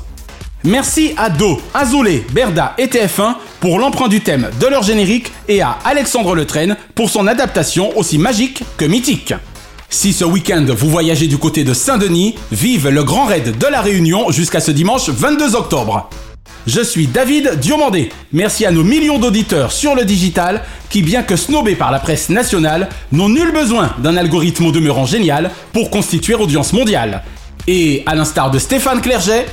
Merci 0.64 1.12
à 1.16 1.30
Do, 1.30 1.62
Azoulay, 1.74 2.26
Berda 2.32 2.74
et 2.76 2.86
TF1 2.86 3.36
pour 3.60 3.78
l'emprunt 3.78 4.08
du 4.08 4.20
thème 4.20 4.50
de 4.60 4.66
leur 4.66 4.82
générique 4.82 5.30
et 5.46 5.62
à 5.62 5.78
Alexandre 5.84 6.34
Letraine 6.34 6.76
pour 6.96 7.08
son 7.08 7.28
adaptation 7.28 7.96
aussi 7.96 8.18
magique 8.18 8.64
que 8.76 8.84
mythique. 8.84 9.32
Si 9.90 10.12
ce 10.12 10.24
week-end 10.24 10.66
vous 10.68 10.90
voyagez 10.90 11.28
du 11.28 11.38
côté 11.38 11.64
de 11.64 11.72
Saint-Denis, 11.72 12.34
vive 12.52 12.88
le 12.88 13.04
grand 13.04 13.24
raid 13.24 13.56
de 13.56 13.66
la 13.66 13.80
Réunion 13.80 14.30
jusqu'à 14.30 14.60
ce 14.60 14.70
dimanche 14.70 15.08
22 15.08 15.54
octobre. 15.54 16.10
Je 16.66 16.82
suis 16.82 17.06
David 17.06 17.58
Diomandé. 17.58 18.10
Merci 18.32 18.66
à 18.66 18.70
nos 18.70 18.84
millions 18.84 19.18
d'auditeurs 19.18 19.72
sur 19.72 19.94
le 19.94 20.04
digital 20.04 20.62
qui, 20.90 21.00
bien 21.00 21.22
que 21.22 21.36
snobés 21.36 21.74
par 21.74 21.90
la 21.90 22.00
presse 22.00 22.28
nationale, 22.28 22.90
n'ont 23.12 23.30
nul 23.30 23.50
besoin 23.50 23.94
d'un 23.98 24.18
algorithme 24.18 24.66
au 24.66 24.72
demeurant 24.72 25.06
génial 25.06 25.50
pour 25.72 25.88
constituer 25.88 26.34
audience 26.34 26.74
mondiale. 26.74 27.22
Et 27.66 28.02
à 28.04 28.14
l'instar 28.14 28.50
de 28.50 28.58
Stéphane 28.58 29.00
Clerget, 29.00 29.46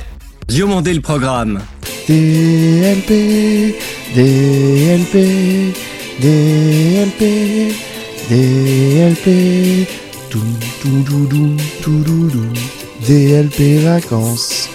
Diomandé 0.48 0.92
le 0.92 1.00
programme. 1.00 1.60
DLP, 2.08 3.74
DLP, 4.14 5.74
DLP, 6.20 7.74
DLP, 8.28 9.88
DLP 13.06 13.82
vacances. 13.82 14.68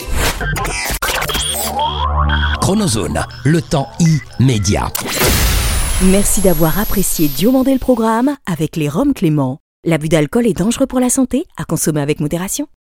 Chronozone, 2.61 3.25
le 3.45 3.61
temps 3.61 3.89
immédiat. 3.99 4.91
Merci 6.05 6.41
d'avoir 6.41 6.79
apprécié 6.79 7.27
Diomandé 7.27 7.73
le 7.73 7.79
programme 7.79 8.35
avec 8.45 8.75
les 8.75 8.89
Roms 8.89 9.13
Clément. 9.13 9.59
L'abus 9.83 10.09
d'alcool 10.09 10.47
est 10.47 10.57
dangereux 10.57 10.87
pour 10.87 10.99
la 10.99 11.09
santé, 11.09 11.45
à 11.57 11.65
consommer 11.65 12.01
avec 12.01 12.19
modération. 12.19 12.67